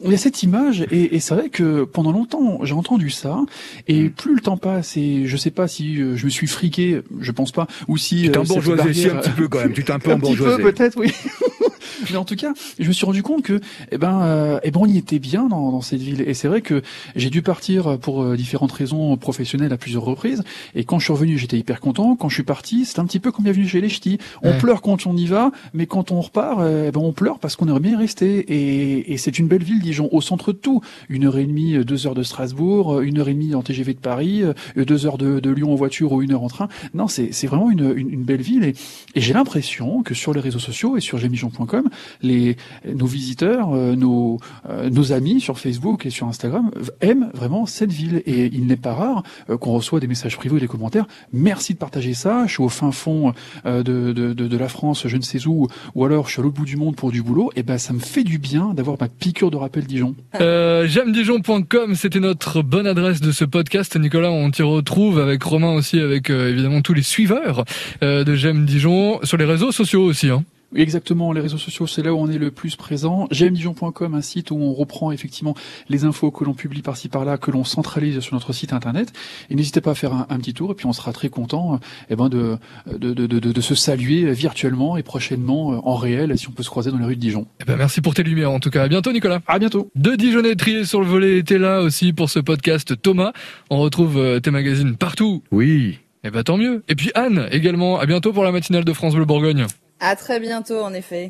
il 0.03 0.11
y 0.11 0.13
a 0.13 0.17
cette 0.17 0.43
image 0.43 0.85
et, 0.91 1.15
et 1.15 1.19
c'est 1.19 1.35
vrai 1.35 1.49
que 1.49 1.83
pendant 1.83 2.11
longtemps 2.11 2.59
j'ai 2.63 2.73
entendu 2.73 3.09
ça 3.09 3.39
et 3.87 4.09
plus 4.09 4.35
le 4.35 4.41
temps 4.41 4.57
passe 4.57 4.97
et 4.97 5.25
je 5.25 5.37
sais 5.37 5.51
pas 5.51 5.67
si 5.67 6.01
euh, 6.01 6.15
je 6.15 6.25
me 6.25 6.29
suis 6.29 6.47
friqué, 6.47 7.01
je 7.19 7.31
pense 7.31 7.51
pas, 7.51 7.67
ou 7.87 7.97
si 7.97 8.23
tu 8.23 8.31
t'es 8.31 8.37
embourgeoisé 8.37 9.09
un 9.09 9.15
petit 9.17 9.29
peu 9.31 9.47
quand 9.47 9.59
même, 9.59 9.73
tu 9.73 9.83
t'es 9.83 9.91
un 9.91 9.99
peu 9.99 10.13
embourgeoisé. 10.13 10.53
Un 10.53 10.57
petit 10.57 10.63
peu 10.63 10.71
peut-être 10.71 10.97
oui. 10.97 11.11
Mais 12.11 12.17
en 12.17 12.25
tout 12.25 12.35
cas, 12.35 12.53
je 12.79 12.87
me 12.87 12.93
suis 12.93 13.05
rendu 13.05 13.23
compte 13.23 13.43
que, 13.43 13.59
eh 13.91 13.97
ben, 13.97 14.21
euh, 14.21 14.59
eh 14.63 14.71
ben, 14.71 14.79
on 14.81 14.85
y 14.85 14.97
était 14.97 15.19
bien 15.19 15.47
dans, 15.47 15.71
dans 15.71 15.81
cette 15.81 16.01
ville. 16.01 16.21
Et 16.27 16.33
c'est 16.33 16.47
vrai 16.47 16.61
que 16.61 16.81
j'ai 17.15 17.29
dû 17.29 17.41
partir 17.41 17.97
pour 17.99 18.21
euh, 18.23 18.35
différentes 18.35 18.71
raisons 18.71 19.15
professionnelles 19.17 19.73
à 19.73 19.77
plusieurs 19.77 20.03
reprises. 20.03 20.43
Et 20.75 20.83
quand 20.83 20.99
je 20.99 21.05
suis 21.05 21.13
revenu, 21.13 21.37
j'étais 21.37 21.57
hyper 21.57 21.79
content. 21.79 22.15
Quand 22.15 22.29
je 22.29 22.35
suis 22.35 22.43
parti, 22.43 22.85
c'est 22.85 22.99
un 22.99 23.05
petit 23.05 23.19
peu 23.19 23.31
comme 23.31 23.43
bienvenue 23.45 23.67
chez 23.67 23.81
les 23.81 23.89
ch'tis. 23.89 24.17
On 24.43 24.49
Ouais. 24.49 24.57
pleure 24.57 24.81
quand 24.81 25.05
on 25.05 25.15
y 25.15 25.25
va, 25.27 25.51
mais 25.73 25.85
quand 25.85 26.11
on 26.11 26.21
repart, 26.21 26.59
euh, 26.59 26.85
eh 26.87 26.91
ben, 26.91 27.01
on 27.01 27.11
pleure 27.13 27.39
parce 27.39 27.55
qu'on 27.55 27.67
aimerait 27.67 27.79
bien 27.79 27.91
y 27.93 27.95
rester. 27.95 28.39
Et, 28.49 29.13
et 29.13 29.17
c'est 29.17 29.37
une 29.39 29.47
belle 29.47 29.63
ville, 29.63 29.79
Dijon, 29.79 30.09
au 30.11 30.21
centre 30.21 30.51
de 30.53 30.57
tout. 30.57 30.81
Une 31.07 31.25
heure 31.25 31.37
et 31.37 31.45
demie, 31.45 31.75
euh, 31.75 31.83
deux 31.85 32.07
heures 32.07 32.15
de 32.15 32.23
Strasbourg, 32.23 32.99
une 33.01 33.19
heure 33.19 33.29
et 33.29 33.33
demie 33.33 33.53
en 33.55 33.61
TGV 33.61 33.93
de 33.93 33.99
Paris, 33.99 34.43
deux 34.75 35.05
heures 35.05 35.17
de, 35.17 35.39
de 35.39 35.49
Lyon 35.51 35.71
en 35.71 35.75
voiture 35.75 36.11
ou 36.13 36.21
une 36.21 36.31
heure 36.33 36.43
en 36.43 36.47
train. 36.49 36.67
Non, 36.93 37.07
c'est 37.07 37.29
vraiment 37.47 37.69
une, 37.69 37.93
une, 37.95 38.09
une 38.11 38.23
belle 38.23 38.41
ville. 38.41 38.63
Et, 38.63 38.73
et 39.15 39.21
j'ai 39.21 39.33
l'impression 39.33 40.01
que 40.03 40.13
sur 40.13 40.33
les 40.33 40.39
réseaux 40.39 40.59
sociaux 40.59 40.97
et 40.97 41.01
sur 41.01 41.17
les 42.21 42.57
nos 42.85 43.05
visiteurs, 43.05 43.73
euh, 43.73 43.95
nos 43.95 44.39
euh, 44.69 44.89
nos 44.89 45.11
amis 45.11 45.41
sur 45.41 45.59
Facebook 45.59 46.05
et 46.05 46.09
sur 46.09 46.27
Instagram 46.27 46.71
aiment 47.01 47.29
vraiment 47.33 47.65
cette 47.65 47.91
ville. 47.91 48.21
Et 48.25 48.45
il 48.53 48.67
n'est 48.67 48.75
pas 48.75 48.93
rare 48.93 49.23
euh, 49.49 49.57
qu'on 49.57 49.73
reçoit 49.73 49.99
des 49.99 50.07
messages 50.07 50.37
privés 50.37 50.55
ou 50.55 50.59
des 50.59 50.67
commentaires. 50.67 51.05
Merci 51.33 51.73
de 51.73 51.79
partager 51.79 52.13
ça. 52.13 52.45
Je 52.47 52.53
suis 52.53 52.63
au 52.63 52.69
fin 52.69 52.91
fond 52.91 53.33
euh, 53.65 53.83
de, 53.83 54.13
de, 54.13 54.33
de, 54.33 54.47
de 54.47 54.57
la 54.57 54.69
France, 54.69 55.07
je 55.07 55.17
ne 55.17 55.21
sais 55.21 55.45
où, 55.47 55.67
ou 55.95 56.05
alors 56.05 56.27
je 56.27 56.33
suis 56.33 56.41
à 56.41 56.43
l'autre 56.43 56.55
bout 56.55 56.65
du 56.65 56.77
monde 56.77 56.95
pour 56.95 57.11
du 57.11 57.21
boulot. 57.21 57.51
Et 57.55 57.63
ben 57.63 57.77
ça 57.77 57.93
me 57.93 57.99
fait 57.99 58.23
du 58.23 58.37
bien 58.37 58.73
d'avoir 58.73 58.97
ma 58.99 59.07
piqûre 59.07 59.51
de 59.51 59.57
rappel 59.57 59.85
Dijon. 59.85 60.15
Euh, 60.39 60.87
J'aime-dijon.com, 60.87 61.95
c'était 61.95 62.19
notre 62.19 62.61
bonne 62.61 62.87
adresse 62.87 63.21
de 63.21 63.31
ce 63.31 63.45
podcast. 63.45 63.95
Nicolas, 63.97 64.31
on 64.31 64.51
t'y 64.51 64.63
retrouve 64.63 65.19
avec 65.19 65.41
Romain 65.43 65.73
aussi, 65.73 65.99
avec 65.99 66.29
euh, 66.29 66.49
évidemment 66.49 66.81
tous 66.81 66.93
les 66.93 67.01
suiveurs 67.01 67.65
euh, 68.03 68.23
de 68.23 68.35
J'aime 68.35 68.65
Dijon 68.65 69.19
sur 69.23 69.37
les 69.37 69.45
réseaux 69.45 69.71
sociaux 69.71 70.03
aussi. 70.03 70.29
Hein. 70.29 70.43
Oui, 70.71 70.81
Exactement, 70.81 71.31
les 71.33 71.41
réseaux 71.41 71.57
sociaux, 71.57 71.87
c'est 71.87 72.01
là 72.03 72.13
où 72.13 72.17
on 72.17 72.29
est 72.29 72.37
le 72.37 72.51
plus 72.51 72.75
présent. 72.75 73.27
gmdijon.com, 73.31 74.13
un 74.15 74.21
site 74.21 74.51
où 74.51 74.55
on 74.55 74.73
reprend 74.73 75.11
effectivement 75.11 75.55
les 75.89 76.03
infos 76.05 76.31
que 76.31 76.43
l'on 76.43 76.53
publie 76.53 76.81
par-ci 76.81 77.09
par-là, 77.09 77.37
que 77.37 77.51
l'on 77.51 77.63
centralise 77.63 78.19
sur 78.19 78.33
notre 78.35 78.53
site 78.53 78.73
internet. 78.73 79.11
Et 79.49 79.55
n'hésitez 79.55 79.81
pas 79.81 79.91
à 79.91 79.95
faire 79.95 80.13
un, 80.13 80.27
un 80.29 80.37
petit 80.37 80.53
tour, 80.53 80.71
et 80.71 80.75
puis 80.75 80.85
on 80.85 80.93
sera 80.93 81.13
très 81.13 81.29
content 81.29 81.79
eh 82.09 82.15
ben 82.15 82.29
de, 82.29 82.57
de, 82.91 83.13
de, 83.13 83.27
de, 83.27 83.39
de 83.39 83.61
se 83.61 83.75
saluer 83.75 84.31
virtuellement 84.31 84.97
et 84.97 85.03
prochainement 85.03 85.73
euh, 85.73 85.77
en 85.83 85.95
réel, 85.95 86.37
si 86.37 86.47
on 86.49 86.51
peut 86.51 86.63
se 86.63 86.69
croiser 86.69 86.91
dans 86.91 86.97
les 86.97 87.05
rues 87.05 87.15
de 87.15 87.21
Dijon. 87.21 87.47
Eh 87.61 87.65
ben, 87.65 87.75
merci 87.75 88.01
pour 88.01 88.13
tes 88.13 88.23
lumières 88.23 88.51
en 88.51 88.59
tout 88.59 88.69
cas. 88.69 88.83
À 88.83 88.87
bientôt 88.87 89.11
Nicolas. 89.11 89.39
À 89.47 89.59
bientôt 89.59 89.91
Deux 89.95 90.17
Dijonnais 90.17 90.55
triés 90.55 90.85
sur 90.85 91.01
le 91.01 91.07
volet 91.07 91.37
étaient 91.39 91.57
là 91.57 91.81
aussi 91.81 92.13
pour 92.13 92.29
ce 92.29 92.39
podcast. 92.39 92.99
Thomas, 93.01 93.33
on 93.69 93.79
retrouve 93.79 94.17
euh, 94.17 94.39
tes 94.39 94.51
magazines 94.51 94.95
partout. 94.95 95.43
Oui. 95.51 95.99
Eh 96.23 96.31
ben 96.31 96.43
tant 96.43 96.57
mieux. 96.57 96.83
Et 96.89 96.95
puis 96.95 97.11
Anne 97.15 97.47
également. 97.51 97.99
À 97.99 98.05
bientôt 98.05 98.33
pour 98.33 98.43
la 98.43 98.51
matinale 98.51 98.83
de 98.83 98.93
France 98.93 99.15
Bleu 99.15 99.25
Bourgogne. 99.25 99.65
À 99.99 100.15
très 100.15 100.39
bientôt, 100.39 100.81
en 100.81 100.93
effet. 100.93 101.29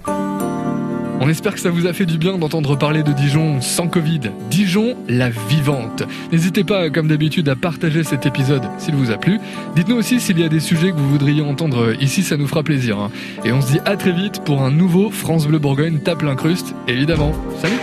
On 1.22 1.28
espère 1.28 1.54
que 1.54 1.60
ça 1.60 1.70
vous 1.70 1.86
a 1.86 1.92
fait 1.92 2.06
du 2.06 2.18
bien 2.18 2.38
d'entendre 2.38 2.78
parler 2.78 3.04
de 3.04 3.12
Dijon 3.12 3.60
sans 3.62 3.88
Covid. 3.90 4.22
Dijon, 4.50 4.96
la 5.10 5.30
vivante. 5.30 6.04
N'hésitez 6.32 6.64
pas, 6.64 6.90
comme 6.90 7.10
d'habitude, 7.10 7.50
à 7.50 7.56
partager 7.58 8.04
cet 8.06 8.26
épisode 8.26 8.64
s'il 8.78 8.96
vous 8.96 9.12
a 9.12 9.18
plu. 9.18 9.38
Dites-nous 9.76 9.98
aussi 9.98 10.22
s'il 10.22 10.40
y 10.40 10.44
a 10.46 10.50
des 10.50 10.62
sujets 10.62 10.92
que 10.92 10.96
vous 10.98 11.10
voudriez 11.10 11.42
entendre 11.42 11.94
ici, 12.02 12.24
ça 12.24 12.38
nous 12.38 12.48
fera 12.48 12.64
plaisir. 12.64 12.98
hein. 13.00 13.12
Et 13.44 13.52
on 13.52 13.60
se 13.62 13.72
dit 13.74 13.80
à 13.86 13.98
très 13.98 14.14
vite 14.14 14.44
pour 14.46 14.62
un 14.62 14.72
nouveau 14.72 15.10
France 15.10 15.46
Bleu 15.46 15.60
Bourgogne 15.60 16.00
tape 16.00 16.22
l'incruste, 16.22 16.74
évidemment. 16.88 17.34
Salut 17.62 17.80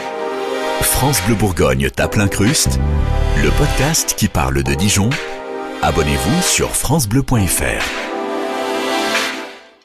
France 0.81 1.21
Bleu 1.27 1.35
Bourgogne 1.35 1.91
tape 1.91 2.15
l'incruste, 2.15 2.79
le 3.43 3.51
podcast 3.51 4.15
qui 4.17 4.29
parle 4.29 4.63
de 4.63 4.73
Dijon. 4.75 5.11
Abonnez-vous 5.83 6.43
sur 6.43 6.71
francebleu.fr. 6.75 8.16